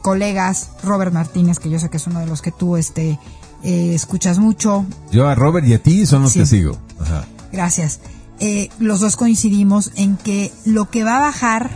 colegas, 0.03 0.71
Robert 0.83 1.13
Martínez, 1.13 1.59
que 1.59 1.71
yo 1.71 1.79
sé 1.79 1.91
que 1.91 1.97
es 1.97 2.07
uno 2.07 2.21
de 2.21 2.27
los 2.27 2.43
que 2.43 2.53
tú 2.53 2.77
este, 2.77 3.19
eh, 3.63 3.95
escuchas 3.95 4.39
mucho. 4.39 4.85
Yo 5.11 5.29
a 5.29 5.35
Robert 5.35 5.67
y 5.67 5.75
a 5.75 5.83
ti 5.83 6.07
son 6.07 6.23
los 6.23 6.33
Sí. 6.33 6.41
que 6.41 6.47
sigo. 6.47 6.79
Ajá. 7.01 7.25
Gracias. 7.53 8.01
Eh, 8.39 8.69
los 8.79 9.01
dos 9.01 9.17
coincidimos 9.17 9.93
en 9.97 10.17
que 10.17 10.53
lo 10.65 10.91
que 10.91 11.05
va 11.05 11.17
a 11.17 11.21
bajar, 11.21 11.71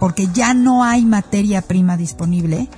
porque 0.00 0.28
ya 0.34 0.52
no 0.54 0.84
hay 0.84 1.04
materia 1.04 1.62
prima 1.62 1.96
disponible, 1.96 2.68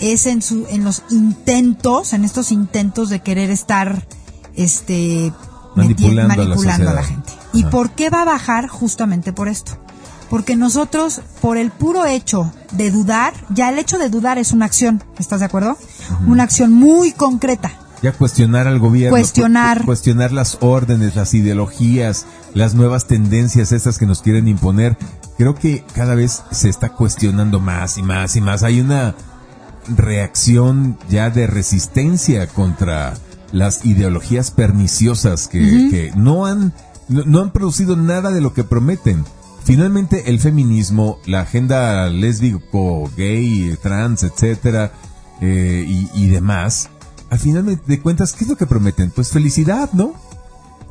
es 0.00 0.26
en, 0.26 0.40
su, 0.40 0.66
en 0.70 0.84
los 0.84 1.02
intentos, 1.10 2.12
en 2.12 2.24
estos 2.24 2.52
intentos 2.52 3.08
de 3.08 3.20
querer 3.20 3.50
estar 3.50 4.06
este, 4.54 5.32
Manipulando 5.74 6.42
a 6.42 6.94
la 6.94 7.00
a 7.00 7.02
gente. 7.02 7.32
¿Y 7.54 7.64
por 7.64 7.90
qué 7.92 8.10
va 8.10 8.22
a 8.22 8.24
bajar? 8.26 8.68
Justamente 8.68 9.32
por 9.32 9.48
esto. 9.48 9.72
Porque 10.30 10.56
nosotros, 10.56 11.20
por 11.40 11.56
el 11.56 11.70
puro 11.70 12.06
hecho 12.06 12.52
de 12.72 12.90
dudar, 12.90 13.32
ya 13.50 13.68
el 13.70 13.78
hecho 13.78 13.98
de 13.98 14.08
dudar 14.08 14.38
es 14.38 14.52
una 14.52 14.64
acción, 14.66 15.02
¿estás 15.18 15.40
de 15.40 15.46
acuerdo? 15.46 15.76
Una 16.26 16.42
acción 16.44 16.72
muy 16.72 17.12
concreta. 17.12 17.72
Ya 18.02 18.12
cuestionar 18.12 18.66
al 18.66 18.78
gobierno. 18.78 19.10
Cuestionar. 19.16 19.78
cu- 19.80 19.86
cuestionar 19.86 20.32
las 20.32 20.58
órdenes, 20.60 21.14
las 21.16 21.32
ideologías, 21.34 22.26
las 22.52 22.74
nuevas 22.74 23.06
tendencias 23.06 23.70
estas 23.72 23.96
que 23.98 24.06
nos 24.06 24.20
quieren 24.22 24.48
imponer. 24.48 24.96
Creo 25.38 25.54
que 25.54 25.84
cada 25.94 26.14
vez 26.14 26.42
se 26.50 26.68
está 26.68 26.90
cuestionando 26.90 27.60
más 27.60 27.96
y 27.98 28.02
más 28.02 28.34
y 28.36 28.40
más. 28.40 28.62
Hay 28.62 28.80
una 28.80 29.14
reacción 29.96 30.98
ya 31.08 31.30
de 31.30 31.46
resistencia 31.46 32.46
contra 32.46 33.14
las 33.52 33.84
ideologías 33.84 34.50
perniciosas 34.50 35.48
que, 35.48 35.60
que 35.90 36.12
no 36.16 36.46
han 36.46 36.72
no, 37.08 37.22
no 37.24 37.40
han 37.40 37.52
producido 37.52 37.96
nada 37.96 38.30
de 38.30 38.40
lo 38.40 38.54
que 38.54 38.64
prometen. 38.64 39.24
Finalmente 39.64 40.30
el 40.30 40.40
feminismo, 40.40 41.18
la 41.26 41.40
agenda 41.40 42.08
lésbico, 42.10 43.10
gay, 43.16 43.78
trans, 43.82 44.22
etcétera, 44.22 44.92
eh, 45.40 45.84
y, 45.86 46.10
y 46.14 46.28
demás, 46.28 46.90
al 47.30 47.38
final 47.38 47.80
de 47.86 48.00
cuentas, 48.00 48.34
¿qué 48.34 48.44
es 48.44 48.50
lo 48.50 48.56
que 48.56 48.66
prometen? 48.66 49.10
Pues 49.10 49.30
felicidad, 49.30 49.90
¿no? 49.92 50.14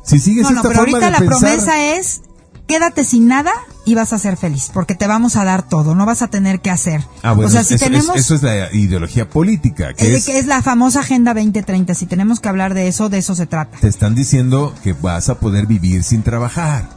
Si 0.02 0.18
sigues 0.18 0.42
No, 0.44 0.50
no, 0.50 0.56
esta 0.56 0.68
pero 0.68 0.80
forma 0.80 0.98
ahorita 0.98 1.06
de 1.06 1.12
la 1.12 1.18
pensar, 1.18 1.38
promesa 1.40 1.96
es 1.96 2.22
quédate 2.66 3.04
sin 3.04 3.28
nada 3.28 3.52
y 3.84 3.94
vas 3.94 4.12
a 4.12 4.18
ser 4.18 4.36
feliz, 4.36 4.70
porque 4.72 4.94
te 4.94 5.06
vamos 5.06 5.36
a 5.36 5.44
dar 5.44 5.66
todo, 5.68 5.94
no 5.94 6.06
vas 6.06 6.22
a 6.22 6.28
tener 6.28 6.60
que 6.60 6.70
hacer. 6.70 7.02
Ah, 7.22 7.32
bueno, 7.32 7.48
o 7.48 7.52
sea, 7.52 7.64
si 7.64 7.74
eso, 7.74 7.84
tenemos 7.84 8.16
eso 8.16 8.34
es 8.34 8.42
la 8.42 8.72
ideología 8.72 9.28
política, 9.28 9.94
que 9.94 10.06
eh, 10.06 10.16
es, 10.16 10.26
que 10.26 10.38
es 10.38 10.46
la 10.46 10.62
famosa 10.62 11.00
Agenda 11.00 11.34
2030, 11.34 11.94
si 11.94 12.06
tenemos 12.06 12.40
que 12.40 12.48
hablar 12.48 12.74
de 12.74 12.88
eso, 12.88 13.08
de 13.08 13.18
eso 13.18 13.34
se 13.34 13.46
trata. 13.46 13.78
te 13.78 13.88
están 13.88 14.14
diciendo 14.14 14.74
que 14.82 14.92
vas 14.92 15.28
a 15.28 15.38
poder 15.38 15.66
vivir 15.66 16.02
sin 16.02 16.22
trabajar. 16.22 16.88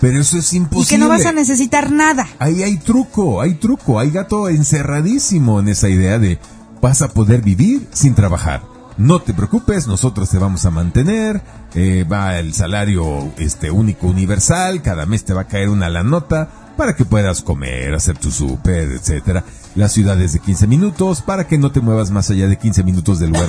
Pero 0.00 0.20
eso 0.20 0.36
es 0.36 0.52
imposible. 0.52 0.84
Y 0.84 0.88
que 0.88 0.98
no 0.98 1.08
vas 1.08 1.24
a 1.24 1.32
necesitar 1.32 1.90
nada. 1.90 2.28
Ahí 2.38 2.62
hay 2.62 2.76
truco, 2.76 3.40
hay 3.40 3.54
truco, 3.54 3.98
hay 3.98 4.10
gato 4.10 4.50
encerradísimo 4.50 5.60
en 5.60 5.68
esa 5.68 5.88
idea 5.88 6.18
de 6.18 6.38
vas 6.82 7.00
a 7.00 7.08
poder 7.08 7.40
vivir 7.40 7.88
sin 7.92 8.14
trabajar. 8.14 8.73
No 8.96 9.20
te 9.20 9.34
preocupes, 9.34 9.88
nosotros 9.88 10.30
te 10.30 10.38
vamos 10.38 10.64
a 10.66 10.70
mantener, 10.70 11.42
eh, 11.74 12.04
va 12.10 12.38
el 12.38 12.54
salario 12.54 13.32
este 13.38 13.70
único 13.72 14.06
universal, 14.06 14.82
cada 14.82 15.04
mes 15.04 15.24
te 15.24 15.34
va 15.34 15.42
a 15.42 15.48
caer 15.48 15.68
una 15.68 15.88
la 15.88 16.04
nota 16.04 16.48
para 16.76 16.94
que 16.94 17.04
puedas 17.04 17.42
comer, 17.42 17.94
hacer 17.94 18.18
tu 18.18 18.30
súper, 18.30 18.92
etcétera. 18.92 19.44
Las 19.74 19.92
ciudades 19.92 20.32
de 20.32 20.38
15 20.38 20.68
minutos 20.68 21.22
para 21.22 21.48
que 21.48 21.58
no 21.58 21.72
te 21.72 21.80
muevas 21.80 22.12
más 22.12 22.30
allá 22.30 22.46
de 22.46 22.56
15 22.56 22.84
minutos 22.84 23.18
del 23.18 23.30
lugar 23.30 23.48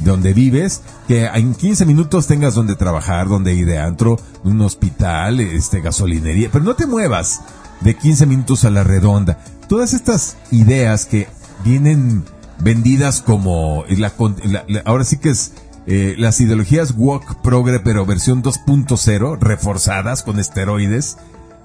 donde 0.00 0.34
vives, 0.34 0.82
que 1.06 1.26
en 1.26 1.54
15 1.54 1.86
minutos 1.86 2.26
tengas 2.26 2.54
donde 2.54 2.74
trabajar, 2.74 3.28
donde 3.28 3.54
ir 3.54 3.66
de 3.66 3.78
antro, 3.78 4.18
un 4.42 4.60
hospital, 4.60 5.38
este 5.38 5.80
gasolinería, 5.80 6.48
pero 6.50 6.64
no 6.64 6.74
te 6.74 6.86
muevas 6.86 7.42
de 7.80 7.94
15 7.94 8.26
minutos 8.26 8.64
a 8.64 8.70
la 8.70 8.82
redonda. 8.82 9.38
Todas 9.68 9.94
estas 9.94 10.36
ideas 10.50 11.06
que 11.06 11.28
vienen 11.64 12.24
vendidas 12.62 13.20
como 13.22 13.84
la, 13.88 14.12
la- 14.44 14.64
la- 14.68 14.82
ahora 14.84 15.04
sí 15.04 15.16
que 15.18 15.30
es 15.30 15.52
eh, 15.86 16.14
las 16.18 16.40
ideologías 16.40 16.94
woke 16.96 17.40
progre 17.42 17.80
pero 17.80 18.04
versión 18.06 18.42
2.0 18.42 19.38
reforzadas 19.40 20.22
con 20.22 20.38
esteroides 20.38 21.16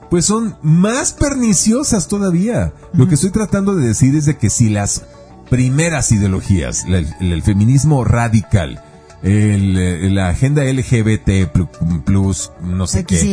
pues 0.10 0.26
son 0.26 0.56
más 0.62 1.14
perniciosas 1.14 2.08
todavía. 2.08 2.74
Lo 2.94 3.08
que 3.08 3.16
estoy 3.16 3.32
tratando 3.32 3.76
de 3.76 3.88
decir 3.88 4.16
es 4.16 4.26
de 4.26 4.38
que 4.38 4.50
si 4.52 4.70
las 4.70 5.02
primeras 5.50 6.12
ideologías, 6.12 6.86
el, 6.86 7.08
el 7.20 7.42
feminismo 7.44 8.04
radical, 8.06 8.84
el, 9.24 9.76
eh, 9.78 10.10
la 10.12 10.30
agenda 10.30 10.64
LGBT 10.64 11.52
plu- 11.52 12.04
plus, 12.04 12.52
no 12.62 12.86
sé 12.86 13.00
X, 13.00 13.20
qué, 13.20 13.26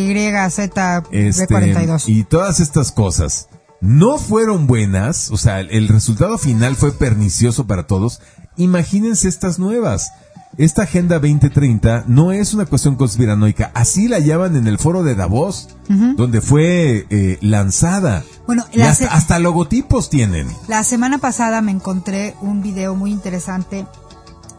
Z, 0.50 1.02
este, 1.12 1.46
B42. 1.46 2.04
y 2.08 2.24
todas 2.24 2.58
estas 2.60 2.90
cosas 2.90 3.48
no 3.82 4.16
fueron 4.16 4.68
buenas, 4.68 5.30
o 5.32 5.36
sea, 5.36 5.60
el, 5.60 5.88
resultado 5.88 6.38
final 6.38 6.76
fue 6.76 6.92
pernicioso 6.92 7.66
para 7.66 7.88
todos, 7.88 8.20
imagínense 8.56 9.28
estas 9.28 9.58
nuevas. 9.58 10.12
Esta 10.56 10.82
Agenda 10.82 11.18
2030 11.18 12.04
no 12.06 12.30
es 12.30 12.54
una 12.54 12.66
cuestión 12.66 12.94
conspiranoica, 12.94 13.72
así 13.74 14.06
la 14.06 14.20
llaman 14.20 14.54
en 14.54 14.68
el 14.68 14.78
foro 14.78 15.02
de 15.02 15.14
Davos, 15.16 15.70
donde 15.88 16.40
fue 16.40 17.06
eh, 17.10 17.38
lanzada. 17.40 18.22
Bueno, 18.46 18.64
la 18.72 18.90
hasta, 18.90 19.06
hasta 19.12 19.38
logotipos 19.38 20.10
tienen. 20.10 20.46
La 20.68 20.84
semana 20.84 21.18
pasada 21.18 21.60
me 21.60 21.72
encontré 21.72 22.36
un 22.40 22.62
video 22.62 22.94
muy 22.94 23.10
interesante 23.10 23.86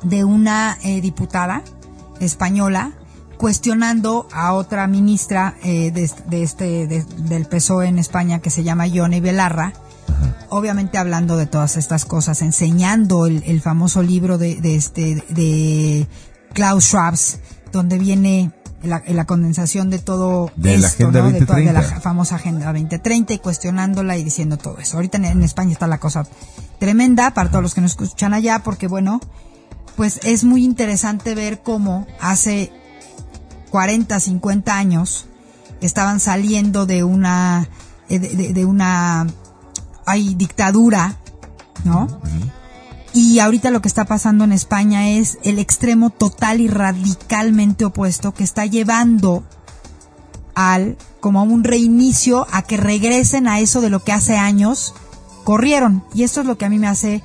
de 0.03 0.23
una 0.25 0.77
eh, 0.83 0.99
diputada 0.99 1.63
española 2.19 2.91
cuestionando 3.37 4.27
a 4.31 4.53
otra 4.53 4.87
ministra 4.87 5.55
eh, 5.63 5.91
de, 5.91 6.03
est- 6.03 6.19
de 6.25 6.43
este 6.43 6.87
de- 6.87 7.03
del 7.03 7.45
PSOE 7.45 7.87
en 7.87 7.99
España 7.99 8.39
que 8.39 8.49
se 8.49 8.63
llama 8.63 8.87
Yone 8.87 9.21
Belarra. 9.21 9.73
Obviamente 10.49 10.97
hablando 10.97 11.35
de 11.37 11.47
todas 11.47 11.77
estas 11.77 12.05
cosas, 12.05 12.41
enseñando 12.41 13.25
el, 13.25 13.43
el 13.45 13.61
famoso 13.61 14.03
libro 14.03 14.37
de, 14.37 14.55
de 14.61 14.75
este 14.75 15.23
de 15.29 16.07
Klaus 16.53 16.85
Schwab, 16.85 17.15
donde 17.71 17.97
viene 17.97 18.51
la, 18.83 19.01
la 19.07 19.25
condensación 19.25 19.89
de 19.89 19.97
todo 19.99 20.51
De 20.55 20.77
la 20.77 20.87
esto, 20.87 21.03
Agenda 21.07 21.21
¿no? 21.21 21.31
de, 21.31 21.45
to- 21.45 21.53
de 21.55 21.63
la 21.65 21.73
2030. 21.73 22.01
famosa 22.01 22.35
Agenda 22.35 22.65
2030 22.67 23.33
y 23.33 23.39
cuestionándola 23.39 24.17
y 24.17 24.23
diciendo 24.23 24.57
todo 24.57 24.77
eso. 24.77 24.97
Ahorita 24.97 25.17
en, 25.17 25.25
en 25.25 25.41
España 25.43 25.71
está 25.73 25.87
la 25.87 25.99
cosa 25.99 26.27
tremenda 26.79 27.33
para 27.33 27.49
todos 27.49 27.63
los 27.63 27.73
que 27.73 27.81
nos 27.81 27.91
escuchan 27.91 28.33
allá, 28.33 28.59
porque 28.59 28.87
bueno, 28.87 29.19
pues 29.95 30.19
es 30.23 30.43
muy 30.43 30.63
interesante 30.63 31.33
ver 31.33 31.61
cómo 31.63 32.05
hace 32.19 32.71
40, 33.73 34.19
50 34.19 34.77
años 34.77 35.25
estaban 35.81 36.19
saliendo 36.19 36.85
de 36.85 37.03
una 37.03 37.67
eh, 38.07 38.19
de, 38.19 38.29
de- 38.29 38.53
de 38.53 38.65
una 38.65 39.25
hay 40.05 40.35
dictadura, 40.35 41.17
¿no? 41.83 42.07
Y 43.13 43.39
ahorita 43.39 43.71
lo 43.71 43.81
que 43.81 43.87
está 43.87 44.05
pasando 44.05 44.43
en 44.43 44.51
España 44.51 45.09
es 45.09 45.39
el 45.43 45.57
extremo 45.57 46.11
total 46.11 46.61
y 46.61 46.67
radicalmente 46.67 47.83
opuesto 47.83 48.31
que 48.35 48.43
está 48.43 48.67
llevando 48.67 49.43
al 50.53 50.95
como 51.19 51.39
a 51.39 51.43
un 51.43 51.63
reinicio 51.63 52.45
a 52.51 52.61
que 52.61 52.77
regresen 52.77 53.47
a 53.47 53.59
eso 53.59 53.81
de 53.81 53.89
lo 53.89 54.03
que 54.03 54.11
hace 54.11 54.37
años 54.37 54.93
corrieron. 55.45 56.03
Y 56.13 56.21
esto 56.23 56.41
es 56.41 56.45
lo 56.45 56.59
que 56.59 56.65
a 56.65 56.69
mí 56.69 56.77
me 56.77 56.87
hace 56.87 57.23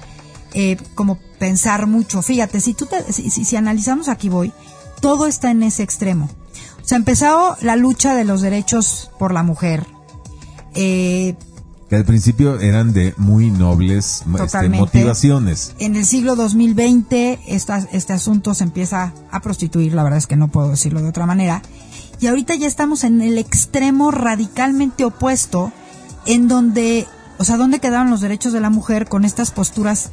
eh, 0.54 0.78
como 0.94 1.18
pensar 1.38 1.86
mucho. 1.86 2.22
Fíjate 2.22 2.60
si 2.62 2.72
tú 2.72 2.86
te- 2.86 3.12
si, 3.12 3.28
si- 3.28 3.44
si 3.44 3.56
analizamos 3.56 4.08
aquí 4.08 4.30
voy 4.30 4.50
todo 5.00 5.26
está 5.26 5.50
en 5.50 5.62
ese 5.62 5.82
extremo 5.82 6.28
o 6.82 6.88
sea 6.88 6.96
empezó 6.98 7.56
la 7.60 7.76
lucha 7.76 8.14
de 8.14 8.24
los 8.24 8.40
derechos 8.40 9.10
por 9.18 9.32
la 9.32 9.42
mujer 9.42 9.86
eh, 10.74 11.34
Que 11.88 11.96
al 11.96 12.04
principio 12.04 12.60
eran 12.60 12.92
de 12.92 13.14
muy 13.16 13.50
nobles 13.50 14.22
este, 14.42 14.68
motivaciones. 14.68 15.74
en 15.78 15.96
el 15.96 16.04
siglo 16.04 16.36
2020 16.36 17.40
esta- 17.46 17.86
este 17.92 18.12
asunto 18.12 18.54
se 18.54 18.64
empieza 18.64 19.12
a 19.30 19.40
prostituir, 19.40 19.94
la 19.94 20.02
verdad 20.02 20.18
es 20.18 20.26
que 20.26 20.36
no 20.36 20.48
puedo 20.48 20.68
decirlo 20.70 21.00
de 21.00 21.08
otra 21.08 21.24
manera. 21.26 21.62
Y 22.20 22.26
ahorita 22.26 22.54
ya 22.56 22.66
estamos 22.66 23.04
en 23.04 23.22
el 23.22 23.38
extremo 23.38 24.10
radicalmente 24.10 25.04
opuesto, 25.04 25.72
en 26.26 26.46
donde, 26.48 27.06
o 27.38 27.44
sea, 27.44 27.56
¿dónde 27.56 27.78
quedaron 27.78 28.10
los 28.10 28.20
derechos 28.20 28.52
de 28.52 28.60
la 28.60 28.70
mujer 28.70 29.08
con 29.08 29.24
estas 29.24 29.50
posturas 29.50 30.10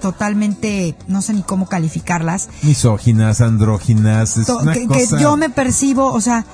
totalmente, 0.00 0.96
no 1.06 1.22
sé 1.22 1.34
ni 1.34 1.42
cómo 1.42 1.66
calificarlas? 1.68 2.48
Misóginas, 2.62 3.40
andróginas, 3.40 4.36
es 4.36 4.46
To- 4.46 4.58
una 4.58 4.72
que, 4.72 4.86
yo 5.20 5.36
me 5.36 5.50
percibo, 5.50 6.12
o 6.12 6.20
sea, 6.20 6.44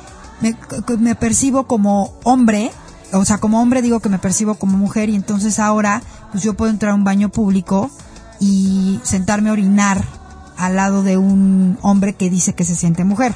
me, 0.99 1.15
percibo 1.15 1.67
como 1.67 2.15
hombre, 2.25 2.71
o 3.13 3.25
sea, 3.25 3.39
como 3.39 3.61
hombre 3.61 3.83
digo 3.83 4.01
que 4.01 4.09
me 4.09 4.19
percibo 4.19 4.55
como 4.57 4.77
mujer 4.77 5.09
y 5.09 5.15
entonces 5.15 5.59
ahora 5.59 6.03
pues 6.33 6.43
yo 6.43 6.55
puedo 6.55 6.71
entrar 6.71 6.93
a 6.93 6.95
un 6.95 7.05
baño 7.05 7.29
público 7.29 7.91
y 8.41 9.01
sentarme 9.05 9.51
a 9.51 9.53
orinar 9.53 10.05
al 10.57 10.77
lado 10.77 11.03
de 11.03 11.17
un 11.17 11.79
hombre 11.83 12.15
que 12.15 12.31
dice 12.31 12.55
que 12.55 12.65
se 12.65 12.75
siente 12.75 13.05
mujer. 13.05 13.35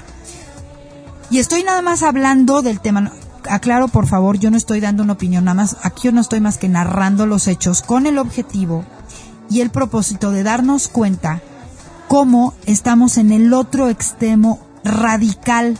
Y 1.30 1.38
estoy 1.38 1.62
nada 1.62 1.82
más 1.82 2.02
hablando 2.02 2.62
del 2.62 2.80
tema. 2.80 3.12
Aclaro, 3.48 3.88
por 3.88 4.06
favor, 4.06 4.38
yo 4.38 4.50
no 4.50 4.56
estoy 4.56 4.80
dando 4.80 5.02
una 5.02 5.12
opinión, 5.14 5.44
nada 5.44 5.54
más, 5.54 5.76
aquí 5.82 6.02
yo 6.04 6.12
no 6.12 6.20
estoy 6.20 6.40
más 6.40 6.58
que 6.58 6.68
narrando 6.68 7.26
los 7.26 7.46
hechos 7.46 7.82
con 7.82 8.06
el 8.06 8.18
objetivo 8.18 8.84
y 9.50 9.60
el 9.60 9.70
propósito 9.70 10.30
de 10.30 10.42
darnos 10.42 10.88
cuenta 10.88 11.42
cómo 12.08 12.54
estamos 12.66 13.18
en 13.18 13.32
el 13.32 13.52
otro 13.52 13.88
extremo 13.88 14.60
radicalmente 14.84 15.78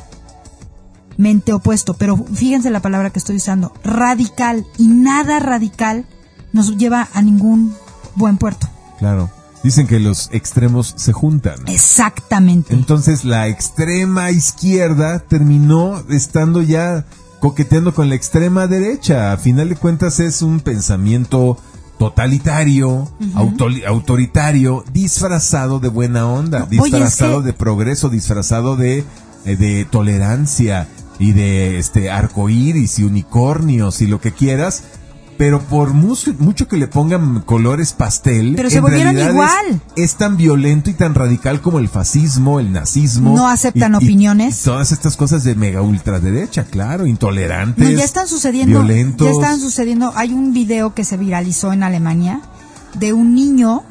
opuesto. 1.52 1.94
Pero 1.94 2.16
fíjense 2.16 2.70
la 2.70 2.80
palabra 2.80 3.10
que 3.10 3.18
estoy 3.18 3.36
usando, 3.36 3.72
radical. 3.82 4.66
Y 4.76 4.88
nada 4.88 5.40
radical 5.40 6.06
nos 6.52 6.76
lleva 6.76 7.08
a 7.12 7.22
ningún 7.22 7.74
buen 8.14 8.38
puerto. 8.38 8.68
Claro. 8.98 9.30
Dicen 9.62 9.88
que 9.88 9.98
los 9.98 10.28
extremos 10.32 10.94
se 10.96 11.12
juntan. 11.12 11.66
Exactamente. 11.66 12.74
Entonces 12.74 13.24
la 13.24 13.48
extrema 13.48 14.30
izquierda 14.30 15.18
terminó 15.18 16.00
estando 16.10 16.62
ya 16.62 17.04
coqueteando 17.40 17.92
con 17.92 18.08
la 18.08 18.14
extrema 18.14 18.66
derecha. 18.66 19.32
A 19.32 19.36
final 19.36 19.68
de 19.68 19.76
cuentas 19.76 20.20
es 20.20 20.42
un 20.42 20.60
pensamiento 20.60 21.58
totalitario, 21.98 23.08
autori- 23.34 23.84
autoritario, 23.86 24.84
disfrazado 24.92 25.80
de 25.80 25.88
buena 25.88 26.26
onda, 26.28 26.64
oye, 26.64 26.80
disfrazado 26.82 27.40
que- 27.40 27.46
de 27.46 27.52
progreso, 27.52 28.08
disfrazado 28.08 28.76
de, 28.76 29.04
eh, 29.44 29.56
de 29.56 29.84
tolerancia 29.84 30.88
y 31.18 31.32
de 31.32 31.78
este 31.78 32.10
arcoíris 32.10 32.98
y 32.98 33.04
unicornios 33.04 34.00
y 34.00 34.06
lo 34.06 34.20
que 34.20 34.32
quieras. 34.32 34.84
Pero 35.38 35.60
por 35.62 35.94
mucho, 35.94 36.34
mucho 36.40 36.66
que 36.66 36.76
le 36.76 36.88
pongan 36.88 37.40
colores 37.42 37.92
pastel, 37.92 38.54
Pero 38.56 38.68
se 38.70 38.76
en 38.78 38.82
volvieron 38.82 39.14
realidad 39.14 39.28
es- 39.28 39.34
igual. 39.34 39.82
Es, 39.96 40.14
tan 40.16 40.36
violento 40.36 40.90
y 40.90 40.94
tan 40.94 41.14
radical 41.14 41.60
como 41.60 41.78
el 41.78 41.88
fascismo, 41.88 42.58
el 42.60 42.72
nazismo. 42.72 43.36
No 43.36 43.48
aceptan 43.48 43.92
y- 43.92 43.96
opiniones. 43.96 44.60
y 44.62 44.64
todas 44.64 44.90
estas 44.92 45.16
cosas 45.16 45.44
de 45.44 45.54
mega 45.54 45.80
ultraderecha, 45.80 46.64
claro, 46.64 47.06
intolerantes. 47.06 47.88
No, 47.88 47.96
ya 47.96 48.04
están 48.04 48.26
sucediendo. 48.26 48.80
Violentos. 48.82 49.26
Ya 49.28 49.32
están 49.32 49.60
sucediendo. 49.60 50.12
Hay 50.16 50.32
un 50.32 50.52
video 50.52 50.92
que 50.92 51.04
se 51.04 51.16
viralizó 51.16 51.72
en 51.72 51.84
Alemania 51.84 52.40
de 52.98 53.12
un 53.12 53.34
niño 53.36 53.84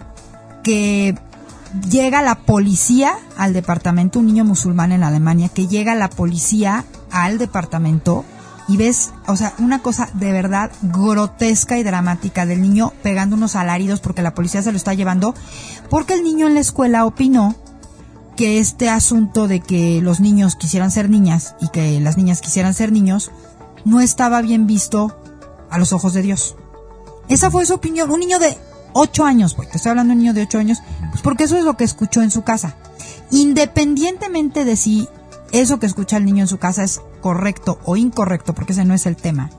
que 0.64 1.16
llega 1.90 2.22
la 2.22 2.36
policía 2.36 3.14
al 3.38 3.54
departamento, 3.54 4.20
un 4.20 4.26
niño 4.28 4.44
musulmán 4.44 4.92
en 4.92 5.04
Alemania, 5.04 5.48
que 5.50 5.68
llega 5.68 5.96
la 5.96 6.10
policía 6.10 6.84
al 7.12 7.38
departamento 7.38 8.26
y 8.68 8.78
ves, 8.78 9.12
o 9.28 9.36
sea, 9.36 9.54
una 9.60 9.80
cosa 9.80 10.10
de 10.14 10.32
verdad 10.32 10.72
grotesca 10.82 11.78
y 11.78 11.84
dramática 11.84 12.46
del 12.46 12.62
niño 12.62 12.94
pegando 13.02 13.36
unos 13.36 13.56
alaridos 13.56 14.00
porque 14.02 14.22
la 14.22 14.34
policía 14.34 14.62
se 14.62 14.72
lo 14.72 14.78
está 14.78 14.94
llevando, 14.94 15.34
porque 15.90 16.16
el 16.16 16.24
niño 16.24 16.48
en 16.48 16.54
la 16.54 16.60
escuela 16.60 17.06
opinó 17.06 17.56
que 18.36 18.60
este 18.60 18.90
asunto 18.90 19.48
de 19.48 19.62
que 19.62 20.02
los 20.02 20.20
niños 20.20 20.56
quisieran 20.56 20.92
ser 20.92 21.10
niñas 21.10 21.56
y 21.60 21.70
que 21.70 22.00
las 22.00 22.18
niñas 22.18 22.42
quisieran 22.42 22.74
ser 22.74 22.92
niños 22.92 23.32
no 23.84 24.02
estaba 24.02 24.42
bien 24.42 24.68
visto 24.68 25.18
a 25.70 25.78
los 25.78 25.94
ojos 25.94 26.14
de 26.14 26.22
Dios. 26.22 26.56
Esa 27.30 27.50
fue 27.50 27.66
su 27.66 27.74
opinión. 27.74 28.12
Un 28.12 28.20
niño 28.20 28.40
de 28.40 28.58
8 28.94 29.26
años, 29.26 29.54
pues 29.56 29.70
te 29.70 29.78
estoy 29.78 29.92
hablando 29.92 30.12
de 30.12 30.18
un 30.18 30.20
niño 30.20 30.34
de 30.34 30.44
8 30.44 30.60
años, 30.60 30.80
pues 31.12 31.22
porque 31.22 31.46
eso 31.46 31.58
es 31.58 31.64
lo 31.64 31.78
que 31.78 31.84
escuchó 31.84 32.22
en 32.22 32.32
su 32.32 32.44
casa. 32.44 32.76
Independientemente 33.32 34.66
de 34.66 34.76
si 34.76 35.08
eso 35.52 35.80
que 35.80 35.86
escucha 35.86 36.18
el 36.18 36.26
niño 36.26 36.44
en 36.44 36.48
su 36.48 36.58
casa 36.58 36.84
es 36.84 37.02
correcto 37.20 37.80
o 37.86 37.98
incorrecto, 37.98 38.54
porque 38.54 38.74
ese 38.74 38.86
no 38.86 38.94
es 38.94 39.06
el 39.06 39.16
tema. 39.16 39.50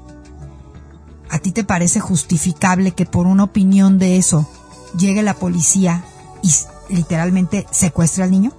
¿A 1.30 1.38
ti 1.38 1.52
te 1.52 1.64
parece 1.64 2.00
justificable 2.00 2.92
que 2.92 3.04
por 3.04 3.26
una 3.26 3.44
opinión 3.44 3.98
de 3.98 4.16
eso 4.16 4.48
llegue 4.96 5.22
la 5.22 5.34
policía 5.34 6.04
y 6.42 6.50
literalmente 6.94 7.66
secuestre 7.70 8.24
al 8.24 8.30
niño? 8.30 8.52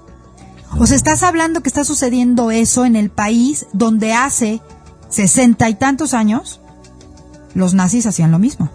O 0.78 0.86
sea, 0.86 0.96
estás 0.96 1.24
hablando 1.24 1.62
que 1.62 1.70
está 1.70 1.84
sucediendo 1.84 2.52
eso 2.52 2.86
en 2.86 2.96
el 2.96 3.10
país 3.10 3.66
donde 3.74 4.14
hace 4.14 4.62
sesenta 5.10 5.68
y 5.68 5.76
tantos 5.76 6.14
años 6.14 6.62
los 7.56 7.74
nazis 7.74 8.06
hacían 8.06 8.32
lo 8.32 8.38
mismo. 8.38 8.70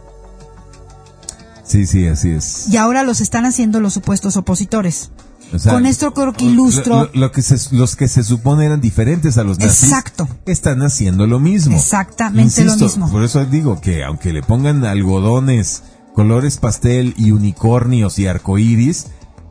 Sí, 1.64 1.86
sí, 1.86 2.06
así 2.08 2.30
es. 2.30 2.68
Y 2.68 2.76
ahora 2.76 3.04
los 3.04 3.20
están 3.20 3.46
haciendo 3.46 3.80
los 3.80 3.94
supuestos 3.94 4.36
opositores. 4.36 5.10
O 5.54 5.58
sea, 5.58 5.72
Con 5.72 5.86
esto 5.86 6.12
creo 6.12 6.32
que 6.32 6.44
ilustro. 6.46 6.94
lo- 6.96 7.04
lo- 7.04 7.10
lo 7.14 7.32
que 7.32 7.42
se- 7.42 7.74
los 7.76 7.96
que 7.96 8.08
se 8.08 8.24
supone 8.24 8.66
eran 8.66 8.80
diferentes 8.80 9.38
a 9.38 9.44
los 9.44 9.58
nazis. 9.58 9.84
Exacto. 9.84 10.28
Están 10.46 10.82
haciendo 10.82 11.26
lo 11.26 11.38
mismo. 11.40 11.76
Exactamente 11.76 12.64
lo 12.64 12.72
Insisto, 12.72 12.84
mismo. 13.00 13.10
Por 13.10 13.22
eso 13.24 13.44
digo 13.46 13.80
que 13.80 14.02
aunque 14.04 14.32
le 14.32 14.42
pongan 14.42 14.84
algodones, 14.84 15.82
colores 16.14 16.56
pastel 16.58 17.14
y 17.16 17.30
unicornios 17.32 18.18
y 18.18 18.26
arcoíris 18.26 19.06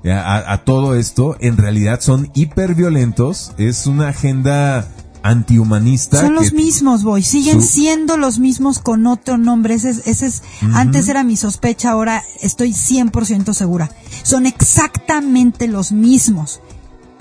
a, 0.05 0.11
a- 0.19 0.53
a 0.53 0.57
todo 0.65 0.95
esto, 0.95 1.37
en 1.39 1.55
realidad 1.57 1.99
son 2.01 2.29
hiperviolentos. 2.33 3.53
Es 3.57 3.85
una 3.87 4.09
agenda 4.09 4.87
antihumanista. 5.23 6.19
Son 6.21 6.33
los 6.35 6.53
mismos, 6.53 7.03
boy. 7.03 7.23
Siguen 7.23 7.61
su- 7.61 7.67
siendo 7.67 8.17
los 8.17 8.39
mismos 8.39 8.79
con 8.79 9.07
otro 9.07 9.37
nombre. 9.37 9.73
Ese 9.75 9.89
es, 9.91 10.01
ese 10.05 10.25
es, 10.27 10.43
antes 10.73 11.07
era 11.09 11.23
mi 11.23 11.35
sospecha, 11.37 11.91
ahora 11.91 12.23
estoy 12.41 12.73
100% 12.73 13.53
segura. 13.53 13.89
Son 14.23 14.45
exactamente 14.45 15.67
los 15.67 15.91
mismos 15.91 16.59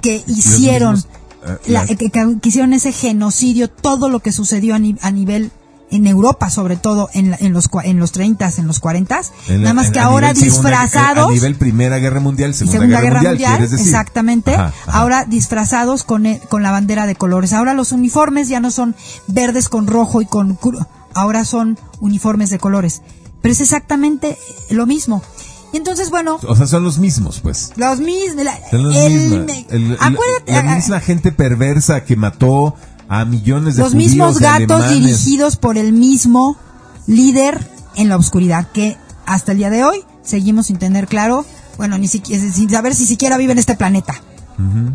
que 0.00 0.22
hicieron, 0.26 0.94
mismos, 0.94 1.12
eh, 1.46 1.58
la- 1.66 1.80
las- 1.80 1.88
que, 1.88 1.96
que- 1.96 2.10
que 2.40 2.48
hicieron 2.48 2.72
ese 2.72 2.92
genocidio, 2.92 3.70
todo 3.70 4.08
lo 4.08 4.20
que 4.20 4.32
sucedió 4.32 4.74
a, 4.74 4.78
ni- 4.78 4.96
a 5.00 5.10
nivel 5.10 5.50
en 5.92 6.06
Europa, 6.06 6.50
sobre 6.50 6.76
todo 6.76 7.08
en, 7.14 7.30
la- 7.30 7.36
en 7.40 7.52
los 7.52 7.68
en 7.84 7.98
los 7.98 8.10
30 8.12 8.50
en 8.58 8.66
los 8.66 8.80
40 8.80 9.20
en 9.48 9.56
la- 9.58 9.62
nada 9.62 9.74
más 9.74 9.90
que 9.90 10.00
ahora 10.00 10.32
nivel 10.32 10.50
segunda- 10.50 10.70
disfrazados 10.80 11.28
a 11.30 11.32
nivel 11.32 11.54
Primera 11.54 11.98
Guerra 11.98 12.20
Mundial, 12.20 12.54
Segunda, 12.54 12.78
Segunda 12.80 13.00
Guerra, 13.00 13.22
Mundial, 13.22 13.62
exactamente, 13.62 14.54
Ajá, 14.54 14.72
ajá. 14.86 14.98
ahora 14.98 15.24
disfrazados 15.24 16.04
con, 16.04 16.24
con 16.48 16.62
la 16.62 16.70
bandera 16.70 17.06
de 17.06 17.14
colores. 17.14 17.52
Ahora 17.52 17.74
los 17.74 17.92
uniformes 17.92 18.48
ya 18.48 18.60
no 18.60 18.70
son 18.70 18.94
verdes 19.28 19.68
con 19.68 19.86
rojo 19.86 20.20
y 20.22 20.26
con 20.26 20.58
ahora 21.14 21.44
son 21.44 21.78
uniformes 22.00 22.50
de 22.50 22.58
colores. 22.58 23.02
Pero 23.42 23.52
es 23.52 23.60
exactamente 23.60 24.38
lo 24.70 24.86
mismo. 24.86 25.22
Y 25.72 25.78
entonces, 25.78 26.10
bueno, 26.10 26.38
O 26.46 26.54
sea, 26.54 26.66
son 26.66 26.84
los 26.84 26.98
mismos, 26.98 27.40
pues. 27.40 27.72
los 27.76 27.98
mismos, 27.98 28.44
la- 28.44 28.58
Son 28.70 28.82
los 28.84 28.94
el- 28.96 29.12
mismos. 29.12 29.46
me- 29.46 29.66
El- 29.70 29.82
el- 29.92 29.96
acuérdate, 30.00 30.52
la 30.52 30.58
ah, 30.72 30.76
misma 30.76 31.00
gente 31.00 31.32
perversa 31.32 32.04
que 32.04 32.14
mató 32.14 32.74
a 33.14 33.24
millones 33.24 33.76
de 33.76 33.82
los 33.82 33.92
judíos, 33.92 34.10
mismos 34.10 34.38
gatos 34.38 34.82
alemanes. 34.84 34.98
dirigidos 35.24 35.56
por 35.56 35.76
el 35.76 35.92
mismo 35.92 36.56
líder 37.06 37.66
en 37.96 38.08
la 38.08 38.16
oscuridad 38.16 38.68
que 38.72 38.96
hasta 39.26 39.52
el 39.52 39.58
día 39.58 39.70
de 39.70 39.84
hoy 39.84 40.04
seguimos 40.22 40.66
sin 40.66 40.78
tener 40.78 41.06
claro, 41.06 41.44
bueno, 41.76 41.98
ni 41.98 42.08
siquiera 42.08 42.42
sin 42.52 42.70
saber 42.70 42.94
si 42.94 43.06
siquiera 43.06 43.36
vive 43.36 43.52
en 43.52 43.58
este 43.58 43.74
planeta. 43.76 44.14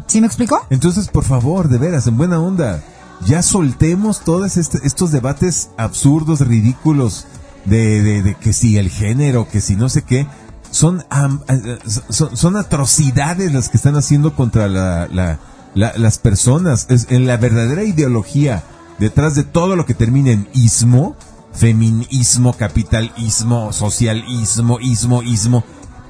¿Sí 0.07 0.22
me 0.22 0.28
explicó? 0.28 0.65
Entonces, 0.70 1.09
por 1.09 1.24
favor, 1.26 1.68
de 1.68 1.78
veras, 1.78 2.07
en 2.07 2.15
buena 2.18 2.39
onda, 2.39 2.82
ya 3.26 3.41
soltemos 3.41 4.22
todos 4.22 4.55
este- 4.55 4.80
estos 4.84 5.11
debates 5.11 5.70
absurdos, 5.78 6.39
ridículos, 6.41 7.26
de, 7.65 8.01
de, 8.01 8.24
de 8.24 8.36
que 8.36 8.53
si 8.53 8.78
el 8.78 8.89
género, 8.89 9.47
que 9.49 9.59
si 9.59 9.76
no 9.76 9.89
sé 9.89 10.03
qué, 10.03 10.26
son, 10.72 11.03
eh, 11.49 11.80
son, 12.09 12.38
son 12.38 12.55
atrocidades 12.55 13.51
las 13.53 13.68
que 13.70 13.78
están 13.78 13.95
haciendo 13.97 14.36
contra 14.36 14.68
la, 14.70 15.07
la- 15.11 15.39
la- 15.78 15.93
las 15.97 16.17
personas. 16.17 16.88
Es, 16.89 17.07
en 17.09 17.25
la 17.28 17.38
verdadera 17.38 17.84
ideología, 17.84 18.63
detrás 18.99 19.36
de 19.36 19.43
todo 19.43 19.75
lo 19.75 19.86
que 19.86 19.93
termina 19.93 20.32
en 20.32 20.47
ismo, 20.53 21.15
feminismo, 21.53 22.53
capitalismo, 22.53 23.71
socialismo, 23.73 24.80
ismo, 24.80 25.21
ismo, 25.23 25.63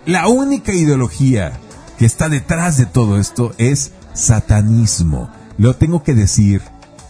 la 0.05 0.27
única 0.27 0.73
ideología 0.73 1.59
que 1.99 2.05
está 2.05 2.29
detrás 2.29 2.77
de 2.77 2.85
todo 2.85 3.17
esto 3.19 3.53
es 3.57 3.91
satanismo. 4.13 5.29
Lo 5.57 5.75
tengo 5.75 6.03
que 6.03 6.13
decir. 6.13 6.61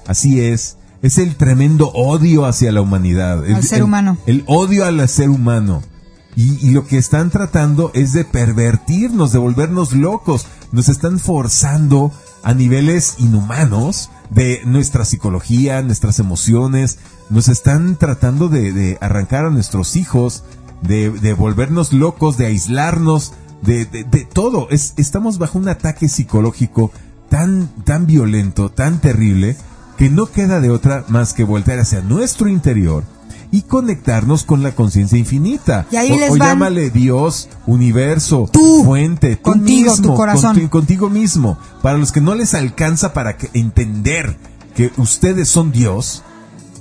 Así 0.07 0.41
es. 0.41 0.77
Es 1.01 1.17
el 1.19 1.35
tremendo 1.35 1.89
odio 1.89 2.45
hacia 2.45 2.71
la 2.71 2.81
humanidad. 2.81 3.45
El- 3.45 3.55
Al 3.55 3.63
ser 3.63 3.79
el- 3.79 3.83
humano. 3.83 4.17
El 4.25 4.43
odio 4.47 4.85
al 4.85 5.07
ser 5.09 5.29
humano. 5.29 5.83
Y, 6.35 6.65
y 6.67 6.71
lo 6.71 6.85
que 6.87 6.97
están 6.97 7.29
tratando 7.31 7.91
es 7.93 8.13
de 8.13 8.23
pervertirnos, 8.23 9.31
de 9.31 9.39
volvernos 9.39 9.93
locos. 9.93 10.45
Nos 10.71 10.87
están 10.89 11.19
forzando 11.19 12.11
a 12.43 12.53
niveles 12.53 13.15
inhumanos 13.19 14.09
de 14.29 14.61
nuestra 14.65 15.05
psicología, 15.05 15.81
nuestras 15.81 16.19
emociones. 16.19 16.99
Nos 17.29 17.47
están 17.47 17.97
tratando 17.97 18.49
de, 18.49 18.97
arrancar 19.01 19.45
a 19.45 19.49
nuestros 19.49 19.95
hijos, 19.95 20.43
de, 20.81 21.33
volvernos 21.33 21.93
locos, 21.93 22.37
de 22.37 22.47
aislarnos, 22.47 23.33
de 23.61 23.85
todo. 24.33 24.67
Es, 24.69 24.93
estamos 24.97 25.37
bajo 25.37 25.59
un 25.59 25.69
ataque 25.69 26.09
psicológico 26.09 26.91
tan, 27.29 27.67
tan 27.83 28.05
violento, 28.05 28.69
tan 28.69 28.99
terrible, 28.99 29.57
que 29.97 30.09
no 30.09 30.27
queda 30.27 30.61
de 30.61 30.69
otra 30.69 31.05
más 31.07 31.33
que 31.33 31.43
voltear 31.43 31.79
hacia 31.79 32.01
nuestro 32.01 32.47
interior 32.47 33.03
y 33.51 33.61
conectarnos 33.61 34.43
con 34.43 34.61
la 34.63 34.73
conciencia 34.75 35.17
infinita. 35.17 35.85
Y 35.91 35.95
ahí 35.95 36.11
o, 36.11 36.17
les 36.17 36.31
o 36.31 36.35
llámale 36.37 36.89
Dios, 36.89 37.47
universo, 37.65 38.49
Tú, 38.51 38.83
fuente, 38.83 39.35
tú 39.37 39.41
contigo, 39.51 39.95
tu 39.95 40.01
mismo, 40.01 40.15
corazón. 40.15 40.55
conti- 40.57 40.69
contigo 40.69 41.09
mismo. 41.09 41.57
Para 41.81 41.97
los 41.97 42.11
que 42.11 42.21
no 42.21 42.35
les 42.35 42.53
alcanza 42.53 43.13
para 43.13 43.37
que- 43.37 43.49
entender 43.53 44.37
que 44.75 44.91
ustedes 44.97 45.47
son 45.49 45.71
Dios 45.71 46.23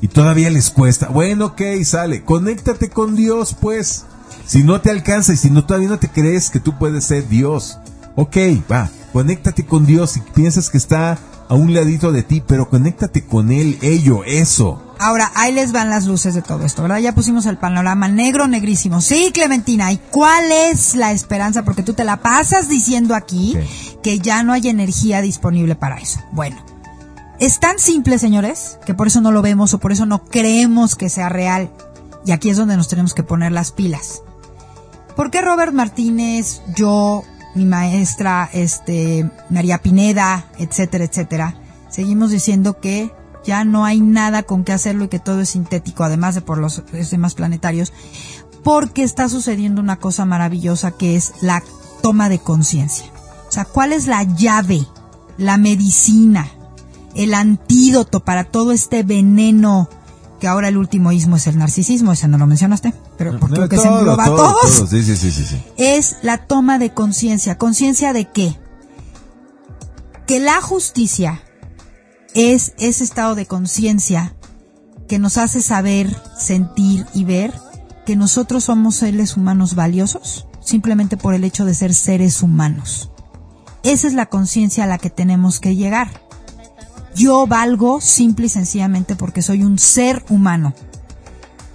y 0.00 0.08
todavía 0.08 0.50
les 0.50 0.70
cuesta, 0.70 1.08
bueno, 1.08 1.46
ok, 1.46 1.62
sale, 1.84 2.24
conéctate 2.24 2.90
con 2.90 3.14
Dios, 3.16 3.56
pues. 3.60 4.04
Si 4.46 4.62
no 4.62 4.80
te 4.80 4.90
alcanza 4.90 5.32
y 5.32 5.36
si 5.36 5.50
no 5.50 5.64
todavía 5.64 5.88
no 5.88 5.98
te 5.98 6.08
crees 6.08 6.50
que 6.50 6.60
tú 6.60 6.78
puedes 6.78 7.04
ser 7.04 7.28
Dios, 7.28 7.78
ok, 8.14 8.36
va, 8.70 8.90
conéctate 9.12 9.64
con 9.66 9.86
Dios 9.86 10.16
y 10.16 10.20
piensas 10.20 10.68
que 10.70 10.78
está 10.78 11.18
a 11.48 11.54
un 11.54 11.72
ladito 11.74 12.12
de 12.12 12.22
ti, 12.22 12.42
pero 12.46 12.68
conéctate 12.68 13.24
con 13.24 13.50
Él, 13.50 13.78
ello, 13.82 14.22
eso. 14.24 14.82
Ahora, 14.98 15.30
ahí 15.34 15.52
les 15.52 15.72
van 15.72 15.90
las 15.90 16.06
luces 16.06 16.34
de 16.34 16.40
todo 16.42 16.64
esto, 16.64 16.82
¿verdad? 16.82 16.98
Ya 16.98 17.14
pusimos 17.14 17.44
el 17.46 17.58
panorama 17.58 18.08
negro, 18.08 18.48
negrísimo. 18.48 19.00
Sí, 19.02 19.30
Clementina, 19.32 19.92
¿y 19.92 19.98
cuál 19.98 20.44
es 20.50 20.94
la 20.94 21.12
esperanza? 21.12 21.64
Porque 21.64 21.82
tú 21.82 21.92
te 21.92 22.04
la 22.04 22.16
pasas 22.22 22.68
diciendo 22.68 23.14
aquí 23.14 23.54
Sí. 23.60 23.96
que 24.02 24.18
ya 24.20 24.42
no 24.42 24.54
hay 24.54 24.68
energía 24.68 25.20
disponible 25.20 25.74
para 25.74 25.96
eso. 25.98 26.20
Bueno, 26.32 26.56
es 27.38 27.60
tan 27.60 27.78
simple, 27.78 28.18
señores, 28.18 28.78
que 28.86 28.94
por 28.94 29.06
eso 29.08 29.20
no 29.20 29.32
lo 29.32 29.42
vemos 29.42 29.74
o 29.74 29.78
por 29.78 29.92
eso 29.92 30.06
no 30.06 30.24
creemos 30.24 30.96
que 30.96 31.10
sea 31.10 31.28
real. 31.28 31.70
Y 32.24 32.32
aquí 32.32 32.48
es 32.48 32.56
donde 32.56 32.76
nos 32.78 32.88
tenemos 32.88 33.12
que 33.12 33.22
poner 33.22 33.52
las 33.52 33.72
pilas. 33.72 34.22
¿Por 35.14 35.30
qué 35.30 35.42
Robert 35.42 35.72
Martínez, 35.74 36.62
yo, 36.74 37.22
mi 37.54 37.66
maestra, 37.66 38.48
este, 38.52 39.30
María 39.50 39.78
Pineda, 39.78 40.46
etcétera, 40.58 41.04
etcétera, 41.04 41.54
seguimos 41.90 42.30
diciendo 42.30 42.80
que 42.80 43.12
ya 43.46 43.64
no 43.64 43.84
hay 43.84 44.00
nada 44.00 44.42
con 44.42 44.64
qué 44.64 44.72
hacerlo 44.72 45.04
y 45.04 45.08
que 45.08 45.18
todo 45.18 45.40
es 45.40 45.50
sintético, 45.50 46.04
además 46.04 46.34
de 46.34 46.40
por 46.40 46.58
los 46.58 46.82
sistemas 46.92 47.34
planetarios, 47.34 47.92
porque 48.64 49.02
está 49.02 49.28
sucediendo 49.28 49.80
una 49.80 49.96
cosa 49.96 50.24
maravillosa 50.24 50.90
que 50.90 51.16
es 51.16 51.32
la 51.40 51.62
toma 52.02 52.28
de 52.28 52.40
conciencia. 52.40 53.06
O 53.48 53.52
sea, 53.52 53.64
¿cuál 53.64 53.92
es 53.92 54.06
la 54.08 54.24
llave, 54.24 54.84
la 55.38 55.56
medicina, 55.56 56.48
el 57.14 57.32
antídoto 57.32 58.20
para 58.20 58.44
todo 58.44 58.72
este 58.72 59.02
veneno 59.02 59.88
que 60.40 60.48
ahora 60.48 60.68
el 60.68 60.76
último 60.76 61.12
ismo 61.12 61.36
es 61.36 61.46
el 61.46 61.56
narcisismo, 61.56 62.12
ese 62.12 62.28
no 62.28 62.36
lo 62.36 62.46
mencionaste, 62.46 62.92
pero 63.16 63.38
porque 63.38 63.58
lo 63.58 63.68
que 63.68 63.78
se 63.78 63.88
engloba 63.88 64.24
a 64.24 64.26
todos 64.26 64.90
Sí, 64.90 65.02
sí, 65.02 65.16
sí, 65.16 65.30
sí. 65.30 65.62
es 65.78 66.16
la 66.22 66.46
toma 66.46 66.78
de 66.78 66.92
conciencia. 66.92 67.56
¿Conciencia 67.56 68.12
de 68.12 68.30
qué? 68.30 68.58
Que 70.26 70.40
la 70.40 70.60
justicia 70.60 71.40
es 72.36 72.74
ese 72.78 73.02
estado 73.02 73.34
de 73.34 73.46
conciencia 73.46 74.36
que 75.08 75.18
nos 75.18 75.38
hace 75.38 75.62
saber, 75.62 76.14
sentir 76.38 77.06
y 77.14 77.24
ver 77.24 77.54
que 78.04 78.14
nosotros 78.14 78.64
somos 78.64 78.96
seres 78.96 79.38
humanos 79.38 79.74
valiosos 79.74 80.46
simplemente 80.60 81.16
por 81.16 81.32
el 81.32 81.44
hecho 81.44 81.64
de 81.64 81.74
ser 81.74 81.94
seres 81.94 82.42
humanos. 82.42 83.10
Esa 83.82 84.06
es 84.06 84.12
la 84.12 84.26
conciencia 84.26 84.84
a 84.84 84.86
la 84.86 84.98
que 84.98 85.08
tenemos 85.08 85.60
que 85.60 85.76
llegar. 85.76 86.10
Yo 87.14 87.46
valgo 87.46 88.02
simple 88.02 88.46
y 88.46 88.50
sencillamente 88.50 89.16
porque 89.16 89.40
soy 89.40 89.62
un 89.62 89.78
ser 89.78 90.22
humano. 90.28 90.74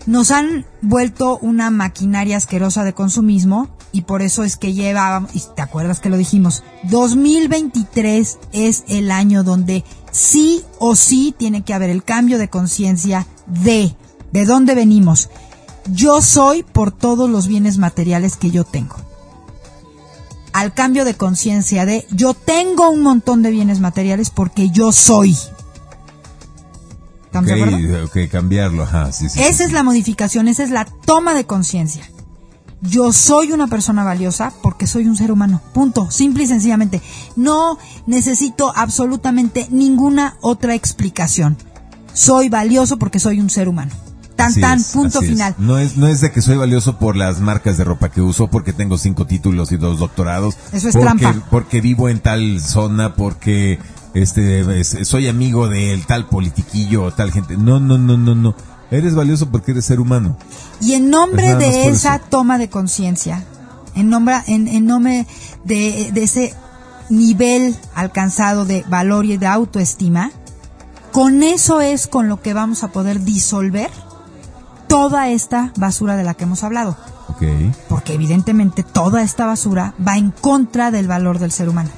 Nos 0.05 0.29
han 0.29 0.65
vuelto 0.81 1.39
una 1.39 1.71
maquinaria 1.71 2.37
asquerosa 2.37 2.83
de 2.83 2.93
consumismo 2.93 3.69
y 3.91 4.01
por 4.01 4.21
eso 4.21 4.43
es 4.43 4.57
que 4.57 4.73
lleva, 4.73 5.27
y 5.33 5.41
te 5.55 5.61
acuerdas 5.61 5.99
que 5.99 6.09
lo 6.09 6.17
dijimos, 6.17 6.63
2023 6.83 8.37
es 8.53 8.83
el 8.87 9.11
año 9.11 9.43
donde 9.43 9.83
sí 10.11 10.63
o 10.79 10.95
sí 10.95 11.33
tiene 11.37 11.63
que 11.63 11.73
haber 11.73 11.89
el 11.89 12.03
cambio 12.03 12.37
de 12.37 12.49
conciencia 12.49 13.27
de 13.47 13.95
de 14.31 14.45
dónde 14.45 14.75
venimos. 14.75 15.29
Yo 15.87 16.21
soy 16.21 16.63
por 16.63 16.91
todos 16.91 17.29
los 17.29 17.47
bienes 17.47 17.77
materiales 17.77 18.37
que 18.37 18.51
yo 18.51 18.63
tengo. 18.63 18.95
Al 20.53 20.73
cambio 20.73 21.05
de 21.05 21.15
conciencia 21.15 21.85
de 21.85 22.05
yo 22.11 22.33
tengo 22.33 22.89
un 22.89 23.01
montón 23.01 23.41
de 23.41 23.51
bienes 23.51 23.79
materiales 23.79 24.29
porque 24.29 24.69
yo 24.69 24.91
soy. 24.91 25.35
¿Estamos 27.25 27.47
de 27.47 27.53
acuerdo? 27.53 28.05
Ok, 28.05 28.17
cambiarlo, 28.29 28.83
ajá, 28.83 29.11
sí, 29.13 29.29
sí. 29.29 29.41
Esa 29.41 29.53
sí, 29.53 29.63
es 29.63 29.71
la 29.71 29.83
modificación, 29.83 30.49
esa 30.49 30.63
es 30.63 30.69
la 30.69 30.85
toma 30.85 31.33
de 31.33 31.45
conciencia. 31.45 32.09
Yo 32.81 33.13
soy 33.13 33.51
una 33.51 33.67
persona 33.67 34.03
valiosa 34.03 34.51
porque 34.63 34.87
soy 34.87 35.05
un 35.05 35.15
ser 35.15 35.31
humano. 35.31 35.61
Punto. 35.73 36.09
Simple 36.09 36.43
y 36.43 36.47
sencillamente. 36.47 37.01
No 37.35 37.77
necesito 38.07 38.73
absolutamente 38.75 39.67
ninguna 39.69 40.35
otra 40.41 40.73
explicación. 40.73 41.57
Soy 42.13 42.49
valioso 42.49 42.97
porque 42.97 43.19
soy 43.19 43.39
un 43.39 43.49
ser 43.49 43.69
humano. 43.69 43.91
Tan 44.35 44.47
Así 44.51 44.61
tan, 44.61 44.79
es, 44.79 44.87
punto 44.93 45.21
es. 45.21 45.27
final. 45.29 45.55
No 45.59 45.77
es, 45.77 45.97
no 45.97 46.07
es 46.07 46.21
de 46.21 46.31
que 46.31 46.41
soy 46.41 46.57
valioso 46.57 46.97
por 46.97 47.15
las 47.15 47.39
marcas 47.39 47.77
de 47.77 47.83
ropa 47.83 48.09
que 48.09 48.21
uso, 48.21 48.47
porque 48.47 48.73
tengo 48.73 48.97
cinco 48.97 49.27
títulos 49.27 49.71
y 49.71 49.77
dos 49.77 49.99
doctorados. 49.99 50.55
Eso 50.73 50.89
es 50.89 50.95
porque, 50.95 51.19
trampa. 51.19 51.45
Porque 51.51 51.81
vivo 51.81 52.09
en 52.09 52.19
tal 52.19 52.59
zona, 52.59 53.13
porque 53.13 53.77
este 54.15 54.79
es- 54.79 54.97
soy 55.03 55.27
amigo 55.27 55.69
del 55.69 56.05
tal 56.07 56.27
politiquillo 56.27 57.03
o 57.03 57.11
tal 57.11 57.31
gente. 57.31 57.55
No, 57.57 57.79
no, 57.79 57.97
no, 57.99 58.17
no, 58.17 58.33
no. 58.33 58.55
Eres 58.91 59.15
valioso 59.15 59.49
porque 59.49 59.71
eres 59.71 59.85
ser 59.85 59.99
humano. 59.99 60.37
Y 60.81 60.93
en 60.93 61.09
nombre 61.09 61.55
de 61.55 61.87
esa 61.87 62.19
toma 62.19 62.57
de 62.57 62.69
conciencia, 62.69 63.45
en 63.95 64.09
nombre, 64.09 64.35
en, 64.47 64.67
en 64.67 64.85
nombre 64.85 65.25
de, 65.63 66.11
de 66.13 66.23
ese 66.23 66.53
nivel 67.09 67.75
alcanzado 67.95 68.65
de 68.65 68.83
valor 68.89 69.25
y 69.25 69.37
de 69.37 69.47
autoestima, 69.47 70.31
con 71.11 71.41
eso 71.41 71.81
es 71.81 72.07
con 72.07 72.27
lo 72.27 72.41
que 72.41 72.53
vamos 72.53 72.83
a 72.83 72.89
poder 72.89 73.21
disolver 73.21 73.89
toda 74.87 75.29
esta 75.29 75.71
basura 75.77 76.17
de 76.17 76.23
la 76.23 76.33
que 76.33 76.43
hemos 76.43 76.63
hablado. 76.63 76.97
Porque 77.89 78.13
evidentemente 78.13 78.83
toda 78.83 79.23
esta 79.23 79.45
basura 79.45 79.95
va 80.05 80.17
en 80.17 80.31
contra 80.31 80.91
del 80.91 81.07
valor 81.07 81.39
del 81.39 81.51
ser 81.51 81.69
humano. 81.69 81.89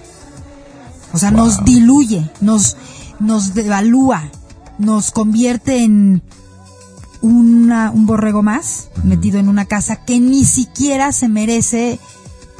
O 1.11 1.17
sea, 1.17 1.31
nos 1.31 1.65
diluye, 1.65 2.29
nos, 2.39 2.77
nos 3.19 3.53
devalúa, 3.53 4.23
nos 4.77 5.11
convierte 5.11 5.83
en 5.83 6.23
una, 7.23 7.89
un 7.89 8.05
borrego 8.05 8.43
más 8.43 8.89
metido 9.03 9.39
en 9.39 9.47
una 9.47 9.65
casa 9.65 9.95
que 9.95 10.19
ni 10.19 10.43
siquiera 10.43 11.11
se 11.13 11.29
merece 11.29 11.99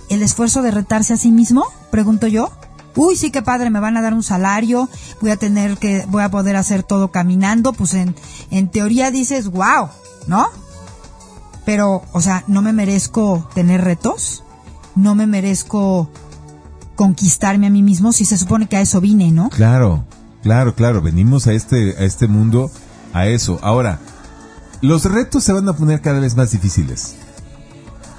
el 0.09 0.24
esfuerzo 0.24 0.61
de 0.61 0.72
retarse 0.72 1.14
a 1.14 1.18
sí 1.18 1.32
mismo, 1.32 1.66
pregunto 1.91 2.28
yo. 2.28 2.49
Uy, 2.95 3.16
sí, 3.16 3.30
qué 3.30 3.41
padre, 3.41 3.70
me 3.70 3.80
van 3.80 3.97
a 3.97 4.01
dar 4.01 4.14
un 4.14 4.24
salario, 4.24 4.88
voy 5.20 5.32
a 5.32 5.38
tener 5.38 5.78
que, 5.78 6.05
voy 6.07 6.24
a 6.24 6.30
poder 6.30 6.55
hacer 6.55 6.84
todo 6.84 7.11
caminando, 7.11 7.74
pues 7.74 7.93
en, 7.93 8.16
en 8.51 8.70
teoría 8.70 9.11
dices, 9.11 9.49
wow, 9.49 9.89
¿no? 10.28 10.47
Pero, 11.66 12.03
o 12.14 12.22
sea, 12.22 12.43
no 12.47 12.61
me 12.61 12.72
merezco 12.72 13.49
tener 13.55 13.82
retos, 13.82 14.43
no 14.95 15.16
me 15.16 15.28
merezco 15.28 16.09
conquistarme 16.95 17.68
a 17.68 17.72
mí 17.72 17.82
mismo, 17.82 18.14
si 18.14 18.26
se 18.26 18.38
supone 18.38 18.68
que 18.68 18.78
a 18.78 18.82
eso 18.82 19.01
vine, 19.01 19.32
¿no? 19.32 19.49
Claro, 19.49 20.05
claro, 20.41 20.76
claro. 20.76 21.01
Venimos 21.01 21.47
a 21.47 21.53
este, 21.53 21.95
a 21.97 22.03
este 22.03 22.28
mundo 22.28 22.70
a 23.11 23.26
eso. 23.26 23.59
Ahora, 23.64 23.99
los 24.84 25.06
retos 25.06 25.44
se 25.44 25.52
van 25.54 25.68
a 25.68 25.74
poner 25.74 26.02
cada 26.02 26.20
vez 26.20 26.36
más 26.36 26.52
difíciles. 26.52 27.16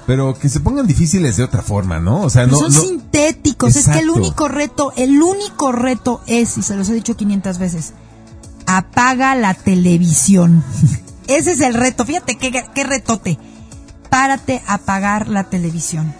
Pero 0.05 0.37
que 0.37 0.49
se 0.49 0.59
pongan 0.59 0.85
difíciles 0.85 1.37
de 1.37 1.43
otra 1.43 1.61
forma, 1.63 1.99
¿no? 1.99 2.21
O 2.21 2.29
sea, 2.29 2.43
Pero 2.45 2.57
no, 2.57 2.69
son 2.69 2.73
no- 2.73 2.81
sintéticos, 2.81 3.75
es 3.75 3.85
que 3.85 3.91
el 3.93 3.99
Exacto. 4.01 4.13
único 4.19 4.47
reto, 4.47 4.93
el 4.97 5.21
único 5.21 5.71
reto 5.71 6.21
es, 6.27 6.57
y 6.57 6.61
se 6.61 6.75
los 6.75 6.89
he 6.89 6.93
dicho 6.93 7.15
500 7.15 7.57
veces, 7.57 7.93
apaga 8.67 9.33
la 9.35 9.53
televisión. 9.55 10.63
Ese 11.27 11.53
es 11.53 11.61
el 11.61 11.73
reto, 11.73 12.05
fíjate 12.05 12.37
qué, 12.37 12.51
qué 12.73 12.83
retote. 12.83 13.39
Párate 14.11 14.61
a 14.67 14.75
apagar 14.75 15.27
la 15.27 15.45
televisión. 15.45 16.13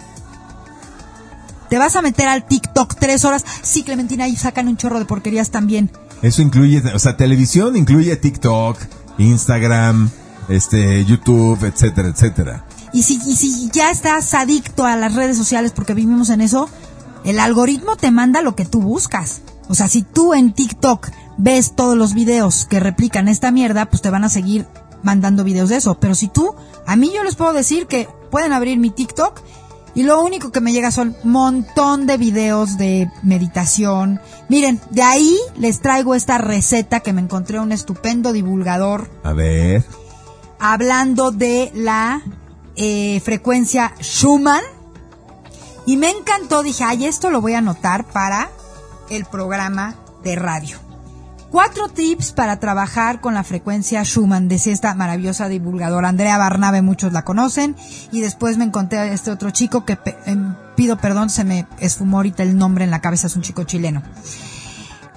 Te 1.70 1.78
vas 1.78 1.96
a 1.96 2.02
meter 2.02 2.28
al 2.28 2.46
TikTok 2.46 2.94
tres 2.98 3.24
horas. 3.24 3.44
Sí, 3.62 3.82
Clementina, 3.82 4.24
ahí 4.24 4.36
sacan 4.36 4.68
un 4.68 4.76
chorro 4.76 4.98
de 4.98 5.04
porquerías 5.04 5.50
también. 5.50 5.90
Eso 6.22 6.42
incluye, 6.42 6.82
o 6.94 6.98
sea, 6.98 7.16
televisión 7.16 7.76
incluye 7.76 8.14
TikTok, 8.16 8.78
Instagram, 9.18 10.10
este, 10.48 11.04
YouTube, 11.04 11.64
etcétera, 11.64 12.08
etcétera. 12.08 12.64
Y 12.92 13.02
si, 13.02 13.20
y 13.26 13.36
si 13.36 13.70
ya 13.70 13.90
estás 13.90 14.32
adicto 14.34 14.84
a 14.84 14.96
las 14.96 15.14
redes 15.14 15.36
sociales 15.36 15.72
porque 15.72 15.94
vivimos 15.94 16.30
en 16.30 16.40
eso, 16.40 16.68
el 17.24 17.38
algoritmo 17.38 17.96
te 17.96 18.10
manda 18.10 18.42
lo 18.42 18.54
que 18.54 18.64
tú 18.64 18.80
buscas. 18.80 19.42
O 19.68 19.74
sea, 19.74 19.88
si 19.88 20.02
tú 20.02 20.34
en 20.34 20.52
TikTok 20.52 21.08
ves 21.36 21.74
todos 21.74 21.96
los 21.96 22.14
videos 22.14 22.66
que 22.66 22.80
replican 22.80 23.28
esta 23.28 23.50
mierda, 23.50 23.86
pues 23.86 24.02
te 24.02 24.10
van 24.10 24.24
a 24.24 24.28
seguir 24.28 24.66
mandando 25.02 25.44
videos 25.44 25.68
de 25.68 25.76
eso. 25.76 25.98
Pero 25.98 26.14
si 26.14 26.28
tú, 26.28 26.54
a 26.86 26.96
mí 26.96 27.10
yo 27.14 27.24
les 27.24 27.36
puedo 27.36 27.52
decir 27.52 27.86
que 27.86 28.08
pueden 28.30 28.52
abrir 28.52 28.78
mi 28.78 28.90
TikTok 28.90 29.40
y 29.94 30.02
lo 30.02 30.22
único 30.22 30.52
que 30.52 30.60
me 30.60 30.72
llega 30.72 30.90
son 30.90 31.16
montón 31.24 32.06
de 32.06 32.18
videos 32.18 32.76
de 32.76 33.10
meditación. 33.22 34.20
Miren, 34.48 34.80
de 34.90 35.02
ahí 35.02 35.36
les 35.56 35.80
traigo 35.80 36.14
esta 36.14 36.38
receta 36.38 37.00
que 37.00 37.14
me 37.14 37.22
encontré 37.22 37.58
un 37.58 37.72
estupendo 37.72 38.32
divulgador 38.32 39.10
A 39.24 39.32
ver. 39.32 39.84
Hablando 40.58 41.30
de 41.30 41.70
la 41.74 42.22
eh, 42.76 43.20
frecuencia 43.20 43.94
Schumann. 44.00 44.62
Y 45.86 45.96
me 45.96 46.10
encantó, 46.10 46.62
dije, 46.62 46.84
ay, 46.84 47.06
esto 47.06 47.30
lo 47.30 47.40
voy 47.40 47.54
a 47.54 47.58
anotar 47.58 48.04
para 48.04 48.50
el 49.08 49.24
programa 49.24 49.94
de 50.24 50.34
radio. 50.34 50.78
Cuatro 51.50 51.88
tips 51.88 52.32
para 52.32 52.58
trabajar 52.58 53.20
con 53.20 53.32
la 53.32 53.44
frecuencia 53.44 54.02
Schumann, 54.04 54.48
decía 54.48 54.72
esta 54.72 54.94
maravillosa 54.94 55.48
divulgadora. 55.48 56.08
Andrea 56.08 56.36
Barnabe, 56.38 56.82
muchos 56.82 57.12
la 57.12 57.24
conocen. 57.24 57.76
Y 58.10 58.20
después 58.20 58.58
me 58.58 58.64
encontré 58.64 58.98
a 58.98 59.06
este 59.06 59.30
otro 59.30 59.50
chico 59.50 59.84
que 59.84 59.96
em, 60.26 60.54
pido 60.74 60.98
perdón, 60.98 61.30
se 61.30 61.44
me 61.44 61.66
esfumó 61.78 62.18
ahorita 62.18 62.42
el 62.42 62.58
nombre 62.58 62.84
en 62.84 62.90
la 62.90 63.00
cabeza, 63.00 63.28
es 63.28 63.36
un 63.36 63.42
chico 63.42 63.62
chileno. 63.62 64.02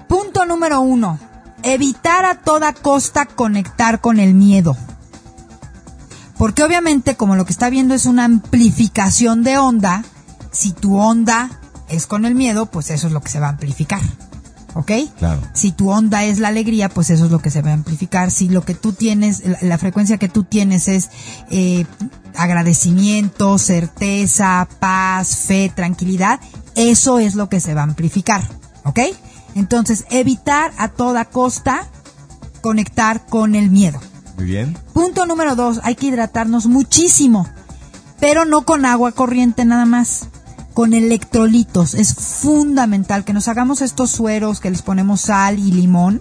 Punto 0.08 0.46
número 0.46 0.80
uno. 0.80 1.18
Evitar 1.62 2.24
a 2.24 2.36
toda 2.36 2.72
costa 2.72 3.26
conectar 3.26 4.00
con 4.00 4.18
el 4.18 4.34
miedo. 4.34 4.76
Porque 6.40 6.62
obviamente 6.62 7.16
como 7.16 7.36
lo 7.36 7.44
que 7.44 7.52
está 7.52 7.68
viendo 7.68 7.94
es 7.94 8.06
una 8.06 8.24
amplificación 8.24 9.42
de 9.42 9.58
onda, 9.58 10.02
si 10.50 10.72
tu 10.72 10.96
onda 10.96 11.50
es 11.90 12.06
con 12.06 12.24
el 12.24 12.34
miedo, 12.34 12.64
pues 12.64 12.88
eso 12.88 13.08
es 13.08 13.12
lo 13.12 13.20
que 13.20 13.28
se 13.28 13.40
va 13.40 13.48
a 13.48 13.50
amplificar. 13.50 14.00
¿Ok? 14.72 14.90
Claro. 15.18 15.42
Si 15.52 15.70
tu 15.70 15.90
onda 15.90 16.24
es 16.24 16.38
la 16.38 16.48
alegría, 16.48 16.88
pues 16.88 17.10
eso 17.10 17.26
es 17.26 17.30
lo 17.30 17.40
que 17.40 17.50
se 17.50 17.60
va 17.60 17.72
a 17.72 17.74
amplificar. 17.74 18.30
Si 18.30 18.48
lo 18.48 18.64
que 18.64 18.72
tú 18.72 18.94
tienes, 18.94 19.44
la, 19.44 19.58
la 19.60 19.76
frecuencia 19.76 20.16
que 20.16 20.30
tú 20.30 20.44
tienes 20.44 20.88
es 20.88 21.10
eh, 21.50 21.84
agradecimiento, 22.34 23.58
certeza, 23.58 24.66
paz, 24.78 25.36
fe, 25.36 25.70
tranquilidad, 25.76 26.40
eso 26.74 27.18
es 27.18 27.34
lo 27.34 27.50
que 27.50 27.60
se 27.60 27.74
va 27.74 27.82
a 27.82 27.84
amplificar. 27.84 28.42
¿Ok? 28.84 29.00
Entonces, 29.56 30.06
evitar 30.08 30.72
a 30.78 30.88
toda 30.88 31.26
costa 31.26 31.86
conectar 32.62 33.26
con 33.26 33.54
el 33.54 33.70
miedo. 33.70 34.00
Muy 34.40 34.48
bien. 34.48 34.74
Punto 34.94 35.26
número 35.26 35.54
dos, 35.54 35.80
hay 35.82 35.94
que 35.96 36.06
hidratarnos 36.06 36.64
muchísimo. 36.66 37.46
pero 38.20 38.44
no 38.44 38.62
con 38.62 38.84
agua 38.84 39.12
corriente 39.12 39.64
nada 39.64 39.84
más, 39.86 40.28
con 40.74 40.92
electrolitos. 40.92 41.94
Es 41.94 42.14
fundamental 42.14 43.24
que 43.24 43.32
nos 43.32 43.48
hagamos 43.48 43.80
estos 43.82 44.10
sueros 44.10 44.60
que 44.60 44.70
les 44.70 44.82
ponemos 44.82 45.22
sal 45.22 45.58
y 45.58 45.72
limón 45.72 46.20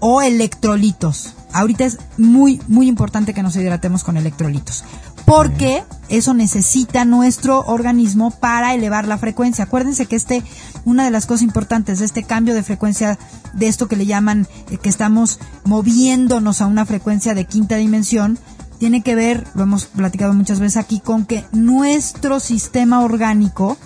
o 0.00 0.22
electrolitos. 0.22 1.34
Ahorita 1.52 1.84
es 1.84 1.98
muy, 2.16 2.60
muy 2.68 2.88
importante 2.88 3.34
que 3.34 3.42
nos 3.42 3.56
hidratemos 3.56 4.04
con 4.04 4.16
electrolitos. 4.16 4.84
Porque 5.28 5.84
eso 6.08 6.32
necesita 6.32 7.04
nuestro 7.04 7.60
organismo 7.66 8.30
para 8.30 8.72
elevar 8.72 9.06
la 9.06 9.18
frecuencia. 9.18 9.64
Acuérdense 9.64 10.06
que 10.06 10.16
este, 10.16 10.42
una 10.86 11.04
de 11.04 11.10
las 11.10 11.26
cosas 11.26 11.42
importantes 11.42 11.98
de 11.98 12.06
este 12.06 12.22
cambio 12.22 12.54
de 12.54 12.62
frecuencia, 12.62 13.18
de 13.52 13.68
esto 13.68 13.88
que 13.88 13.96
le 13.96 14.06
llaman, 14.06 14.48
eh, 14.70 14.78
que 14.78 14.88
estamos 14.88 15.38
moviéndonos 15.66 16.62
a 16.62 16.66
una 16.66 16.86
frecuencia 16.86 17.34
de 17.34 17.44
quinta 17.44 17.76
dimensión, 17.76 18.38
tiene 18.78 19.02
que 19.02 19.14
ver, 19.14 19.46
lo 19.54 19.64
hemos 19.64 19.84
platicado 19.84 20.32
muchas 20.32 20.60
veces 20.60 20.78
aquí, 20.78 20.98
con 20.98 21.26
que 21.26 21.44
nuestro 21.52 22.40
sistema 22.40 23.00
orgánico 23.00 23.76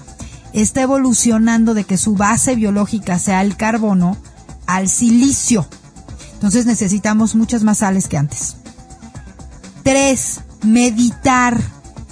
está 0.53 0.82
evolucionando 0.82 1.74
de 1.74 1.82
que 1.82 1.97
su 1.97 2.14
base 2.14 2.55
biológica 2.55 3.18
sea 3.18 3.43
el 3.43 3.57
carbono 3.57 4.16
al 4.68 4.88
silicio. 4.88 5.66
Entonces 6.34 6.66
necesitamos 6.66 7.34
muchas 7.34 7.64
más 7.64 7.78
sales 7.78 8.07
que 8.07 8.16
antes. 8.16 8.59
Tres, 9.82 10.43
meditar. 10.62 11.60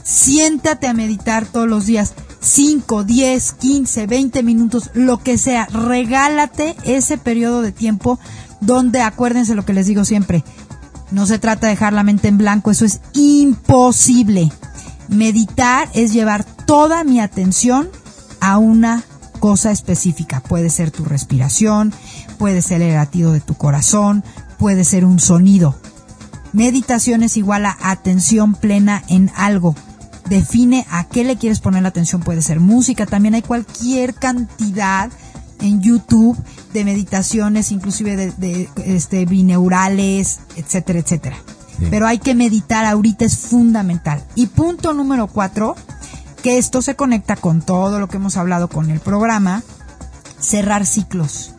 Siéntate 0.03 0.88
a 0.88 0.94
meditar 0.94 1.46
todos 1.46 1.68
los 1.68 1.86
días. 1.86 2.14
5, 2.40 3.05
10, 3.05 3.53
15, 3.53 4.07
20 4.07 4.42
minutos, 4.42 4.90
lo 4.94 5.18
que 5.18 5.38
sea. 5.38 5.66
Regálate 5.66 6.74
ese 6.84 7.18
periodo 7.18 7.62
de 7.62 7.72
tiempo 7.72 8.18
donde 8.61 9.03
acuérdense 9.03 9.55
lo 9.55 9.64
que 9.64 9.72
les 9.72 9.86
digo 9.86 10.05
siempre. 10.05 10.44
No 11.11 11.26
se 11.26 11.38
trata 11.38 11.66
de 11.66 11.72
dejar 11.72 11.92
la 11.92 12.03
mente 12.03 12.28
en 12.28 12.38
blanco, 12.38 12.70
eso 12.70 12.84
es 12.84 13.01
imposible. 13.14 14.51
Meditar 15.09 15.88
es 15.92 16.12
llevar 16.12 16.44
toda 16.44 17.05
mi 17.05 17.20
atención 17.20 17.90
a 18.40 18.59
una 18.59 19.03
cosa 19.40 19.72
específica. 19.72 20.40
Puede 20.40 20.70
ser 20.70 20.90
tu 20.90 21.05
respiración, 21.05 21.92
puede 22.38 22.62
ser 22.62 22.80
el 22.82 22.94
latido 22.94 23.32
de 23.32 23.40
tu 23.40 23.55
corazón, 23.55 24.22
puede 24.59 24.84
ser 24.84 25.05
un 25.05 25.18
sonido. 25.18 25.76
Meditación 26.53 27.22
es 27.22 27.36
igual 27.36 27.66
a 27.66 27.76
atención 27.82 28.55
plena 28.55 29.03
en 29.09 29.30
algo. 29.36 29.74
Define 30.28 30.86
a 30.90 31.05
qué 31.05 31.24
le 31.24 31.36
quieres 31.36 31.61
poner 31.61 31.82
la 31.82 31.88
atención. 31.88 32.22
Puede 32.22 32.42
ser 32.42 32.61
música, 32.61 33.07
también 33.07 33.34
hay 33.34 33.42
cualquier 33.42 34.14
cantidad 34.14 35.11
en 35.61 35.80
YouTube 35.80 36.38
de 36.72 36.84
meditaciones, 36.84 37.72
inclusive 37.72 38.32
de, 38.36 38.68
este, 38.84 39.26
bineurales, 39.26 40.40
etcétera, 40.57 41.01
etcétera. 41.01 41.36
Pero 41.90 42.07
hay 42.07 42.18
que 42.18 42.34
meditar 42.34 42.84
ahorita 42.84 43.24
es 43.24 43.38
fundamental. 43.38 44.22
Y 44.34 44.46
punto 44.46 44.92
número 44.92 45.28
cuatro, 45.28 45.76
que 46.42 46.59
esto 46.59 46.82
se 46.82 46.94
conecta 46.94 47.36
con 47.36 47.62
todo 47.62 47.98
lo 47.98 48.09
que 48.09 48.16
hemos 48.16 48.36
hablado 48.36 48.68
con 48.68 48.90
el 48.90 49.01
programa, 49.01 49.62
cerrar 50.38 50.84
ciclos, 50.84 51.55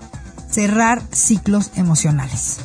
cerrar 0.49 1.01
ciclos 1.11 1.71
emocionales. 1.75 2.59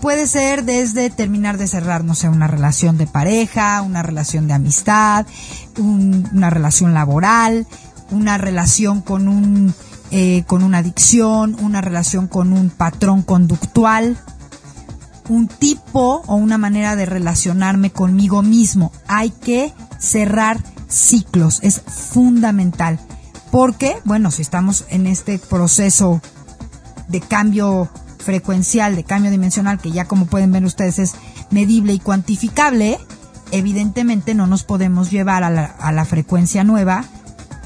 Puede 0.00 0.26
ser 0.26 0.64
desde 0.64 1.10
terminar 1.10 1.58
de 1.58 1.66
cerrar, 1.66 2.04
no 2.04 2.14
sé, 2.14 2.28
una 2.28 2.46
relación 2.46 2.98
de 2.98 3.06
pareja, 3.06 3.82
una 3.82 4.02
relación 4.02 4.46
de 4.46 4.54
amistad, 4.54 5.26
una 5.78 6.50
relación 6.50 6.94
laboral, 6.94 7.66
una 8.10 8.38
relación 8.38 9.00
con 9.00 9.28
un 9.28 9.74
eh, 10.10 10.44
con 10.46 10.62
una 10.62 10.78
adicción, 10.78 11.56
una 11.60 11.80
relación 11.80 12.28
con 12.28 12.52
un 12.52 12.68
patrón 12.68 13.22
conductual, 13.22 14.18
un 15.30 15.48
tipo 15.48 16.22
o 16.26 16.34
una 16.34 16.58
manera 16.58 16.96
de 16.96 17.06
relacionarme 17.06 17.90
conmigo 17.90 18.42
mismo. 18.42 18.92
Hay 19.08 19.30
que 19.30 19.72
cerrar 19.98 20.58
ciclos, 20.88 21.60
es 21.62 21.80
fundamental. 21.80 23.00
Porque, 23.50 23.96
bueno, 24.04 24.30
si 24.30 24.42
estamos 24.42 24.84
en 24.90 25.06
este 25.06 25.38
proceso 25.38 26.20
de 27.08 27.20
cambio 27.20 27.88
frecuencial, 28.22 28.96
de 28.96 29.04
cambio 29.04 29.30
dimensional, 29.30 29.78
que 29.78 29.90
ya 29.90 30.06
como 30.06 30.26
pueden 30.26 30.52
ver 30.52 30.64
ustedes 30.64 30.98
es 30.98 31.14
medible 31.50 31.92
y 31.92 31.98
cuantificable, 31.98 32.98
evidentemente 33.50 34.34
no 34.34 34.46
nos 34.46 34.64
podemos 34.64 35.10
llevar 35.10 35.44
a 35.44 35.50
la, 35.50 35.64
a 35.64 35.92
la 35.92 36.04
frecuencia 36.04 36.64
nueva 36.64 37.04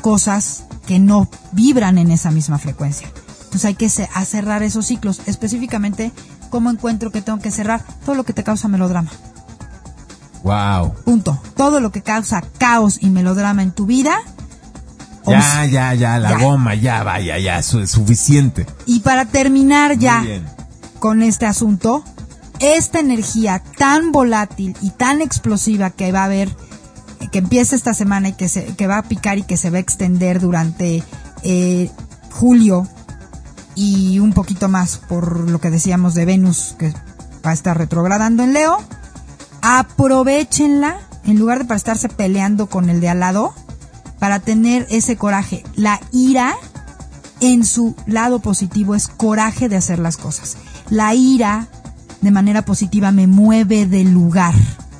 cosas 0.00 0.64
que 0.86 0.98
no 0.98 1.28
vibran 1.52 1.98
en 1.98 2.10
esa 2.10 2.30
misma 2.30 2.58
frecuencia. 2.58 3.08
Entonces 3.44 3.64
hay 3.64 3.74
que 3.74 3.88
cerrar 3.88 4.62
esos 4.62 4.86
ciclos. 4.86 5.20
Específicamente, 5.26 6.12
¿cómo 6.50 6.70
encuentro 6.70 7.10
que 7.10 7.22
tengo 7.22 7.38
que 7.38 7.50
cerrar? 7.50 7.82
Todo 8.04 8.14
lo 8.14 8.24
que 8.24 8.32
te 8.32 8.44
causa 8.44 8.68
melodrama. 8.68 9.10
Wow. 10.42 10.94
Punto. 11.04 11.40
Todo 11.56 11.80
lo 11.80 11.90
que 11.90 12.02
causa 12.02 12.42
caos 12.58 12.98
y 13.00 13.10
melodrama 13.10 13.62
en 13.62 13.72
tu 13.72 13.86
vida. 13.86 14.18
Ya, 15.26 15.66
ya, 15.66 15.94
ya, 15.94 16.18
la 16.18 16.38
goma, 16.38 16.74
ya, 16.74 17.02
vaya, 17.02 17.38
ya, 17.38 17.58
eso 17.58 17.80
es 17.80 17.90
suficiente. 17.90 18.66
Y 18.86 19.00
para 19.00 19.24
terminar 19.24 19.98
ya 19.98 20.24
con 20.98 21.22
este 21.22 21.46
asunto, 21.46 22.04
esta 22.60 23.00
energía 23.00 23.62
tan 23.76 24.12
volátil 24.12 24.76
y 24.80 24.90
tan 24.90 25.20
explosiva 25.20 25.90
que 25.90 26.12
va 26.12 26.22
a 26.22 26.24
haber, 26.24 26.48
que 27.32 27.38
empieza 27.38 27.76
esta 27.76 27.94
semana 27.94 28.28
y 28.28 28.32
que, 28.32 28.48
se, 28.48 28.66
que 28.76 28.86
va 28.86 28.98
a 28.98 29.02
picar 29.02 29.38
y 29.38 29.42
que 29.42 29.56
se 29.56 29.70
va 29.70 29.78
a 29.78 29.80
extender 29.80 30.40
durante 30.40 31.02
eh, 31.42 31.90
julio 32.30 32.88
y 33.74 34.18
un 34.18 34.32
poquito 34.32 34.68
más 34.68 34.96
por 34.96 35.50
lo 35.50 35.60
que 35.60 35.70
decíamos 35.70 36.14
de 36.14 36.24
Venus, 36.24 36.74
que 36.78 36.92
va 37.44 37.50
a 37.50 37.52
estar 37.52 37.76
retrogradando 37.76 38.42
en 38.42 38.52
Leo, 38.52 38.78
aprovechenla 39.62 40.98
en 41.24 41.38
lugar 41.38 41.58
de 41.58 41.64
para 41.64 41.76
estarse 41.76 42.08
peleando 42.08 42.66
con 42.66 42.88
el 42.88 43.00
de 43.00 43.08
al 43.08 43.20
lado, 43.20 43.52
para 44.18 44.40
tener 44.40 44.86
ese 44.90 45.16
coraje. 45.16 45.62
La 45.74 46.00
ira 46.12 46.54
en 47.40 47.64
su 47.64 47.94
lado 48.06 48.40
positivo 48.40 48.94
es 48.94 49.08
coraje 49.08 49.68
de 49.68 49.76
hacer 49.76 49.98
las 49.98 50.16
cosas. 50.16 50.56
La 50.90 51.14
ira 51.14 51.68
de 52.20 52.30
manera 52.30 52.62
positiva 52.62 53.12
me 53.12 53.26
mueve 53.26 53.86
del 53.86 54.12
lugar. 54.12 54.54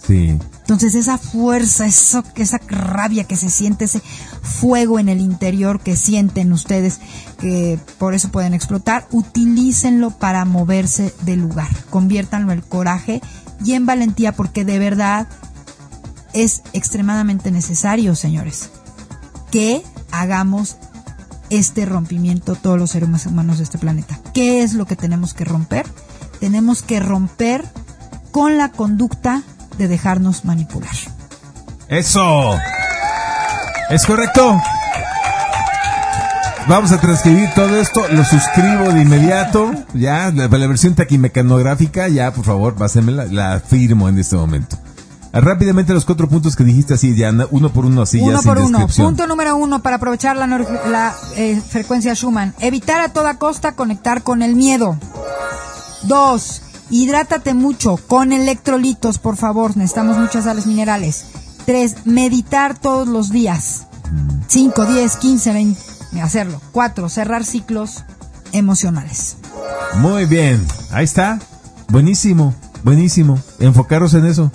Sí. 0.07 0.39
Entonces 0.61 0.97
esa 0.97 1.17
fuerza, 1.17 1.87
eso, 1.87 2.25
esa 2.35 2.59
rabia 2.67 3.25
que 3.25 3.37
se 3.37 3.51
siente, 3.51 3.85
ese 3.85 4.03
fuego 4.43 4.99
en 4.99 5.09
el 5.09 5.21
interior 5.21 5.81
que 5.81 5.95
sienten 5.95 6.53
ustedes, 6.53 6.99
que 7.39 7.79
por 7.99 8.15
eso 8.15 8.31
pueden 8.31 8.53
explotar, 8.53 9.07
utilícenlo 9.13 10.11
para 10.11 10.45
moverse 10.45 11.15
del 11.23 11.41
lugar. 11.41 11.69
Conviértanlo 11.89 12.53
en 12.53 12.63
coraje 12.63 13.23
y 13.65 13.75
en 13.75 13.87
valentía 13.87 14.33
porque 14.33 14.65
de 14.65 14.81
verdad 14.81 15.29
es 16.33 16.63
extremadamente 16.73 17.53
necesario, 17.53 18.17
señores, 18.17 18.71
que 19.51 19.83
hagamos 20.11 20.77
este 21.51 21.87
rompimiento 21.87 22.55
todos 22.55 22.79
los 22.79 22.91
seres 22.91 23.27
humanos 23.27 23.59
de 23.59 23.65
este 23.65 23.79
planeta. 23.79 24.19
¿Qué 24.35 24.63
es 24.63 24.75
lo 24.75 24.87
que 24.87 24.97
tenemos 24.97 25.35
que 25.35 25.45
romper? 25.45 25.87
Tenemos 26.41 26.83
que 26.83 27.01
romper 27.01 27.65
con 28.31 28.59
la 28.59 28.71
conducta 28.71 29.43
de 29.79 29.89
dejarnos 29.89 30.45
manipular. 30.45 30.95
Eso. 31.89 32.55
Es 33.91 34.05
correcto. 34.05 34.61
Vamos 36.69 36.91
a 36.91 37.01
transcribir 37.01 37.49
todo 37.55 37.81
esto, 37.81 38.05
lo 38.11 38.25
suscribo 38.25 38.93
de 38.93 39.03
inmediato, 39.03 39.71
ya, 39.95 40.33
la, 40.35 40.49
versión 40.49 40.97
taquimecanográfica, 40.97 42.09
ya, 42.09 42.33
por 42.33 42.45
favor, 42.45 42.75
pásenmela, 42.75 43.27
la 43.27 43.61
firmo 43.61 44.09
en 44.09 44.19
este 44.19 44.35
momento. 44.35 44.77
Rápidamente 45.41 45.93
los 45.93 46.05
cuatro 46.05 46.29
puntos 46.29 46.57
que 46.57 46.65
dijiste 46.65 46.95
así, 46.95 47.15
ya, 47.15 47.31
uno 47.51 47.71
por 47.71 47.85
uno 47.85 48.03
así, 48.03 48.21
uno 48.21 48.41
ya 48.41 48.43
por 48.43 48.59
sin 48.59 48.67
uno. 48.67 48.87
Punto 48.89 49.27
número 49.27 49.57
uno 49.57 49.83
para 49.83 49.97
aprovechar 49.97 50.37
la, 50.37 50.47
la 50.47 51.15
eh, 51.37 51.61
frecuencia 51.69 52.15
Schumann. 52.15 52.55
Evitar 52.61 53.01
a 53.01 53.13
toda 53.13 53.39
costa 53.39 53.73
conectar 53.73 54.23
con 54.23 54.43
el 54.43 54.55
miedo. 54.57 54.99
Dos, 56.05 56.63
hidrátate 56.91 57.55
mucho 57.55 57.97
con 57.97 58.33
electrolitos, 58.33 59.19
por 59.19 59.37
favor, 59.37 59.77
necesitamos 59.77 60.17
muchas 60.19 60.45
sales 60.45 60.67
minerales. 60.67 61.27
Tres, 61.67 61.97
meditar 62.05 62.79
todos 62.79 63.09
los 63.09 63.31
días. 63.31 63.87
Cinco, 64.47 64.87
diez, 64.87 65.17
quince, 65.17 65.53
veinte 65.53 65.81
hacerlo. 66.23 66.61
Cuatro, 66.73 67.09
cerrar 67.09 67.45
ciclos 67.45 68.05
emocionales. 68.53 69.37
Muy 69.99 70.25
bien, 70.25 70.65
ahí 70.93 71.05
está. 71.05 71.39
Buenísimo, 71.89 72.55
buenísimo. 72.85 73.39
Enfocaros 73.59 74.15
en 74.15 74.27
eso. 74.27 74.51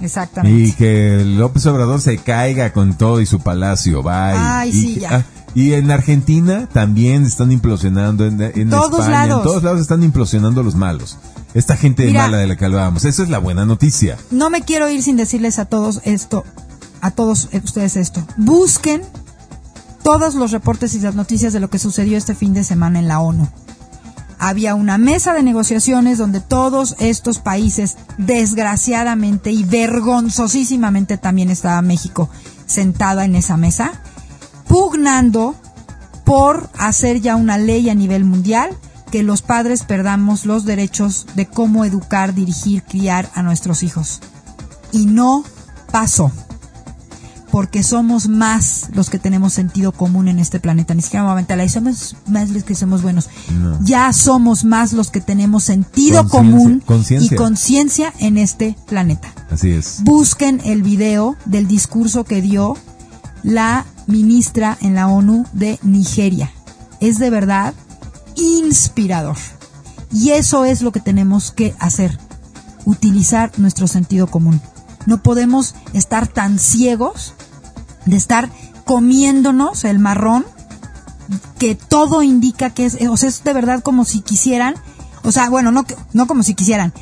Exactamente. 0.00 0.58
Y 0.68 0.72
que 0.72 1.22
López 1.24 1.64
Obrador 1.66 2.00
se 2.00 2.18
caiga 2.18 2.72
con 2.72 2.94
todo 2.96 3.20
y 3.20 3.26
su 3.26 3.40
palacio. 3.40 4.02
Bye. 4.02 4.12
Ay, 4.34 4.70
y, 4.70 4.72
sí, 4.72 5.00
ya. 5.00 5.08
ah, 5.16 5.24
y 5.54 5.72
en 5.74 5.90
Argentina 5.90 6.68
también 6.72 7.24
están 7.24 7.52
implosionando. 7.52 8.24
En, 8.26 8.40
en 8.40 8.70
Todos 8.70 9.00
España, 9.00 9.26
lados. 9.26 9.42
en 9.44 9.48
todos 9.50 9.62
lados 9.62 9.80
están 9.80 10.02
implosionando 10.02 10.62
los 10.62 10.74
malos. 10.74 11.18
Esta 11.54 11.76
gente 11.76 12.06
Mira. 12.06 12.22
mala 12.22 12.38
de 12.38 12.46
la 12.46 12.56
que 12.56 12.64
hablábamos. 12.64 13.04
Esa 13.04 13.22
es 13.24 13.28
la 13.28 13.38
buena 13.38 13.66
noticia. 13.66 14.16
No 14.30 14.50
me 14.50 14.62
quiero 14.62 14.88
ir 14.88 15.02
sin 15.02 15.16
decirles 15.16 15.58
a 15.58 15.64
todos 15.64 16.00
esto, 16.04 16.44
a 17.00 17.10
todos 17.10 17.48
ustedes 17.52 17.96
esto. 17.96 18.24
Busquen 18.36 19.02
todos 20.04 20.34
los 20.34 20.52
reportes 20.52 20.94
y 20.94 21.00
las 21.00 21.14
noticias 21.14 21.52
de 21.52 21.60
lo 21.60 21.68
que 21.68 21.78
sucedió 21.78 22.16
este 22.16 22.34
fin 22.34 22.54
de 22.54 22.62
semana 22.64 22.98
en 23.00 23.08
la 23.08 23.20
ONU. 23.20 23.48
Había 24.40 24.74
una 24.74 24.96
mesa 24.96 25.34
de 25.34 25.42
negociaciones 25.42 26.16
donde 26.16 26.40
todos 26.40 26.96
estos 26.98 27.38
países, 27.38 27.98
desgraciadamente 28.16 29.52
y 29.52 29.64
vergonzosísimamente 29.64 31.18
también 31.18 31.50
estaba 31.50 31.82
México 31.82 32.30
sentada 32.66 33.26
en 33.26 33.36
esa 33.36 33.58
mesa, 33.58 33.92
pugnando 34.66 35.54
por 36.24 36.70
hacer 36.78 37.20
ya 37.20 37.36
una 37.36 37.58
ley 37.58 37.90
a 37.90 37.94
nivel 37.94 38.24
mundial 38.24 38.70
que 39.10 39.22
los 39.22 39.42
padres 39.42 39.82
perdamos 39.82 40.46
los 40.46 40.64
derechos 40.64 41.26
de 41.34 41.46
cómo 41.46 41.84
educar, 41.84 42.34
dirigir, 42.34 42.82
criar 42.82 43.28
a 43.34 43.42
nuestros 43.42 43.82
hijos. 43.82 44.20
Y 44.92 45.06
no 45.06 45.44
pasó 45.92 46.32
porque 47.50 47.82
somos 47.82 48.28
más 48.28 48.88
los 48.92 49.10
que 49.10 49.18
tenemos 49.18 49.52
sentido 49.52 49.92
común 49.92 50.28
en 50.28 50.38
este 50.38 50.60
planeta. 50.60 50.94
Ni 50.94 51.02
siquiera 51.02 51.34
me 51.34 51.68
somos 51.68 52.16
más 52.26 52.50
los 52.50 52.64
que 52.64 52.74
somos 52.74 53.02
buenos. 53.02 53.28
Ya 53.82 54.12
somos 54.12 54.64
más 54.64 54.92
los 54.92 55.10
que 55.10 55.20
tenemos 55.20 55.64
sentido 55.64 56.28
común 56.28 56.82
y 57.10 57.34
conciencia 57.34 58.12
en 58.18 58.38
este 58.38 58.76
planeta. 58.86 59.32
Así 59.50 59.70
es. 59.70 60.02
Busquen 60.02 60.60
el 60.64 60.82
video 60.82 61.36
del 61.44 61.66
discurso 61.66 62.24
que 62.24 62.40
dio 62.40 62.76
la 63.42 63.84
ministra 64.06 64.76
en 64.80 64.94
la 64.94 65.08
ONU 65.08 65.44
de 65.52 65.78
Nigeria. 65.82 66.52
Es 67.00 67.18
de 67.18 67.30
verdad 67.30 67.74
inspirador. 68.36 69.36
Y 70.12 70.30
eso 70.30 70.64
es 70.64 70.82
lo 70.82 70.92
que 70.92 71.00
tenemos 71.00 71.52
que 71.52 71.74
hacer, 71.78 72.18
utilizar 72.84 73.52
nuestro 73.58 73.86
sentido 73.86 74.26
común. 74.26 74.60
No 75.06 75.22
podemos 75.22 75.74
estar 75.92 76.26
tan 76.26 76.58
ciegos 76.58 77.34
de 78.06 78.16
estar 78.16 78.50
comiéndonos 78.84 79.84
el 79.84 79.98
marrón 79.98 80.44
que 81.58 81.74
todo 81.74 82.22
indica 82.22 82.70
que 82.70 82.86
es, 82.86 82.98
o 83.08 83.16
sea, 83.16 83.28
es 83.28 83.44
de 83.44 83.52
verdad 83.52 83.82
como 83.82 84.04
si 84.04 84.20
quisieran, 84.20 84.74
o 85.22 85.32
sea, 85.32 85.48
bueno, 85.48 85.70
no, 85.70 85.84
no 86.12 86.26
como 86.26 86.42
si 86.42 86.54
quisieran, 86.54 86.92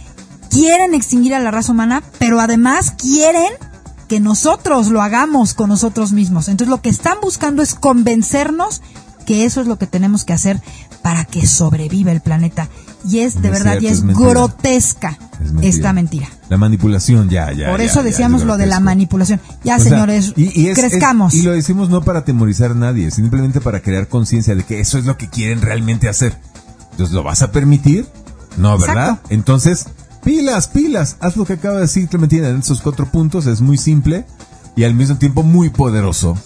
quieren 0.50 0.94
extinguir 0.94 1.34
a 1.34 1.38
la 1.38 1.50
raza 1.50 1.72
humana, 1.72 2.02
pero 2.18 2.40
además 2.40 2.90
quieren 2.90 3.52
que 4.08 4.20
nosotros 4.20 4.88
lo 4.88 5.02
hagamos 5.02 5.54
con 5.54 5.68
nosotros 5.68 6.12
mismos. 6.12 6.48
Entonces 6.48 6.70
lo 6.70 6.80
que 6.80 6.88
están 6.88 7.18
buscando 7.22 7.62
es 7.62 7.74
convencernos 7.74 8.80
que 9.26 9.44
eso 9.44 9.60
es 9.60 9.66
lo 9.66 9.78
que 9.78 9.86
tenemos 9.86 10.24
que 10.24 10.32
hacer 10.32 10.60
para 11.02 11.24
que 11.24 11.46
sobreviva 11.46 12.12
el 12.12 12.20
planeta. 12.20 12.68
Y 13.08 13.20
es 13.20 13.40
de 13.40 13.50
verdad, 13.50 13.80
y 13.80 13.86
es, 13.86 14.04
grotesca 14.04 15.16
esta 15.62 15.92
mentira. 15.92 16.28
La 16.48 16.56
manipulación, 16.56 17.28
ya, 17.28 17.52
ya. 17.52 17.70
Por 17.70 17.80
eso 17.80 18.02
decíamos 18.02 18.44
lo 18.44 18.56
de 18.56 18.66
la 18.66 18.80
manipulación. 18.80 19.40
Ya, 19.64 19.78
señores, 19.78 20.32
y, 20.36 20.72
crezcamos. 20.74 21.34
y 21.34 21.42
lo 21.42 21.52
decimos 21.52 21.90
no 21.90 22.02
para 22.02 22.20
atemorizar 22.20 22.72
a 22.72 22.74
nadie, 22.74 23.10
simplemente 23.10 23.60
para 23.60 23.80
crear 23.80 24.08
conciencia 24.08 24.54
de 24.54 24.64
que 24.64 24.80
eso 24.80 24.98
es 24.98 25.04
lo 25.04 25.16
que 25.16 25.28
quieren 25.28 25.62
realmente 25.62 26.08
hacer. 26.08 26.36
Entonces, 26.90 27.14
¿lo 27.14 27.22
vas 27.22 27.42
a 27.42 27.52
permitir? 27.52 28.06
No, 28.56 28.76
¿verdad? 28.76 29.20
Entonces, 29.30 29.86
pilas, 30.24 30.68
pilas. 30.68 31.16
Haz 31.20 31.36
lo 31.36 31.44
que 31.44 31.54
acaba 31.54 31.76
de 31.76 31.82
decir 31.82 32.08
Clementina 32.08 32.48
en 32.48 32.58
esos 32.58 32.80
cuatro 32.80 33.06
puntos. 33.06 33.46
Es 33.46 33.60
muy 33.60 33.78
simple 33.78 34.26
y 34.74 34.84
al 34.84 34.94
mismo 34.94 35.16
tiempo 35.16 35.42
muy 35.44 35.70
poderoso. 35.70 36.36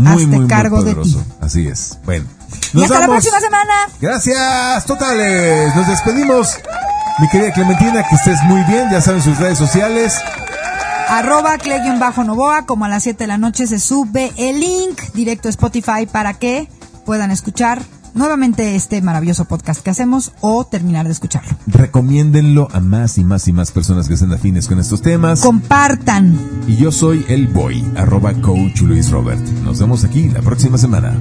Muy, 0.00 0.26
muy, 0.26 0.46
cargo 0.48 0.76
muy 0.76 0.84
poderoso. 0.84 1.18
De 1.18 1.24
ti. 1.24 1.30
Así 1.40 1.68
es. 1.68 1.98
Bueno. 2.04 2.26
Nos 2.72 2.82
y 2.82 2.84
hasta 2.84 3.00
la 3.00 3.06
próxima 3.06 3.40
semana. 3.40 3.72
Gracias, 4.00 4.84
totales. 4.86 5.74
Nos 5.74 5.86
despedimos. 5.86 6.56
Mi 7.18 7.28
querida 7.28 7.52
Clementina, 7.52 8.02
que 8.08 8.14
estés 8.14 8.42
muy 8.44 8.62
bien. 8.64 8.88
Ya 8.90 9.00
saben 9.00 9.22
sus 9.22 9.38
redes 9.38 9.58
sociales. 9.58 10.14
Arroba 11.08 11.56
bajo 11.98 12.22
novoa 12.22 12.66
como 12.66 12.84
a 12.84 12.88
las 12.88 13.02
7 13.02 13.24
de 13.24 13.26
la 13.26 13.36
noche 13.36 13.66
se 13.66 13.80
sube 13.80 14.32
el 14.36 14.60
link 14.60 15.00
directo 15.12 15.48
a 15.48 15.50
Spotify 15.50 16.06
para 16.10 16.34
que 16.34 16.68
puedan 17.04 17.32
escuchar 17.32 17.82
nuevamente 18.14 18.76
este 18.76 19.00
maravilloso 19.02 19.44
podcast 19.44 19.82
que 19.82 19.90
hacemos 19.90 20.32
o 20.40 20.64
terminar 20.64 21.06
de 21.06 21.12
escucharlo. 21.12 21.50
Recomiéndenlo 21.66 22.68
a 22.72 22.80
más 22.80 23.18
y 23.18 23.24
más 23.24 23.48
y 23.48 23.52
más 23.52 23.72
personas 23.72 24.08
que 24.08 24.14
estén 24.14 24.32
afines 24.32 24.68
con 24.68 24.78
estos 24.78 25.02
temas. 25.02 25.40
Compartan. 25.40 26.38
Y 26.66 26.76
yo 26.76 26.92
soy 26.92 27.24
el 27.28 27.48
boy, 27.48 27.84
arroba 27.96 28.32
coach 28.34 28.82
Luis 28.82 29.10
Robert. 29.10 29.44
Nos 29.64 29.80
vemos 29.80 30.04
aquí 30.04 30.28
la 30.28 30.40
próxima 30.40 30.78
semana. 30.78 31.16